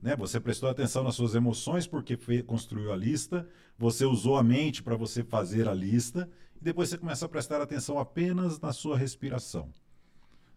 Né? 0.00 0.16
Você 0.16 0.40
prestou 0.40 0.68
atenção 0.68 1.02
nas 1.02 1.14
suas 1.14 1.34
emoções 1.34 1.86
porque 1.86 2.16
foi, 2.16 2.42
construiu 2.42 2.92
a 2.92 2.96
lista, 2.96 3.46
você 3.76 4.06
usou 4.06 4.36
a 4.36 4.42
mente 4.42 4.82
para 4.82 4.96
você 4.96 5.22
fazer 5.22 5.68
a 5.68 5.74
lista, 5.74 6.30
e 6.58 6.64
depois 6.64 6.88
você 6.88 6.96
começa 6.96 7.26
a 7.26 7.28
prestar 7.28 7.60
atenção 7.60 7.98
apenas 7.98 8.58
na 8.58 8.72
sua 8.72 8.96
respiração. 8.96 9.70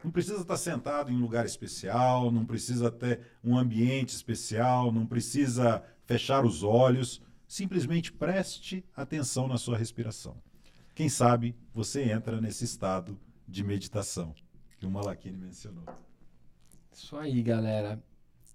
Não 0.03 0.09
precisa 0.09 0.41
estar 0.41 0.57
sentado 0.57 1.11
em 1.11 1.17
lugar 1.17 1.45
especial, 1.45 2.31
não 2.31 2.45
precisa 2.45 2.89
ter 2.89 3.21
um 3.43 3.57
ambiente 3.57 4.09
especial, 4.09 4.91
não 4.91 5.05
precisa 5.05 5.83
fechar 6.05 6.43
os 6.43 6.63
olhos. 6.63 7.21
Simplesmente 7.47 8.11
preste 8.11 8.83
atenção 8.95 9.47
na 9.47 9.57
sua 9.57 9.77
respiração. 9.77 10.41
Quem 10.95 11.07
sabe 11.07 11.55
você 11.73 12.03
entra 12.03 12.41
nesse 12.41 12.63
estado 12.65 13.19
de 13.47 13.63
meditação 13.63 14.33
que 14.79 14.85
o 14.85 14.91
Malakini 14.91 15.37
mencionou. 15.37 15.83
Isso 16.91 17.15
aí, 17.17 17.41
galera. 17.43 18.01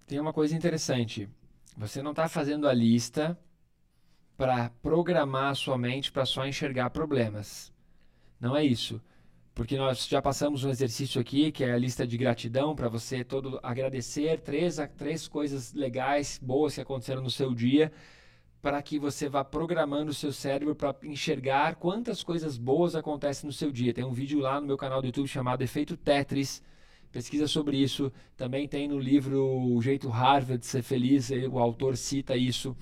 Tem 0.07 0.18
uma 0.18 0.32
coisa 0.32 0.57
interessante. 0.57 1.28
Você 1.76 2.03
não 2.03 2.11
está 2.11 2.28
fazendo 2.28 2.68
a 2.68 2.72
lista 2.72 3.38
para 4.36 4.70
programar 4.82 5.51
a 5.51 5.55
sua 5.55 5.78
mente 5.78 6.11
para 6.11 6.26
só 6.26 6.47
enxergar 6.47 6.90
problemas. 6.90 7.72
Não 8.40 8.57
é 8.57 8.64
isso 8.64 9.01
porque 9.57 9.79
nós 9.79 10.07
já 10.07 10.21
passamos 10.21 10.65
um 10.65 10.69
exercício 10.69 11.19
aqui, 11.19 11.51
que 11.51 11.65
é 11.65 11.73
a 11.73 11.79
lista 11.79 12.07
de 12.07 12.19
gratidão, 12.19 12.77
para 12.77 12.91
você 12.91 13.25
todo 13.25 13.59
agradecer 13.63 14.39
três, 14.41 14.77
três 14.99 15.27
coisas 15.27 15.73
legais, 15.73 16.39
boas 16.43 16.75
que 16.75 16.81
aconteceram 16.83 17.23
no 17.23 17.31
seu 17.31 17.55
dia, 17.55 17.91
para 18.61 18.83
que 18.83 18.99
você 18.99 19.31
vá 19.31 19.43
programando 19.43 20.11
o 20.11 20.15
seu 20.15 20.31
cérebro 20.31 20.77
para 20.77 20.95
enxergar 21.05 21.77
quantas 21.77 22.23
coisas 22.23 22.59
boas 22.59 22.95
acontecem 22.95 23.47
no 23.47 23.53
seu 23.53 23.73
dia. 23.73 23.95
Tem 23.95 24.05
um 24.05 24.13
vídeo 24.13 24.41
lá 24.41 24.61
no 24.61 24.67
meu 24.67 24.77
canal 24.77 25.01
do 25.01 25.07
YouTube 25.07 25.27
chamado 25.27 25.63
Efeito 25.63 25.97
Tetris. 25.97 26.63
Pesquisa 27.11 27.49
sobre 27.49 27.79
isso. 27.79 28.13
Também 28.37 28.69
tem 28.69 28.87
no 28.87 28.99
livro 28.99 29.43
O 29.43 29.81
Jeito 29.81 30.11
Harvard 30.11 30.59
de 30.59 30.67
Ser 30.67 30.83
Feliz, 30.83 31.31
o 31.51 31.59
autor 31.59 31.97
cita 31.97 32.37
isso. 32.37 32.77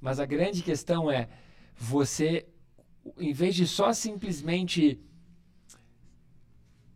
Mas 0.00 0.20
a 0.20 0.24
grande 0.24 0.62
questão 0.62 1.10
é 1.10 1.28
você, 1.76 2.46
em 3.18 3.32
vez 3.32 3.56
de 3.56 3.66
só 3.66 3.92
simplesmente 3.92 5.00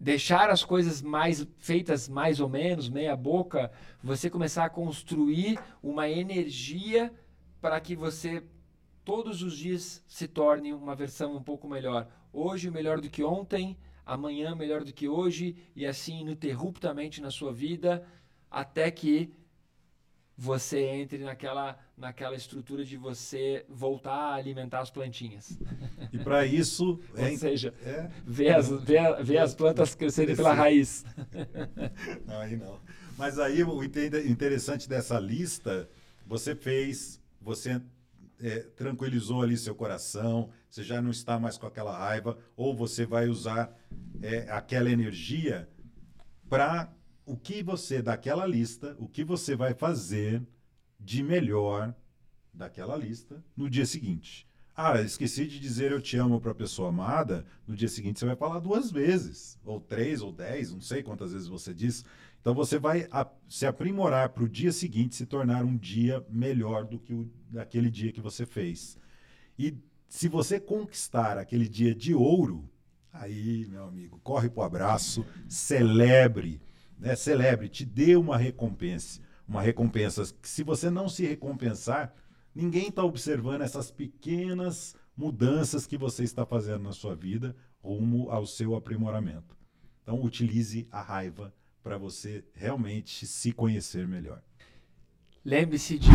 deixar 0.01 0.51
as 0.51 0.65
coisas 0.65 1.03
mais 1.03 1.47
feitas 1.59 2.09
mais 2.09 2.41
ou 2.41 2.49
menos, 2.49 2.89
meia 2.89 3.17
boca, 3.17 3.71
você 4.03 4.31
começar 4.31 4.65
a 4.65 4.71
construir 4.71 5.59
uma 5.83 6.09
energia 6.09 7.13
para 7.61 7.81
que 7.81 7.97
você 7.97 8.43
todos 9.05 9.43
os 9.43 9.57
dias 9.57 10.05
se 10.07 10.29
torne 10.29 10.73
uma 10.73 10.95
versão 10.95 11.35
um 11.35 11.43
pouco 11.43 11.67
melhor. 11.67 12.07
Hoje 12.33 12.71
melhor 12.71 13.01
do 13.01 13.09
que 13.09 13.25
ontem, 13.25 13.77
amanhã 14.05 14.55
melhor 14.55 14.85
do 14.85 14.93
que 14.93 15.09
hoje 15.09 15.57
e 15.75 15.87
assim 15.87 16.21
ininterruptamente 16.21 17.21
na 17.21 17.31
sua 17.31 17.53
vida 17.53 18.07
até 18.51 18.91
que 18.91 19.33
você 20.41 20.79
entre 20.79 21.19
naquela, 21.19 21.77
naquela 21.97 22.37
estrutura 22.37 22.85
de 22.85 22.97
você 22.97 23.67
voltar 23.69 24.13
a 24.13 24.35
alimentar 24.35 24.79
as 24.79 24.89
plantinhas. 24.89 25.59
E 26.13 26.19
para 26.19 26.47
isso. 26.47 27.01
Ou 27.19 27.37
seja, 27.37 27.75
é, 27.85 28.09
ver, 28.25 28.55
as, 28.55 28.69
ver, 28.69 29.25
ver 29.25 29.39
as 29.39 29.53
plantas 29.53 29.97
crescerem 29.97 30.37
pela 30.37 30.55
raiz. 30.55 31.05
Não, 32.25 32.39
aí 32.39 32.57
não. 32.57 32.79
Mas 33.17 33.39
aí 33.41 33.65
o 33.65 33.83
interessante 33.83 34.89
dessa 34.89 35.19
lista, 35.19 35.89
você 36.25 36.55
fez, 36.55 37.21
você 37.41 37.83
é, 38.41 38.61
tranquilizou 38.77 39.43
ali 39.43 39.57
seu 39.57 39.75
coração, 39.75 40.51
você 40.71 40.85
já 40.85 41.03
não 41.03 41.11
está 41.11 41.41
mais 41.41 41.59
com 41.59 41.67
aquela 41.67 41.99
raiva, 41.99 42.39
ou 42.57 42.77
você 42.77 43.05
vai 43.05 43.27
usar 43.29 43.77
é, 44.23 44.49
aquela 44.51 44.89
energia 44.89 45.69
para 46.49 46.93
o 47.29 47.37
que 47.37 47.63
você, 47.63 48.01
daquela 48.01 48.47
lista, 48.47 48.97
o 48.99 49.07
que 49.07 49.23
você 49.23 49.55
vai 49.55 49.75
fazer 49.75 50.43
de 50.99 51.23
melhor 51.23 51.95
daquela 52.55 52.97
lista 52.97 53.45
no 53.55 53.69
dia 53.69 53.85
seguinte. 53.85 54.49
Ah, 54.75 54.99
esqueci 55.03 55.47
de 55.47 55.61
dizer 55.61 55.93
eu 55.93 56.01
te 56.01 56.17
amo 56.17 56.41
para 56.41 56.53
a 56.53 56.55
pessoa 56.55 56.89
amada. 56.89 57.45
No 57.67 57.77
dia 57.77 57.89
seguinte 57.89 58.19
você 58.19 58.25
vai 58.25 58.35
falar 58.35 58.61
duas 58.61 58.91
vezes, 58.91 59.59
ou 59.63 59.79
três, 59.79 60.23
ou 60.23 60.33
dez, 60.33 60.73
não 60.73 60.81
sei 60.81 61.03
quantas 61.03 61.33
vezes 61.33 61.49
você 61.49 61.75
diz. 61.75 62.03
Então 62.41 62.55
você 62.55 62.79
vai 62.79 63.07
se 63.47 63.67
aprimorar 63.67 64.31
para 64.31 64.45
o 64.45 64.49
dia 64.49 64.73
seguinte 64.73 65.15
se 65.15 65.27
tornar 65.27 65.65
um 65.65 65.77
dia 65.77 66.25
melhor 66.31 66.87
do 66.87 66.99
que 66.99 67.13
o 67.13 67.31
daquele 67.51 67.91
dia 67.91 68.11
que 68.11 68.23
você 68.23 68.47
fez. 68.47 68.97
E 69.59 69.77
se 70.09 70.29
você 70.29 70.59
conquistar 70.59 71.37
aquele 71.37 71.69
dia 71.69 71.95
de 71.95 72.15
ouro, 72.15 72.71
aí, 73.13 73.67
meu 73.69 73.85
amigo, 73.85 74.19
corre 74.23 74.49
para 74.49 74.63
o 74.63 74.65
abraço, 74.65 75.27
celebre 75.47 76.61
né, 76.99 77.15
celebre, 77.15 77.69
te 77.69 77.85
dê 77.85 78.17
uma 78.17 78.37
recompensa. 78.37 79.21
Uma 79.47 79.63
recompensa 79.63 80.23
que, 80.43 80.49
se 80.49 80.63
você 80.63 80.91
não 80.91 81.09
se 81.09 81.25
recompensar, 81.27 82.15
ninguém 82.55 82.89
está 82.89 83.03
observando 83.03 83.63
essas 83.63 83.91
pequenas 83.91 84.95
mudanças 85.17 85.87
que 85.87 85.97
você 85.97 86.23
está 86.23 86.45
fazendo 86.45 86.85
na 86.85 86.93
sua 86.93 87.15
vida 87.15 87.57
rumo 87.83 88.31
ao 88.31 88.45
seu 88.45 88.75
aprimoramento. 88.75 89.57
Então, 90.03 90.23
utilize 90.23 90.87
a 90.91 91.01
raiva 91.01 91.55
para 91.83 91.97
você 91.97 92.45
realmente 92.55 93.27
se 93.27 93.53
conhecer 93.53 94.07
melhor. 94.07 94.43
Lembre-se 95.45 95.99
de 95.99 96.09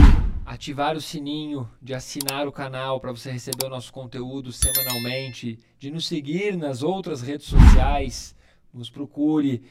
ativar 0.46 0.96
o 0.96 1.02
sininho, 1.02 1.68
de 1.82 1.94
assinar 1.94 2.48
o 2.48 2.52
canal 2.52 3.00
para 3.00 3.12
você 3.12 3.32
receber 3.32 3.66
o 3.66 3.70
nosso 3.70 3.92
conteúdo 3.92 4.52
semanalmente, 4.52 5.58
de 5.80 5.90
nos 5.90 6.06
seguir 6.06 6.56
nas 6.56 6.84
outras 6.84 7.22
redes 7.22 7.48
sociais, 7.48 8.36
nos 8.72 8.90
procure 8.90 9.64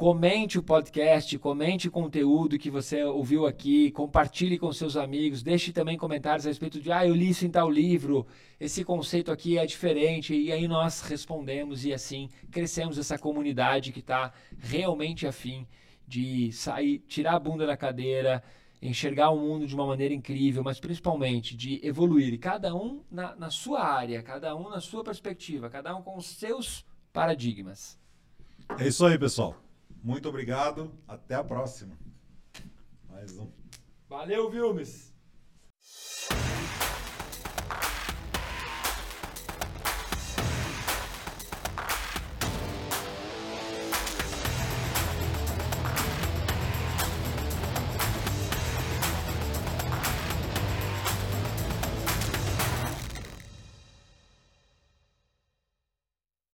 Comente 0.00 0.58
o 0.58 0.62
podcast, 0.62 1.38
comente 1.38 1.88
o 1.88 1.90
conteúdo 1.90 2.58
que 2.58 2.70
você 2.70 3.04
ouviu 3.04 3.44
aqui, 3.44 3.90
compartilhe 3.90 4.58
com 4.58 4.72
seus 4.72 4.96
amigos, 4.96 5.42
deixe 5.42 5.74
também 5.74 5.98
comentários 5.98 6.46
a 6.46 6.48
respeito 6.48 6.80
de, 6.80 6.90
ah, 6.90 7.06
eu 7.06 7.14
li 7.14 7.28
isso 7.28 7.44
em 7.44 7.50
tal 7.50 7.68
livro, 7.68 8.26
esse 8.58 8.82
conceito 8.82 9.30
aqui 9.30 9.58
é 9.58 9.66
diferente, 9.66 10.34
e 10.34 10.50
aí 10.50 10.66
nós 10.66 11.02
respondemos 11.02 11.84
e 11.84 11.92
assim 11.92 12.30
crescemos 12.50 12.96
essa 12.96 13.18
comunidade 13.18 13.92
que 13.92 13.98
está 13.98 14.32
realmente 14.58 15.26
afim 15.26 15.66
de 16.08 16.50
sair, 16.50 17.00
tirar 17.00 17.34
a 17.34 17.38
bunda 17.38 17.66
da 17.66 17.76
cadeira, 17.76 18.42
enxergar 18.80 19.28
o 19.28 19.38
mundo 19.38 19.66
de 19.66 19.74
uma 19.74 19.84
maneira 19.84 20.14
incrível, 20.14 20.64
mas 20.64 20.80
principalmente 20.80 21.54
de 21.54 21.78
evoluir, 21.86 22.40
cada 22.40 22.74
um 22.74 23.02
na, 23.10 23.36
na 23.36 23.50
sua 23.50 23.84
área, 23.84 24.22
cada 24.22 24.56
um 24.56 24.70
na 24.70 24.80
sua 24.80 25.04
perspectiva, 25.04 25.68
cada 25.68 25.94
um 25.94 26.00
com 26.00 26.16
os 26.16 26.24
seus 26.24 26.86
paradigmas. 27.12 28.00
É 28.78 28.88
isso 28.88 29.04
aí, 29.04 29.18
pessoal. 29.18 29.54
Muito 30.02 30.28
obrigado. 30.28 30.92
Até 31.06 31.34
a 31.34 31.44
próxima. 31.44 31.98
Mais 33.08 33.36
um. 33.38 33.50
Valeu, 34.08 34.50
Vilmes! 34.50 35.14